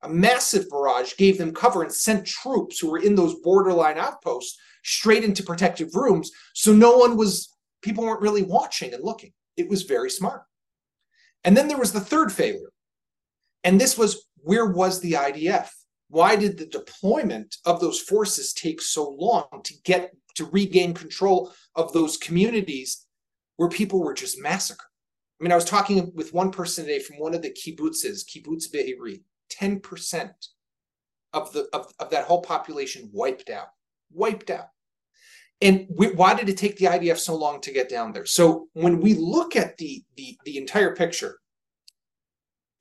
A 0.01 0.07
massive 0.07 0.69
barrage 0.69 1.17
gave 1.17 1.37
them 1.37 1.53
cover 1.53 1.83
and 1.83 1.91
sent 1.91 2.25
troops 2.25 2.79
who 2.79 2.89
were 2.89 2.99
in 2.99 3.13
those 3.13 3.35
borderline 3.41 3.97
outposts 3.97 4.57
straight 4.85 5.25
into 5.25 5.43
protective 5.43 5.93
rooms. 5.93 6.31
So 6.53 6.71
no 6.71 6.95
one 6.95 7.17
was, 7.17 7.53
people 7.81 8.05
weren't 8.05 8.21
really 8.21 8.43
watching 8.43 8.93
and 8.93 9.03
looking. 9.03 9.33
It 9.57 9.67
was 9.67 9.81
very 9.81 10.09
smart. 10.09 10.43
And 11.43 11.57
then 11.57 11.67
there 11.67 11.77
was 11.77 11.91
the 11.91 11.99
third 11.99 12.31
failure. 12.31 12.71
And 13.65 13.81
this 13.81 13.97
was 13.97 14.25
where 14.37 14.67
was 14.67 15.01
the 15.01 15.13
IDF? 15.13 15.67
Why 16.07 16.37
did 16.37 16.57
the 16.57 16.65
deployment 16.65 17.57
of 17.65 17.81
those 17.81 17.99
forces 17.99 18.53
take 18.53 18.81
so 18.81 19.09
long 19.09 19.47
to 19.65 19.73
get 19.83 20.13
to 20.35 20.45
regain 20.45 20.93
control 20.93 21.51
of 21.75 21.91
those 21.91 22.15
communities 22.15 23.05
where 23.57 23.67
people 23.67 24.01
were 24.01 24.13
just 24.13 24.41
massacred? 24.41 24.87
I 25.39 25.43
mean, 25.43 25.51
I 25.51 25.55
was 25.55 25.65
talking 25.65 26.11
with 26.15 26.33
one 26.33 26.51
person 26.51 26.85
today 26.85 26.99
from 26.99 27.17
one 27.17 27.33
of 27.33 27.41
the 27.41 27.49
kibbutzes, 27.49 28.25
kibbutz 28.25 28.71
Be'eri, 28.71 29.23
10% 29.51 30.31
of 31.33 31.51
the 31.51 31.67
of, 31.73 31.91
of 31.99 32.09
that 32.11 32.25
whole 32.25 32.41
population 32.41 33.09
wiped 33.11 33.49
out. 33.49 33.67
Wiped 34.11 34.49
out. 34.49 34.67
And 35.61 35.87
we, 35.89 36.11
why 36.11 36.33
did 36.33 36.49
it 36.49 36.57
take 36.57 36.77
the 36.77 36.85
IDF 36.85 37.17
so 37.17 37.35
long 37.35 37.61
to 37.61 37.71
get 37.71 37.89
down 37.89 38.11
there? 38.11 38.25
So 38.25 38.67
when 38.73 38.99
we 38.99 39.13
look 39.15 39.55
at 39.55 39.77
the 39.77 40.03
the 40.15 40.37
the 40.45 40.57
entire 40.57 40.95
picture, 40.95 41.39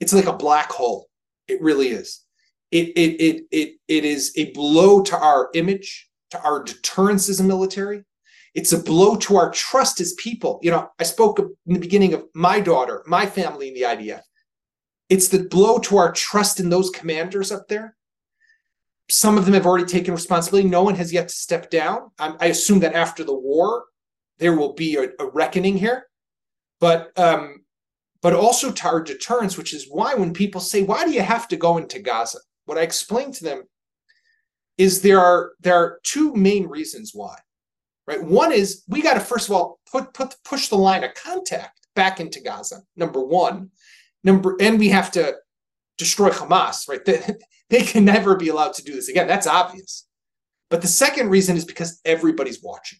it's 0.00 0.12
like 0.12 0.26
a 0.26 0.32
black 0.32 0.70
hole. 0.70 1.09
It 1.48 1.62
really 1.62 1.88
is. 1.88 2.24
It 2.70 2.88
it 2.88 3.22
it 3.22 3.44
it 3.50 3.74
it 3.88 4.05
is 4.05 4.32
a 4.36 4.50
blow 4.53 5.03
to 5.03 5.16
our 5.16 5.50
image, 5.55 6.11
to 6.30 6.42
our 6.42 6.62
deterrence 6.62 7.28
as 7.28 7.40
a 7.40 7.44
military. 7.44 8.05
It's 8.55 8.72
a 8.72 8.82
blow 8.82 9.16
to 9.16 9.36
our 9.36 9.50
trust 9.50 10.00
as 10.00 10.12
people. 10.14 10.61
You 10.62 10.72
know, 10.72 10.90
I 10.98 11.05
spoke 11.05 11.38
in 11.38 11.74
the 11.74 11.80
beginning 11.80 12.12
of 12.12 12.24
my 12.34 12.61
daughter, 12.61 13.03
my 13.07 13.24
family 13.24 13.68
in 13.68 13.74
the 13.74 13.82
IDF. 13.82 14.20
It's 15.09 15.28
the 15.28 15.44
blow 15.44 15.78
to 15.80 15.96
our 15.96 16.12
trust 16.12 16.61
in 16.61 16.68
those 16.68 16.90
commanders 16.90 17.50
up 17.50 17.68
there. 17.68 17.96
Some 19.11 19.36
of 19.36 19.44
them 19.44 19.55
have 19.55 19.66
already 19.66 19.86
taken 19.86 20.14
responsibility. 20.14 20.68
No 20.68 20.82
one 20.82 20.94
has 20.96 21.12
yet 21.12 21.28
to 21.28 21.34
step 21.34 21.70
down. 21.70 22.11
I, 22.18 22.34
I 22.40 22.46
assume 22.46 22.80
that 22.80 22.94
after 22.94 23.24
the 23.24 23.34
war, 23.34 23.84
there 24.38 24.57
will 24.57 24.74
be 24.74 24.96
a, 24.96 25.09
a 25.18 25.30
reckoning 25.32 25.76
here. 25.76 26.07
But 26.80 27.16
um, 27.18 27.64
but 28.22 28.34
also 28.34 28.70
to 28.70 28.86
our 28.86 29.03
deterrence, 29.03 29.57
which 29.57 29.74
is 29.74 29.86
why 29.88 30.14
when 30.14 30.32
people 30.32 30.61
say, 30.61 30.82
"Why 30.82 31.05
do 31.05 31.12
you 31.12 31.22
have 31.22 31.48
to 31.48 31.57
go 31.57 31.78
into 31.78 32.00
Gaza?" 32.00 32.38
What 32.64 32.78
I 32.78 32.82
explain 32.82 33.32
to 33.32 33.44
them 33.44 33.64
is 34.78 35.03
there 35.03 35.20
are 35.20 35.53
there 35.61 35.76
are 35.76 36.00
two 36.03 36.34
main 36.34 36.66
reasons 36.66 37.12
why 37.14 37.36
right? 38.07 38.22
One 38.22 38.53
is 38.53 38.82
we 38.88 39.03
got 39.03 39.14
to 39.14 39.20
first 39.20 39.48
of 39.48 39.55
all 39.55 39.80
put 39.90 40.12
put 40.14 40.34
push 40.44 40.68
the 40.68 40.76
line 40.76 41.05
of 41.05 41.14
contact 41.14 41.80
back 41.94 42.20
into 42.20 42.40
Gaza. 42.40 42.82
Number 42.96 43.22
one, 43.22 43.70
number, 44.24 44.57
and 44.61 44.78
we 44.78 44.88
have 44.88 45.11
to 45.12 45.36
destroy 45.98 46.30
Hamas, 46.30 46.88
right? 46.88 47.05
They, 47.05 47.22
they 47.70 47.82
can 47.82 48.05
never 48.05 48.36
be 48.36 48.48
allowed 48.48 48.74
to 48.74 48.84
do 48.84 48.94
this 48.94 49.09
again. 49.09 49.26
That's 49.26 49.46
obvious. 49.46 50.07
But 50.70 50.82
the 50.82 50.88
second 50.88 51.28
reason 51.28 51.57
is 51.57 51.64
because 51.64 52.00
everybody's 52.05 52.62
watching. 52.62 52.98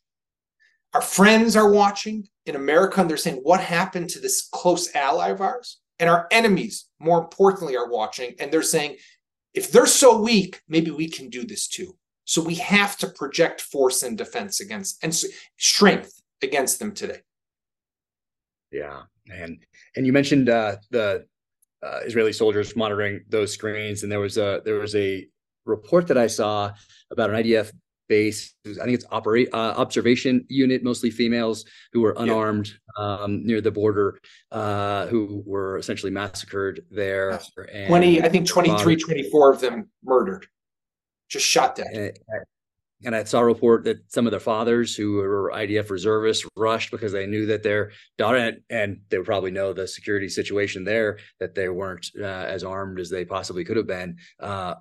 Our 0.95 1.01
friends 1.01 1.57
are 1.57 1.71
watching 1.71 2.29
in 2.45 2.55
America, 2.55 3.01
and 3.01 3.09
they're 3.09 3.17
saying, 3.17 3.41
"What 3.43 3.61
happened 3.61 4.11
to 4.11 4.21
this 4.21 4.49
close 4.53 4.95
ally 4.95 5.31
of 5.31 5.41
ours?" 5.41 5.81
And 5.99 6.11
our 6.11 6.29
enemies, 6.31 6.87
more 6.99 7.19
importantly, 7.19 7.77
are 7.77 7.89
watching, 7.89 8.35
and 8.39 8.53
they're 8.53 8.63
saying, 8.63 8.97
"If 9.55 9.73
they're 9.73 9.87
so 9.87 10.21
weak, 10.21 10.61
maybe 10.69 10.91
we 10.91 11.09
can 11.09 11.31
do 11.31 11.47
this 11.47 11.67
too." 11.67 11.97
So 12.25 12.43
we 12.43 12.55
have 12.57 12.97
to 12.99 13.09
project 13.09 13.61
force 13.61 14.03
and 14.03 14.17
defense 14.17 14.61
against 14.61 15.03
and 15.03 15.15
strength 15.59 16.23
against 16.43 16.79
them 16.79 16.93
today. 16.93 17.21
Yeah, 18.71 19.03
and 19.31 19.59
and 19.97 20.07
you 20.07 20.13
mentioned 20.13 20.49
uh, 20.49 20.77
the 20.91 21.27
uh, 21.83 22.01
Israeli 22.05 22.33
soldiers 22.33 22.77
monitoring 22.77 23.25
those 23.29 23.53
screens, 23.53 24.03
and 24.03 24.11
there 24.11 24.21
was 24.21 24.39
a 24.39 24.63
there 24.65 24.79
was 24.79 24.95
a 24.95 25.27
report 25.67 26.07
that 26.09 26.19
I 26.19 26.27
saw 26.27 26.73
about 27.11 27.31
an 27.31 27.37
IDF 27.37 27.73
base. 28.09 28.55
I 28.67 28.85
think 28.85 28.95
it's 28.95 29.05
operate 29.11 29.49
uh, 29.53 29.75
observation 29.77 30.45
unit, 30.49 30.83
mostly 30.83 31.11
females 31.11 31.65
who 31.93 32.01
were 32.01 32.15
unarmed 32.19 32.73
yeah. 32.99 33.05
um, 33.05 33.45
near 33.45 33.61
the 33.61 33.71
border, 33.71 34.21
uh, 34.51 35.07
who 35.07 35.43
were 35.47 35.79
essentially 35.79 36.13
massacred 36.13 36.85
there. 36.91 37.41
Twenty, 37.87 38.23
I 38.23 38.29
think 38.29 38.47
23, 38.47 38.97
24 38.97 39.53
of 39.53 39.61
them 39.61 39.91
murdered 40.05 40.47
just 41.33 41.47
shot 41.47 41.75
dead. 41.75 41.87
And, 41.95 42.13
and 43.05 43.17
I 43.17 43.25
saw 43.25 43.41
a 43.41 43.45
report 43.45 43.85
that 43.85 43.99
some 44.13 44.27
of 44.27 44.31
their 44.31 44.39
fathers 44.41 44.95
who 44.95 45.15
were 45.15 45.51
IDF 45.55 45.91
reservists 45.91 46.47
rushed 46.57 46.91
because 46.91 47.11
they 47.11 47.27
knew 47.27 47.47
that 47.47 47.63
their 47.63 47.91
daughter 48.17 48.37
and, 48.37 48.61
and 48.71 49.01
they 49.09 49.19
would 49.19 49.27
probably 49.27 49.51
know 49.51 49.73
the 49.73 49.89
security 49.89 50.29
situation 50.29 50.85
there 50.85 51.19
that 51.41 51.55
they 51.55 51.69
weren't 51.69 52.09
uh, 52.21 52.25
as 52.25 52.63
armed 52.63 53.01
as 53.01 53.11
they 53.11 53.25
possibly 53.25 53.65
could 53.65 53.77
have 53.77 53.89
been. 53.89 54.19
Uh, 54.39 54.75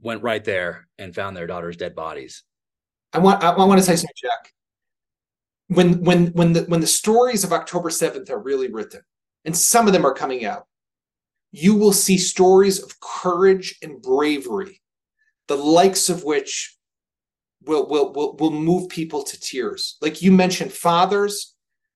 went 0.00 0.22
right 0.22 0.44
there 0.44 0.88
and 0.98 1.14
found 1.14 1.36
their 1.36 1.46
daughter's 1.46 1.76
dead 1.76 1.94
bodies. 1.94 2.42
I 3.12 3.18
want 3.18 3.42
I 3.42 3.64
want 3.64 3.78
to 3.78 3.84
say 3.84 3.96
something, 3.96 4.10
Jack. 4.16 4.52
When 5.68 6.04
when 6.04 6.26
when 6.28 6.52
the 6.52 6.62
when 6.62 6.80
the 6.80 6.86
stories 6.86 7.44
of 7.44 7.52
October 7.52 7.90
seventh 7.90 8.30
are 8.30 8.38
really 8.38 8.68
written, 8.68 9.02
and 9.44 9.56
some 9.56 9.86
of 9.86 9.92
them 9.92 10.04
are 10.04 10.14
coming 10.14 10.44
out, 10.44 10.66
you 11.50 11.74
will 11.74 11.92
see 11.92 12.18
stories 12.18 12.82
of 12.82 13.00
courage 13.00 13.78
and 13.82 14.00
bravery 14.00 14.81
the 15.48 15.56
likes 15.56 16.08
of 16.08 16.24
which 16.24 16.76
will 17.64 17.88
will 17.88 18.12
will, 18.12 18.36
will 18.36 18.50
move 18.50 18.88
people 18.88 19.22
to 19.22 19.40
tears. 19.40 19.96
Like 20.00 20.22
you 20.22 20.32
mentioned, 20.32 20.72
fathers. 20.72 21.54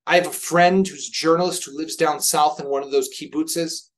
I 0.08 0.14
have 0.16 0.28
a 0.28 0.32
friend 0.32 0.86
who's 0.86 1.08
a 1.08 1.12
journalist 1.12 1.64
who 1.64 1.76
lives 1.76 1.96
down 1.96 2.20
south 2.20 2.60
in 2.60 2.68
one 2.68 2.84
of 2.84 2.92
those 2.92 3.10
kibbutzes, 3.12 3.88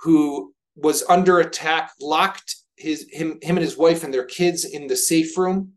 who 0.00 0.52
was 0.74 1.02
under 1.08 1.40
attack, 1.40 1.92
locked 2.00 2.56
his 2.76 3.06
him 3.10 3.38
him 3.42 3.56
and 3.56 3.64
his 3.64 3.76
wife 3.76 4.04
and 4.04 4.12
their 4.12 4.24
kids 4.24 4.64
in 4.64 4.86
the 4.86 4.96
safe 4.96 5.36
room. 5.38 5.72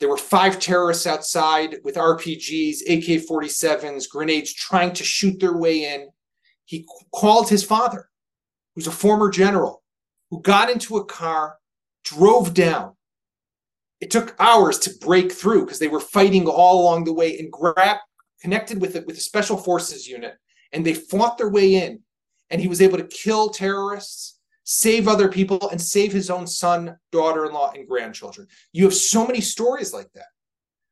There 0.00 0.08
were 0.08 0.16
five 0.16 0.58
terrorists 0.58 1.06
outside 1.06 1.76
with 1.84 1.96
RPGs, 1.96 2.80
AK 2.88 3.26
47s, 3.28 4.08
grenades, 4.08 4.52
trying 4.54 4.94
to 4.94 5.04
shoot 5.04 5.38
their 5.40 5.56
way 5.56 5.92
in. 5.94 6.08
He 6.64 6.86
called 7.14 7.50
his 7.50 7.62
father, 7.62 8.08
who's 8.74 8.86
a 8.86 8.92
former 8.92 9.28
general, 9.28 9.82
who 10.30 10.40
got 10.40 10.70
into 10.70 10.96
a 10.96 11.04
car, 11.04 11.58
drove 12.04 12.54
down. 12.54 12.94
It 14.00 14.10
took 14.10 14.34
hours 14.38 14.78
to 14.80 14.94
break 15.00 15.30
through 15.30 15.64
because 15.64 15.78
they 15.78 15.88
were 15.88 16.00
fighting 16.00 16.46
all 16.46 16.82
along 16.82 17.04
the 17.04 17.12
way 17.12 17.38
and 17.38 17.52
grabbed, 17.52 18.00
connected 18.40 18.80
with 18.80 18.96
it 18.96 19.06
with 19.06 19.18
a 19.18 19.20
special 19.20 19.56
forces 19.56 20.08
unit, 20.08 20.34
and 20.72 20.84
they 20.84 20.94
fought 20.94 21.36
their 21.36 21.50
way 21.50 21.74
in. 21.74 22.00
And 22.48 22.60
he 22.60 22.68
was 22.68 22.80
able 22.80 22.98
to 22.98 23.04
kill 23.04 23.50
terrorists, 23.50 24.38
save 24.64 25.06
other 25.06 25.28
people, 25.28 25.68
and 25.70 25.80
save 25.80 26.12
his 26.12 26.30
own 26.30 26.46
son, 26.46 26.96
daughter-in-law, 27.12 27.72
and 27.74 27.86
grandchildren. 27.86 28.48
You 28.72 28.84
have 28.84 28.94
so 28.94 29.26
many 29.26 29.40
stories 29.40 29.92
like 29.92 30.10
that 30.14 30.26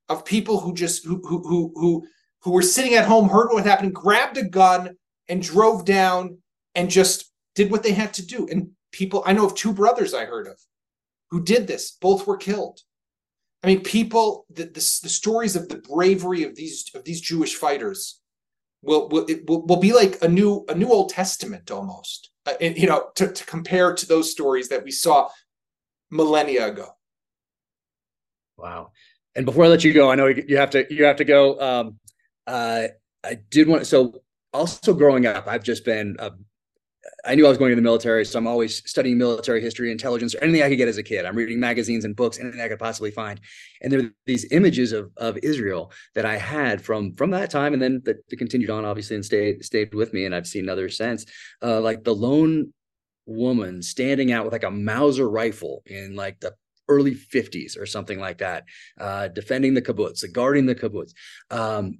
of 0.09 0.25
people 0.25 0.61
who 0.61 0.75
just 0.75 1.05
who 1.05 1.21
who 1.27 1.43
who 1.43 1.73
who, 1.75 2.07
who 2.43 2.51
were 2.53 2.63
sitting 2.63 2.95
at 2.95 3.07
home, 3.07 3.29
heard 3.29 3.49
what 3.51 3.67
happened, 3.67 3.95
grabbed 3.95 4.37
a 4.37 4.45
gun, 4.45 4.97
and 5.29 5.43
drove 5.43 5.85
down 5.85 6.39
and 6.75 6.91
just 6.91 7.33
did 7.55 7.71
what 7.71 7.83
they 7.83 7.93
had 7.93 8.15
to 8.15 8.25
do. 8.25 8.47
And 8.51 8.71
people, 8.93 9.23
I 9.27 9.33
know 9.33 9.47
of 9.47 9.55
two 9.55 9.73
brothers 9.73 10.15
I 10.15 10.25
heard 10.25 10.47
of 10.47 10.59
who 11.31 11.43
did 11.43 11.66
this. 11.66 11.91
Both 11.91 12.26
were 12.26 12.37
killed. 12.37 12.81
I 13.62 13.66
mean, 13.66 13.83
people, 13.83 14.47
the, 14.51 14.64
the, 14.64 14.99
the 15.03 15.09
stories 15.09 15.57
of 15.57 15.68
the 15.68 15.79
bravery 15.79 16.45
of 16.45 16.55
these 16.55 16.91
of 16.95 17.05
these 17.05 17.20
Jewish 17.20 17.57
fighters 17.57 18.20
will 18.83 19.09
will, 19.09 19.26
it 19.26 19.49
will, 19.49 19.66
will 19.66 19.81
be 19.81 19.93
like 19.93 20.22
a 20.22 20.29
new 20.29 20.64
a 20.68 20.74
new 20.74 20.89
Old 20.89 21.11
Testament 21.11 21.70
almost. 21.70 22.31
Uh, 22.47 22.55
and, 22.61 22.79
you 22.79 22.87
know, 22.87 23.09
to, 23.16 23.33
to 23.33 23.45
compare 23.45 23.95
to 23.95 24.07
those 24.07 24.31
stories 24.31 24.68
that 24.68 24.85
we 24.85 24.91
saw 24.91 25.29
millennia 26.11 26.68
ago. 26.68 26.89
Wow. 28.57 28.93
And 29.35 29.45
before 29.45 29.64
I 29.64 29.68
let 29.68 29.85
you 29.85 29.93
go, 29.93 30.11
I 30.11 30.14
know 30.14 30.26
you 30.26 30.57
have 30.57 30.70
to 30.70 30.87
you 30.93 31.05
have 31.05 31.16
to 31.16 31.24
go. 31.24 31.61
Um, 31.61 31.99
uh, 32.47 32.89
I 33.24 33.35
did 33.51 33.68
want 33.68 33.87
so 33.87 34.22
also 34.53 34.95
growing 34.95 35.26
up, 35.26 35.47
I've 35.47 35.62
just 35.62 35.85
been 35.85 36.16
a 36.18 36.33
I 37.25 37.35
knew 37.35 37.47
I 37.47 37.49
was 37.49 37.59
going 37.59 37.71
to 37.71 37.77
the 37.77 37.83
military, 37.83 38.25
so 38.25 38.39
I'm 38.39 38.47
always 38.47 38.89
studying 38.89 39.19
military 39.19 39.61
history, 39.61 39.91
intelligence, 39.91 40.35
or 40.35 40.43
anything 40.43 40.63
I 40.63 40.69
could 40.69 40.79
get 40.79 40.89
as 40.89 40.99
a 40.99 41.03
kid. 41.03 41.25
I'm 41.25 41.37
reading 41.37 41.61
magazines 41.61 42.05
and 42.05 42.17
books, 42.17 42.39
anything 42.39 42.61
I 42.61 42.69
could 42.69 42.79
possibly 42.79 43.11
find. 43.11 43.41
And 43.83 43.93
there 43.93 44.01
are 44.01 44.11
these 44.27 44.51
images 44.53 44.93
of 44.93 45.11
of 45.17 45.39
Israel 45.43 45.93
that 46.15 46.25
I 46.25 46.37
had 46.37 46.83
from 46.83 47.15
from 47.15 47.31
that 47.31 47.51
time, 47.51 47.73
and 47.73 47.83
then 47.83 48.03
that, 48.05 48.17
continued 48.39 48.71
on, 48.71 48.85
obviously, 48.85 49.17
and 49.17 49.25
stayed 49.25 49.65
stayed 49.65 49.95
with 49.95 50.13
me. 50.13 50.25
And 50.25 50.35
I've 50.35 50.47
seen 50.47 50.69
others 50.69 50.97
since, 50.97 51.27
uh, 51.63 51.81
like 51.81 52.05
the 52.05 52.15
lone 52.15 52.73
woman 53.27 53.83
standing 53.83 54.33
out 54.33 54.45
with 54.45 54.53
like 54.53 54.65
a 54.65 54.71
Mauser 54.71 55.29
rifle 55.29 55.83
in 55.87 56.17
like 56.17 56.41
the 56.41 56.55
early 56.89 57.15
50s 57.15 57.79
or 57.79 57.87
something 57.87 58.19
like 58.19 58.39
that, 58.39 58.65
uh, 58.99 59.29
defending 59.29 59.75
the 59.75 59.83
kibbutz, 59.83 60.25
guarding 60.33 60.67
the 60.67 60.75
kibbutz. 60.75 61.13
Um, 61.51 61.99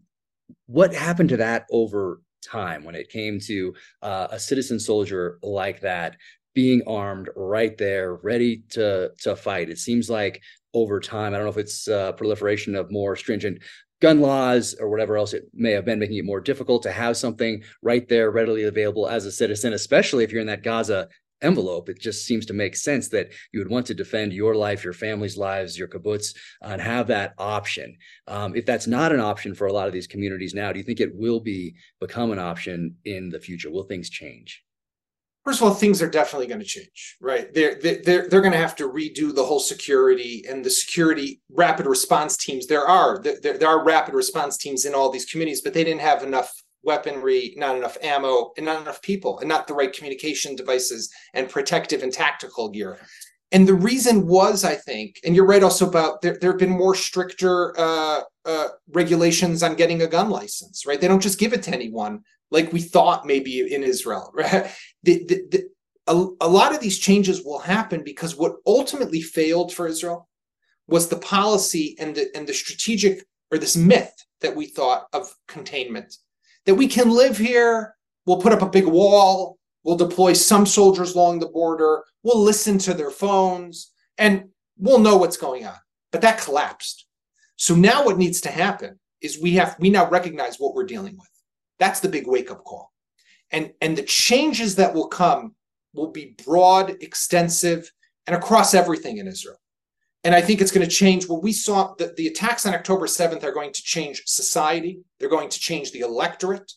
what 0.67 0.95
happened 0.95 1.29
to 1.29 1.37
that 1.39 1.67
over 1.71 2.23
time 2.43 2.84
when 2.84 2.95
it 2.95 3.09
came 3.09 3.39
to 3.41 3.74
uh, 4.03 4.28
a 4.30 4.39
citizen 4.39 4.78
soldier 4.78 5.39
like 5.43 5.80
that 5.80 6.16
being 6.55 6.82
armed 6.86 7.28
right 7.36 7.76
there 7.78 8.14
ready 8.16 8.64
to 8.70 9.11
to 9.20 9.36
fight. 9.36 9.70
It 9.70 9.78
seems 9.78 10.11
like 10.11 10.43
over 10.74 11.01
time 11.01 11.32
i 11.32 11.36
don't 11.39 11.47
know 11.47 11.51
if 11.51 11.57
it's 11.57 11.89
uh, 11.89 12.12
proliferation 12.12 12.74
of 12.74 12.91
more 12.91 13.16
stringent 13.16 13.59
gun 14.01 14.20
laws 14.20 14.76
or 14.78 14.89
whatever 14.89 15.16
else 15.16 15.32
it 15.32 15.49
may 15.53 15.72
have 15.72 15.84
been, 15.84 15.99
making 15.99 16.18
it 16.18 16.24
more 16.24 16.41
difficult 16.41 16.82
to 16.84 16.93
have 16.93 17.16
something 17.16 17.62
right 17.82 18.09
there 18.09 18.30
readily 18.30 18.64
available 18.64 19.09
as 19.09 19.26
a 19.26 19.32
citizen, 19.32 19.72
especially 19.72 20.24
if 20.24 20.30
you're 20.30 20.41
in 20.41 20.47
that 20.47 20.62
Gaza 20.62 21.09
envelope. 21.43 21.89
It 21.89 22.01
just 22.01 22.26
seems 22.26 22.47
to 22.47 22.53
make 22.53 22.76
sense 22.76 23.09
that 23.09 23.30
you 23.53 23.61
would 23.61 23.70
want 23.70 23.86
to 23.86 23.95
defend 23.95 24.32
your 24.32 24.55
life, 24.55 24.84
your 24.84 24.93
family's 24.93 25.36
lives, 25.36 25.78
your 25.78 25.89
kibbutz, 25.89 26.34
and 26.62 26.80
have 26.80 27.07
that 27.09 27.34
option. 27.39 27.97
Um, 28.26 28.55
if 28.57 28.66
that's 28.66 28.86
not 28.86 29.12
an 29.12 29.20
option 29.20 29.55
for 29.55 29.66
a 29.66 29.72
lot 29.72 29.86
of 29.86 29.93
these 29.93 30.07
communities 30.07 30.55
now, 30.55 30.72
do 30.72 30.78
you 30.78 30.84
think 30.84 31.01
it 31.01 31.14
will 31.14 31.41
be 31.41 31.74
become 32.01 32.32
an 32.32 32.39
option 32.39 32.97
in 33.05 33.28
the 33.28 33.41
future? 33.41 33.70
Will 33.70 33.84
things 33.84 34.11
change? 34.11 34.64
First 35.45 35.62
of 35.62 35.68
all, 35.68 35.74
things 35.74 36.03
are 36.03 36.11
definitely 36.11 36.47
going 36.47 36.61
to 36.61 36.66
change, 36.66 37.16
right? 37.22 37.53
They're 37.55 37.76
they're 37.76 38.28
they're 38.28 38.43
going 38.43 38.53
to 38.53 38.59
have 38.59 38.76
to 38.76 38.89
redo 38.91 39.34
the 39.34 39.45
whole 39.45 39.61
security 39.61 40.45
and 40.47 40.62
the 40.62 40.68
security 40.68 41.41
rapid 41.51 41.86
response 41.86 42.36
teams. 42.36 42.66
There 42.66 42.86
are 42.86 43.22
there, 43.22 43.57
there 43.57 43.68
are 43.68 43.82
rapid 43.82 44.12
response 44.12 44.59
teams 44.59 44.84
in 44.84 44.95
all 44.95 45.11
these 45.11 45.24
communities, 45.24 45.62
but 45.62 45.72
they 45.72 45.84
didn't 45.84 46.03
have 46.03 46.22
enough 46.22 46.53
weaponry, 46.89 47.55
not 47.57 47.76
enough 47.76 47.99
ammo, 48.03 48.53
and 48.57 48.64
not 48.66 48.80
enough 48.80 49.01
people, 49.03 49.39
and 49.39 49.49
not 49.49 49.66
the 49.66 49.74
right 49.74 49.93
communication 49.93 50.57
devices 50.57 51.12
and 51.34 51.49
protective 51.49 52.03
and 52.03 52.12
tactical 52.12 52.70
gear. 52.70 52.99
And 53.53 53.68
the 53.68 53.74
reason 53.91 54.26
was, 54.26 54.64
I 54.64 54.74
think, 54.74 55.20
and 55.24 55.34
you're 55.34 55.53
right 55.53 55.62
also 55.62 55.86
about 55.89 56.22
there, 56.22 56.36
there 56.41 56.51
have 56.51 56.59
been 56.59 56.84
more 56.84 56.95
stricter 56.95 57.78
uh, 57.78 58.22
uh, 58.45 58.68
regulations 59.01 59.62
on 59.62 59.76
getting 59.76 60.03
a 60.03 60.07
gun 60.07 60.30
license, 60.30 60.86
right? 60.86 61.01
They 61.01 61.09
don't 61.09 61.22
just 61.28 61.39
give 61.39 61.53
it 61.53 61.62
to 61.64 61.74
anyone 61.74 62.22
like 62.51 62.72
we 62.72 62.80
thought 62.80 63.26
maybe 63.26 63.53
in 63.74 63.82
Israel, 63.82 64.32
right? 64.34 64.70
The, 65.03 65.24
the, 65.28 65.36
the, 65.53 65.61
a, 66.07 66.47
a 66.47 66.49
lot 66.59 66.74
of 66.74 66.80
these 66.80 66.99
changes 66.99 67.45
will 67.45 67.59
happen 67.59 68.03
because 68.03 68.34
what 68.34 68.57
ultimately 68.66 69.20
failed 69.20 69.72
for 69.74 69.86
Israel 69.86 70.28
was 70.86 71.09
the 71.09 71.18
policy 71.18 71.97
and 71.99 72.14
the, 72.14 72.24
and 72.34 72.47
the 72.47 72.55
strategic 72.55 73.24
or 73.51 73.59
this 73.59 73.76
myth 73.76 74.14
that 74.41 74.57
we 74.57 74.66
thought 74.66 75.07
of 75.12 75.34
containment 75.47 76.16
that 76.67 76.75
we 76.75 76.87
can 76.87 77.11
live 77.11 77.39
here. 77.39 77.95
We'll 78.27 78.41
put 78.41 78.53
up 78.53 78.63
a 78.63 78.69
big 78.69 78.87
wall. 78.87 79.59
We'll 79.85 79.97
deploy 79.97 80.35
some 80.35 80.67
soldiers 80.67 81.15
along 81.15 81.39
the 81.39 81.47
border. 81.47 82.05
We'll 82.23 82.43
listen 82.43 82.79
to 82.79 82.95
their 82.95 83.11
phones 83.11 83.93
and 84.19 84.49
we'll 84.77 84.99
know 84.99 85.17
what's 85.17 85.37
going 85.37 85.67
on. 85.67 85.77
But 86.13 86.21
that 86.23 86.41
collapsed. 86.41 87.07
So 87.57 87.75
now 87.75 88.05
what 88.05 88.19
needs 88.19 88.41
to 88.43 88.51
happen 88.51 88.99
is 89.21 89.41
we 89.41 89.53
have 89.55 89.77
we 89.79 89.91
now 89.91 90.09
recognize 90.09 90.57
what 90.59 90.75
we're 90.75 90.85
dealing 90.85 91.17
with. 91.17 91.29
That's 91.79 92.01
the 92.01 92.09
big 92.09 92.27
wake 92.27 92.51
up 92.51 92.65
call. 92.65 92.93
And 93.51 93.73
and 93.81 93.97
the 93.97 94.03
changes 94.03 94.77
that 94.77 94.95
will 94.95 95.09
come 95.09 95.55
will 95.95 96.11
be 96.11 96.37
broad, 96.45 96.97
extensive, 97.01 97.91
and 98.27 98.37
across 98.37 98.75
everything 98.75 99.19
in 99.19 99.27
Israel. 99.27 99.58
And 100.25 100.35
I 100.35 100.41
think 100.41 100.61
it's 100.61 100.73
going 100.73 100.87
to 100.87 100.93
change 100.93 101.29
what 101.29 101.43
we 101.43 101.53
saw. 101.53 101.95
that 101.99 102.16
the 102.16 102.27
attacks 102.27 102.66
on 102.66 102.75
October 102.75 103.07
7th 103.07 103.45
are 103.45 103.53
going 103.53 103.73
to 103.73 103.83
change 103.83 104.23
society. 104.27 105.01
They're 105.19 105.29
going 105.29 105.49
to 105.49 105.59
change 105.59 105.93
the 105.93 106.01
electorate. 106.01 106.73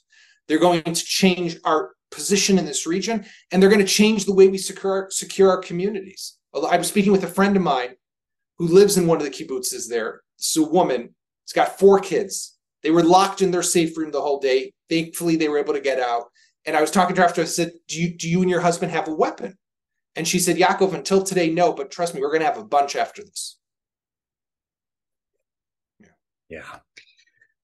They're 0.47 0.59
going 0.59 0.83
to 0.83 0.93
change 0.93 1.57
our 1.63 1.91
position 2.11 2.59
in 2.59 2.65
this 2.65 2.85
region. 2.85 3.25
And 3.51 3.61
they're 3.61 3.69
going 3.69 3.85
to 3.85 3.87
change 3.87 4.25
the 4.25 4.33
way 4.33 4.47
we 4.47 4.57
secure, 4.57 5.07
secure 5.09 5.49
our 5.49 5.59
communities. 5.59 6.37
I 6.53 6.77
was 6.77 6.87
speaking 6.87 7.11
with 7.11 7.23
a 7.23 7.27
friend 7.27 7.55
of 7.55 7.63
mine 7.63 7.95
who 8.57 8.67
lives 8.67 8.97
in 8.97 9.07
one 9.07 9.17
of 9.17 9.23
the 9.23 9.29
kibbutzes 9.31 9.89
there. 9.89 10.21
It's 10.37 10.55
a 10.57 10.63
woman. 10.63 11.15
It's 11.45 11.53
got 11.53 11.79
four 11.79 11.99
kids. 11.99 12.57
They 12.83 12.91
were 12.91 13.03
locked 13.03 13.41
in 13.41 13.51
their 13.51 13.63
safe 13.63 13.97
room 13.97 14.11
the 14.11 14.21
whole 14.21 14.39
day. 14.39 14.73
Thankfully, 14.89 15.35
they 15.35 15.49
were 15.49 15.59
able 15.59 15.73
to 15.73 15.81
get 15.81 15.99
out. 15.99 16.25
And 16.65 16.75
I 16.75 16.81
was 16.81 16.91
talking 16.91 17.15
to 17.15 17.21
her 17.21 17.27
after 17.27 17.41
I 17.41 17.45
said, 17.45 17.71
do 17.87 18.01
you, 18.01 18.15
do 18.15 18.29
you 18.29 18.41
and 18.41 18.49
your 18.49 18.61
husband 18.61 18.91
have 18.91 19.07
a 19.07 19.13
weapon? 19.15 19.57
And 20.15 20.27
she 20.27 20.39
said, 20.39 20.57
Yaakov, 20.57 20.93
until 20.93 21.23
today, 21.23 21.49
no, 21.49 21.73
but 21.73 21.91
trust 21.91 22.13
me, 22.13 22.21
we're 22.21 22.29
going 22.29 22.41
to 22.41 22.45
have 22.45 22.57
a 22.57 22.63
bunch 22.63 22.95
after 22.95 23.23
this. 23.23 23.57
Yeah. 25.99 26.07
yeah. 26.49 26.79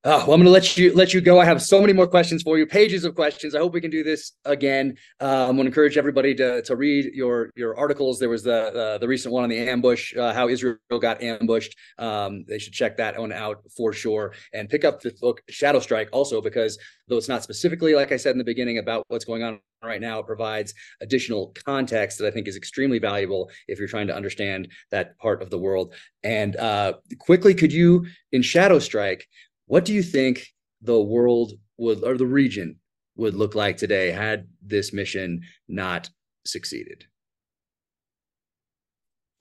Oh, 0.10 0.20
well, 0.20 0.36
I'm 0.36 0.42
going 0.42 0.46
to 0.46 0.52
let 0.52 0.78
you 0.78 0.94
let 0.94 1.14
you 1.14 1.20
go. 1.20 1.38
I 1.38 1.44
have 1.44 1.62
so 1.62 1.82
many 1.82 1.92
more 1.92 2.08
questions 2.08 2.42
for 2.42 2.58
you, 2.58 2.66
pages 2.66 3.04
of 3.04 3.14
questions. 3.14 3.54
I 3.54 3.60
hope 3.60 3.74
we 3.74 3.82
can 3.82 3.92
do 3.92 4.04
this 4.04 4.32
again. 4.46 4.96
I'm 5.20 5.48
going 5.48 5.58
to 5.58 5.66
encourage 5.66 5.98
everybody 5.98 6.34
to 6.36 6.62
to 6.62 6.76
read 6.78 7.14
your 7.14 7.50
your 7.58 7.78
articles. 7.78 8.18
There 8.18 8.30
was 8.30 8.42
the 8.42 8.74
uh, 8.74 8.98
the 9.00 9.08
recent 9.08 9.34
one 9.34 9.44
on 9.44 9.50
the 9.50 9.58
ambush, 9.58 10.16
uh, 10.16 10.32
how 10.34 10.48
Israel 10.48 10.78
got 11.02 11.22
ambushed. 11.22 11.76
Um, 11.98 12.46
they 12.48 12.58
should 12.58 12.72
check 12.72 12.96
that 12.98 13.20
one 13.20 13.34
out 13.34 13.64
for 13.76 13.92
sure, 13.92 14.34
and 14.54 14.70
pick 14.70 14.86
up 14.86 15.02
the 15.02 15.14
book 15.20 15.42
Shadow 15.50 15.82
Strike 15.82 16.08
also 16.14 16.42
because 16.42 16.80
though 17.10 17.18
it's 17.18 17.28
not 17.28 17.44
specifically 17.44 17.94
like 17.94 18.14
I 18.14 18.18
said 18.18 18.32
in 18.32 18.38
the 18.38 18.46
beginning 18.46 18.78
about 18.78 19.04
what's 19.10 19.26
going 19.26 19.44
on 19.44 19.60
right 19.84 20.02
now, 20.02 20.20
it 20.20 20.26
provides 20.26 20.74
additional 21.02 21.54
context 21.66 22.18
that 22.18 22.28
I 22.28 22.32
think 22.32 22.48
is 22.48 22.56
extremely 22.56 23.00
valuable 23.00 23.50
if 23.68 23.80
you're 23.80 23.88
trying 23.88 24.08
to 24.08 24.16
understand 24.16 24.70
that 24.92 25.18
part 25.20 25.42
of 25.42 25.50
the 25.50 25.58
world. 25.58 25.94
And 26.24 26.56
uh, 26.56 26.94
quickly, 27.20 27.54
could 27.54 27.74
you 27.74 28.06
in 28.32 28.42
Shadow 28.42 28.80
Strike? 28.80 29.28
What 29.66 29.86
do 29.86 29.94
you 29.94 30.04
think 30.04 30.48
the 30.82 31.00
world 31.00 31.54
would 31.78 32.04
or 32.04 32.18
the 32.18 32.26
region 32.26 32.78
would 33.16 33.34
look 33.34 33.56
like 33.56 33.78
today 33.78 34.12
had 34.12 34.48
this 34.62 34.94
mission 34.94 35.42
not 35.68 36.10
succeeded? 36.46 37.06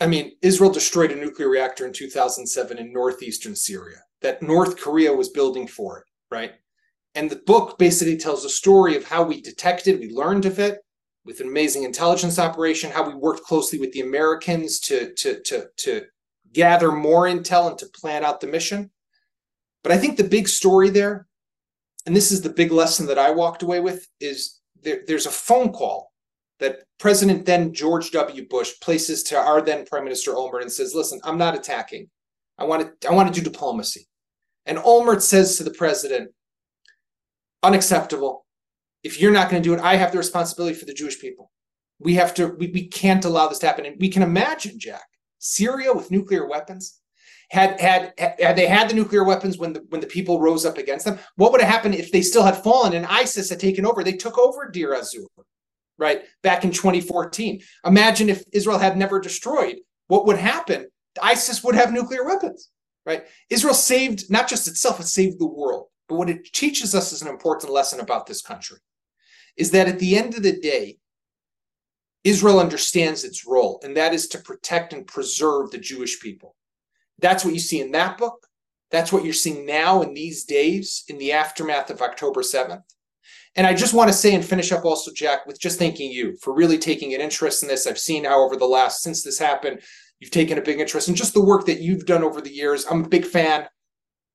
I 0.01 0.07
mean, 0.07 0.33
Israel 0.43 0.71
destroyed 0.71 1.13
a 1.13 1.17
nuclear 1.17 1.49
reactor 1.49 1.87
in 1.87 1.93
2007 1.93 2.77
in 2.77 2.93
northeastern 2.93 3.57
Syria 3.57 3.99
that 4.21 4.43
North 4.43 4.79
Korea 4.79 5.13
was 5.13 5.31
building 5.31 5.67
for 5.67 5.99
it, 5.99 6.05
right? 6.31 6.53
And 7.17 7.31
the 7.31 7.37
book 7.47 7.79
basically 7.79 8.19
tells 8.19 8.43
the 8.43 8.51
story 8.51 8.95
of 8.95 9.05
how 9.05 9.23
we 9.23 9.41
detected, 9.41 9.99
we 9.99 10.11
learned 10.11 10.45
of 10.45 10.59
it 10.59 10.81
with 11.25 11.41
an 11.41 11.49
amazing 11.49 11.85
intelligence 11.85 12.39
operation, 12.39 12.91
how 12.91 13.09
we 13.09 13.15
worked 13.15 13.43
closely 13.43 13.81
with 13.81 13.91
the 13.93 14.03
Americans 14.03 14.79
to, 14.81 15.15
to, 15.15 15.41
to, 15.41 15.67
to 15.79 16.03
gather 16.53 16.93
more 16.93 17.23
intel 17.23 17.71
and 17.71 17.79
to 17.79 17.87
plan 17.87 18.23
out 18.23 18.41
the 18.43 18.47
mission. 18.47 18.91
But 19.83 19.93
I 19.93 19.99
think 19.99 20.19
the 20.19 20.25
big 20.25 20.47
story 20.47 20.91
there, 20.91 21.27
and 22.05 22.15
this 22.15 22.31
is 22.31 22.43
the 22.43 22.51
big 22.51 22.71
lesson 22.71 23.07
that 23.07 23.19
I 23.19 23.31
walked 23.31 23.63
away 23.63 23.81
with, 23.81 24.07
is 24.21 24.61
there, 24.83 25.01
there's 25.07 25.27
a 25.27 25.31
phone 25.31 25.73
call 25.73 26.13
that 26.61 26.83
President 26.99 27.47
then 27.47 27.73
George 27.73 28.11
W. 28.11 28.47
Bush 28.47 28.73
places 28.83 29.23
to 29.25 29.39
our 29.39 29.63
then 29.63 29.87
Prime 29.87 30.05
Minister 30.05 30.33
Olmert 30.33 30.63
and 30.63 30.73
says, 30.73 30.95
"Listen, 30.95 31.21
I'm 31.25 31.37
not 31.39 31.55
attacking. 31.55 32.09
I 32.59 32.65
want 32.65 33.01
to 33.01 33.09
I 33.09 33.13
want 33.13 33.33
to 33.33 33.41
do 33.41 33.45
diplomacy." 33.45 34.07
And 34.65 34.79
Olmert 34.79 35.21
says 35.21 35.57
to 35.57 35.65
the 35.65 35.73
president, 35.73 36.31
"Unacceptable. 37.67 38.47
If 39.03 39.21
you're 39.21 39.33
not 39.33 39.51
going 39.51 39.63
to 39.63 39.69
do 39.69 39.75
it, 39.75 39.81
I 39.81 39.97
have 39.97 40.13
the 40.13 40.19
responsibility 40.19 40.75
for 40.75 40.87
the 40.87 40.95
Jewish 40.95 41.21
people. 41.21 41.51
We 41.99 42.15
have 42.15 42.33
to. 42.35 42.49
We, 42.49 42.69
we 42.69 42.87
can't 42.89 43.25
allow 43.25 43.49
this 43.49 43.59
to 43.61 43.67
happen." 43.67 43.87
And 43.87 43.97
we 43.99 44.09
can 44.09 44.23
imagine, 44.23 44.79
Jack, 44.79 45.09
Syria 45.39 45.93
with 45.93 46.11
nuclear 46.11 46.47
weapons 46.49 47.01
had 47.51 47.81
had 47.81 48.13
had 48.19 48.57
they 48.57 48.67
had 48.67 48.91
the 48.91 48.95
nuclear 48.95 49.25
weapons 49.25 49.59
when 49.59 49.73
the 49.73 49.85
when 49.89 50.01
the 50.01 50.07
people 50.07 50.41
rose 50.41 50.65
up 50.65 50.79
against 50.79 51.05
them 51.05 51.19
what 51.37 51.53
would 51.53 51.61
have 51.61 51.71
happened 51.71 51.95
if 51.95 52.11
they 52.11 52.23
still 52.23 52.43
had 52.43 52.63
fallen 52.63 52.93
and 52.93 53.07
isis 53.07 53.51
had 53.51 53.61
taken 53.61 53.87
over 53.87 54.03
they 54.03 54.13
took 54.13 54.37
over 54.39 54.69
Deir 54.69 54.95
ez-Zor 54.95 55.29
right 55.99 56.23
back 56.43 56.65
in 56.65 56.73
2014 56.73 57.63
imagine 57.85 58.29
if 58.29 58.43
israel 58.53 58.79
had 58.79 58.97
never 58.97 59.21
destroyed 59.21 59.77
what 60.09 60.27
would 60.27 60.39
happen 60.39 60.87
isis 61.23 61.63
would 61.63 61.77
have 61.77 61.93
nuclear 61.93 62.25
weapons 62.25 62.71
right 63.05 63.27
israel 63.49 63.75
saved 63.75 64.31
not 64.31 64.49
just 64.49 64.67
itself 64.67 64.99
it 64.99 65.07
saved 65.07 65.39
the 65.39 65.47
world 65.47 65.87
but 66.09 66.17
what 66.17 66.31
it 66.31 66.45
teaches 66.53 66.95
us 66.95 67.13
is 67.13 67.23
an 67.23 67.29
important 67.29 67.73
lesson 67.73 68.01
about 68.01 68.27
this 68.27 68.43
country 68.43 68.79
is 69.57 69.71
that 69.71 69.89
at 69.89 69.99
the 69.99 70.17
end 70.17 70.35
of 70.35 70.43
the 70.43 70.59
day 70.59 70.99
israel 72.25 72.59
understands 72.59 73.25
its 73.25 73.47
role 73.47 73.81
and 73.83 73.97
that 73.97 74.13
is 74.13 74.29
to 74.29 74.39
protect 74.39 74.93
and 74.93 75.07
preserve 75.07 75.71
the 75.71 75.79
jewish 75.79 76.21
people 76.21 76.57
that's 77.19 77.45
what 77.45 77.55
you 77.55 77.61
see 77.61 77.81
in 77.81 77.93
that 77.93 78.19
book. 78.19 78.47
That's 78.91 79.13
what 79.13 79.25
you're 79.25 79.33
seeing 79.33 79.67
now 79.67 80.03
in 80.03 80.15
these 80.15 80.45
days 80.45 81.05
in 81.09 81.19
the 81.19 81.33
aftermath 81.33 81.91
of 81.91 82.03
October 82.03 82.43
7th. 82.43 82.83
And 83.57 83.67
I 83.67 83.75
just 83.75 83.95
want 83.95 84.09
to 84.09 84.15
say 84.15 84.35
and 84.35 84.45
finish 84.45 84.71
up 84.71 84.85
also, 84.85 85.11
Jack, 85.13 85.47
with 85.47 85.59
just 85.59 85.79
thanking 85.79 86.11
you 86.11 86.37
for 86.43 86.55
really 86.55 86.79
taking 86.79 87.15
an 87.15 87.21
interest 87.21 87.63
in 87.63 87.69
this. 87.69 87.87
I've 87.87 87.99
seen 87.99 88.25
how 88.25 88.45
over 88.45 88.57
the 88.57 88.67
last, 88.67 89.03
since 89.03 89.23
this 89.23 89.39
happened, 89.39 89.81
you've 90.21 90.31
taken 90.31 90.59
a 90.59 90.63
big 90.63 90.79
interest 90.79 91.09
in 91.09 91.15
just 91.15 91.33
the 91.33 91.45
work 91.45 91.65
that 91.67 91.81
you've 91.81 92.07
done 92.07 92.23
over 92.23 92.41
the 92.41 92.53
years. 92.53 92.85
I'm 92.89 93.05
a 93.05 93.09
big 93.09 93.25
fan, 93.25 93.67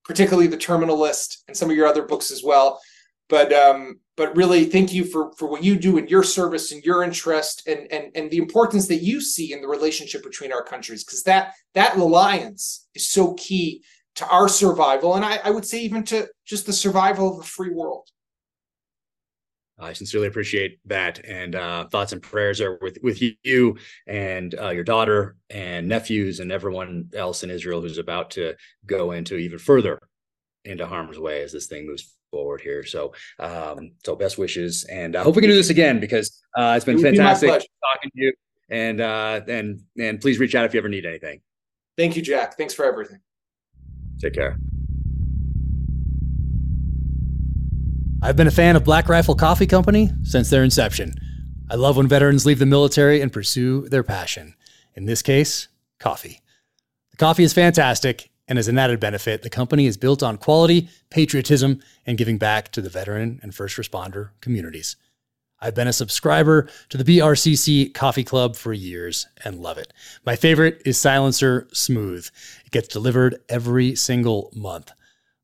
particularly 0.05 0.47
the 0.47 0.57
Terminal 0.57 0.99
List 0.99 1.43
and 1.47 1.55
some 1.55 1.69
of 1.69 1.75
your 1.75 1.87
other 1.87 2.03
books 2.03 2.31
as 2.31 2.43
well. 2.43 2.79
But 3.29 3.53
um, 3.53 3.99
but 4.17 4.35
really 4.35 4.65
thank 4.65 4.93
you 4.93 5.03
for 5.05 5.31
for 5.37 5.47
what 5.47 5.63
you 5.63 5.75
do 5.75 5.97
and 5.97 6.09
your 6.09 6.23
service 6.23 6.71
and 6.71 6.83
your 6.83 7.03
interest 7.03 7.67
and 7.67 7.91
and 7.91 8.11
and 8.15 8.29
the 8.29 8.37
importance 8.37 8.87
that 8.87 9.03
you 9.03 9.21
see 9.21 9.53
in 9.53 9.61
the 9.61 9.67
relationship 9.67 10.23
between 10.23 10.51
our 10.51 10.63
countries 10.63 11.03
because 11.03 11.23
that 11.23 11.53
that 11.73 11.97
alliance 11.97 12.87
is 12.93 13.09
so 13.09 13.33
key 13.35 13.83
to 14.15 14.27
our 14.27 14.49
survival 14.49 15.15
and 15.15 15.23
I, 15.23 15.39
I 15.43 15.49
would 15.49 15.65
say 15.65 15.81
even 15.81 16.03
to 16.05 16.27
just 16.45 16.65
the 16.65 16.73
survival 16.73 17.31
of 17.31 17.37
the 17.37 17.47
free 17.47 17.73
world 17.73 18.09
I 19.81 19.93
sincerely 19.93 20.27
appreciate 20.27 20.79
that, 20.85 21.23
and 21.25 21.55
uh, 21.55 21.87
thoughts 21.87 22.13
and 22.13 22.21
prayers 22.21 22.61
are 22.61 22.77
with 22.81 22.99
with 23.01 23.21
you 23.43 23.77
and 24.07 24.53
uh, 24.59 24.69
your 24.69 24.83
daughter 24.83 25.35
and 25.49 25.87
nephews 25.87 26.39
and 26.39 26.51
everyone 26.51 27.09
else 27.15 27.43
in 27.43 27.49
Israel 27.49 27.81
who's 27.81 27.97
about 27.97 28.31
to 28.31 28.55
go 28.85 29.11
into 29.11 29.35
even 29.37 29.59
further 29.59 29.99
into 30.63 30.85
harm's 30.85 31.17
way 31.17 31.41
as 31.41 31.51
this 31.51 31.67
thing 31.67 31.87
moves 31.87 32.15
forward 32.29 32.61
here. 32.61 32.83
So, 32.85 33.13
um, 33.39 33.91
so 34.03 34.15
best 34.15 34.37
wishes, 34.37 34.83
and 34.85 35.15
I 35.15 35.23
hope 35.23 35.35
we 35.35 35.41
can 35.41 35.49
do 35.49 35.55
this 35.55 35.69
again 35.69 35.99
because 35.99 36.41
uh, 36.57 36.73
it's 36.75 36.85
been 36.85 36.99
it 36.99 37.01
fantastic 37.01 37.49
be 37.49 37.67
talking 37.93 38.11
to 38.15 38.21
you. 38.21 38.33
And 38.69 39.01
uh, 39.01 39.41
and 39.47 39.81
and 39.99 40.21
please 40.21 40.39
reach 40.39 40.55
out 40.55 40.65
if 40.65 40.73
you 40.73 40.79
ever 40.79 40.89
need 40.89 41.05
anything. 41.05 41.41
Thank 41.97 42.15
you, 42.15 42.21
Jack. 42.21 42.57
Thanks 42.57 42.73
for 42.73 42.85
everything. 42.85 43.19
Take 44.19 44.33
care. 44.33 44.57
I've 48.23 48.35
been 48.35 48.45
a 48.45 48.51
fan 48.51 48.75
of 48.75 48.83
Black 48.83 49.09
Rifle 49.09 49.33
Coffee 49.33 49.65
Company 49.65 50.11
since 50.21 50.51
their 50.51 50.63
inception. 50.63 51.15
I 51.71 51.75
love 51.75 51.97
when 51.97 52.07
veterans 52.07 52.45
leave 52.45 52.59
the 52.59 52.67
military 52.67 53.19
and 53.19 53.33
pursue 53.33 53.89
their 53.89 54.03
passion. 54.03 54.53
In 54.93 55.05
this 55.05 55.23
case, 55.23 55.69
coffee. 55.99 56.39
The 57.09 57.17
coffee 57.17 57.43
is 57.43 57.51
fantastic, 57.51 58.29
and 58.47 58.59
as 58.59 58.67
an 58.67 58.77
added 58.77 58.99
benefit, 58.99 59.41
the 59.41 59.49
company 59.49 59.87
is 59.87 59.97
built 59.97 60.21
on 60.21 60.37
quality, 60.37 60.87
patriotism, 61.09 61.81
and 62.05 62.15
giving 62.15 62.37
back 62.37 62.71
to 62.73 62.81
the 62.81 62.91
veteran 62.91 63.39
and 63.41 63.55
first 63.55 63.75
responder 63.77 64.29
communities. 64.39 64.97
I've 65.59 65.75
been 65.75 65.87
a 65.87 65.93
subscriber 65.93 66.69
to 66.89 66.97
the 66.99 67.17
BRCC 67.17 67.91
Coffee 67.91 68.23
Club 68.23 68.55
for 68.55 68.71
years 68.71 69.25
and 69.43 69.61
love 69.61 69.79
it. 69.79 69.91
My 70.27 70.35
favorite 70.35 70.79
is 70.85 70.99
Silencer 70.99 71.67
Smooth. 71.73 72.29
It 72.65 72.71
gets 72.71 72.87
delivered 72.87 73.41
every 73.49 73.95
single 73.95 74.51
month. 74.55 74.91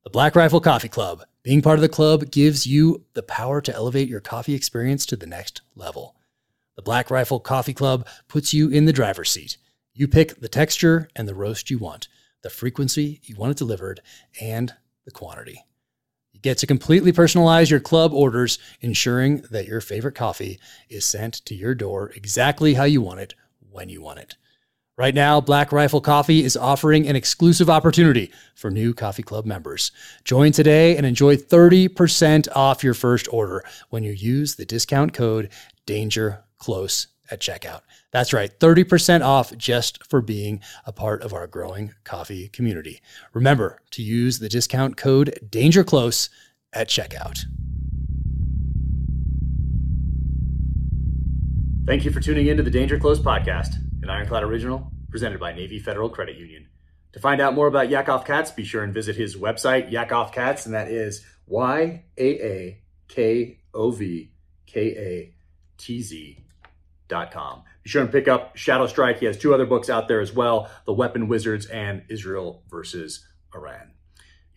The 0.08 0.12
Black 0.12 0.38
Rifle 0.38 0.62
Coffee 0.62 0.88
Club. 0.88 1.26
Being 1.44 1.62
part 1.62 1.78
of 1.78 1.82
the 1.82 1.90
club 1.90 2.32
gives 2.32 2.66
you 2.66 3.04
the 3.14 3.22
power 3.22 3.60
to 3.60 3.76
elevate 3.76 4.08
your 4.08 4.22
coffee 4.22 4.54
experience 4.54 5.06
to 5.08 5.18
the 5.18 5.28
next 5.28 5.64
level. 5.76 6.16
The 6.78 6.82
Black 6.82 7.12
Rifle 7.12 7.42
Coffee 7.42 7.74
Club 7.74 8.08
puts 8.30 8.54
you 8.54 8.70
in 8.70 8.86
the 8.86 8.94
driver's 8.94 9.30
seat. 9.32 9.58
You 9.94 10.08
pick 10.08 10.40
the 10.40 10.48
texture 10.48 11.10
and 11.14 11.28
the 11.28 11.36
roast 11.36 11.70
you 11.70 11.78
want, 11.78 12.08
the 12.42 12.50
frequency 12.50 13.20
you 13.26 13.36
want 13.36 13.52
it 13.52 13.58
delivered, 13.58 14.00
and 14.40 14.74
the 15.04 15.12
quantity. 15.12 15.66
You 16.32 16.40
get 16.40 16.58
to 16.60 16.68
completely 16.68 17.12
personalize 17.12 17.70
your 17.70 17.82
club 17.82 18.14
orders, 18.14 18.60
ensuring 18.80 19.44
that 19.52 19.68
your 19.68 19.82
favorite 19.82 20.16
coffee 20.16 20.58
is 20.88 21.04
sent 21.04 21.34
to 21.44 21.54
your 21.54 21.76
door 21.76 22.14
exactly 22.16 22.76
how 22.76 22.86
you 22.86 23.02
want 23.02 23.20
it 23.20 23.36
when 23.60 23.90
you 23.90 24.02
want 24.02 24.20
it. 24.20 24.38
Right 24.98 25.14
now, 25.14 25.40
Black 25.40 25.72
Rifle 25.72 26.02
Coffee 26.02 26.44
is 26.44 26.58
offering 26.58 27.08
an 27.08 27.16
exclusive 27.16 27.70
opportunity 27.70 28.32
for 28.56 28.72
new 28.72 28.96
Coffee 28.96 29.22
Club 29.22 29.46
members. 29.46 29.92
Join 30.24 30.52
today 30.52 30.98
and 30.98 31.06
enjoy 31.06 31.36
30% 31.36 32.48
off 32.56 32.84
your 32.84 32.96
first 32.96 33.32
order 33.32 33.64
when 33.92 34.02
you 34.02 34.12
use 34.12 34.56
the 34.56 34.66
discount 34.66 35.14
code 35.14 35.50
DANGER 35.86 36.44
close 36.58 37.10
at 37.30 37.40
checkout. 37.40 37.82
That's 38.10 38.34
right, 38.34 38.50
30% 38.60 39.24
off 39.24 39.56
just 39.56 40.04
for 40.04 40.20
being 40.20 40.62
a 40.84 40.92
part 40.92 41.22
of 41.22 41.32
our 41.32 41.46
growing 41.46 41.94
coffee 42.04 42.48
community. 42.48 43.00
Remember 43.34 43.80
to 43.92 44.02
use 44.02 44.40
the 44.40 44.50
discount 44.50 44.98
code 44.98 45.40
DANGERCLOSE 45.48 46.30
at 46.74 46.90
checkout. 46.90 47.46
Thank 51.86 52.04
you 52.04 52.10
for 52.10 52.20
tuning 52.20 52.48
in 52.48 52.58
to 52.58 52.64
the 52.64 52.72
Danger 52.72 52.98
Close 52.98 53.20
podcast, 53.20 53.76
an 54.08 54.16
Ironclad 54.16 54.44
original 54.44 54.90
presented 55.10 55.38
by 55.38 55.52
Navy 55.52 55.80
Federal 55.80 56.10
Credit 56.10 56.38
Union. 56.38 56.70
To 57.12 57.20
find 57.20 57.42
out 57.42 57.54
more 57.54 57.68
about 57.68 57.90
Yaakov 57.90 58.26
Katz, 58.26 58.52
be 58.52 58.64
sure 58.64 58.82
and 58.82 58.94
visit 58.94 59.18
his 59.18 59.36
website, 59.36 59.92
Yaakov 59.92 60.32
Katz, 60.32 60.66
and 60.66 60.74
that 60.74 60.88
is 60.88 61.26
Y 61.46 62.06
A 62.18 62.24
A 62.24 62.82
K 63.10 63.60
O 63.74 63.92
V 63.92 64.32
K 64.66 64.80
A 64.80 65.36
T 65.78 66.02
Z 66.02 66.46
dot 67.10 67.32
Com. 67.32 67.64
Be 67.84 67.90
sure 67.90 68.02
and 68.02 68.12
pick 68.12 68.30
up 68.30 68.56
Shadow 68.56 68.88
Strike. 68.88 69.20
He 69.20 69.26
has 69.26 69.38
two 69.38 69.54
other 69.54 69.66
books 69.66 69.90
out 69.90 70.08
there 70.08 70.22
as 70.22 70.32
well 70.32 70.70
The 70.86 70.94
Weapon 70.94 71.28
Wizards 71.28 71.66
and 71.66 72.04
Israel 72.08 72.64
versus 72.70 73.28
Iran. 73.54 73.92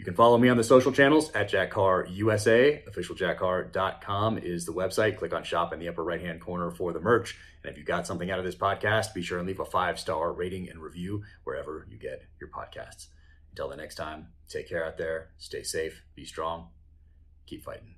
You 0.00 0.04
can 0.06 0.14
follow 0.14 0.38
me 0.38 0.48
on 0.48 0.56
the 0.56 0.64
social 0.64 0.92
channels 0.92 1.30
at 1.32 1.50
Jack 1.50 1.72
Carr 1.72 2.06
USA. 2.06 2.82
OfficialJackCarr.com 2.88 4.38
is 4.38 4.64
the 4.64 4.72
website. 4.72 5.18
Click 5.18 5.34
on 5.34 5.44
shop 5.44 5.74
in 5.74 5.78
the 5.78 5.90
upper 5.90 6.02
right 6.02 6.22
hand 6.22 6.40
corner 6.40 6.70
for 6.70 6.94
the 6.94 7.00
merch. 7.00 7.36
And 7.62 7.70
if 7.70 7.76
you 7.76 7.84
got 7.84 8.06
something 8.06 8.30
out 8.30 8.38
of 8.38 8.46
this 8.46 8.54
podcast, 8.54 9.12
be 9.12 9.20
sure 9.20 9.36
and 9.36 9.46
leave 9.46 9.60
a 9.60 9.64
five 9.66 10.00
star 10.00 10.32
rating 10.32 10.70
and 10.70 10.80
review 10.80 11.24
wherever 11.44 11.86
you 11.90 11.98
get 11.98 12.22
your 12.40 12.48
podcasts. 12.48 13.08
Until 13.50 13.68
the 13.68 13.76
next 13.76 13.96
time, 13.96 14.28
take 14.48 14.70
care 14.70 14.86
out 14.86 14.96
there, 14.96 15.32
stay 15.36 15.62
safe, 15.62 16.02
be 16.14 16.24
strong, 16.24 16.68
keep 17.46 17.62
fighting. 17.62 17.96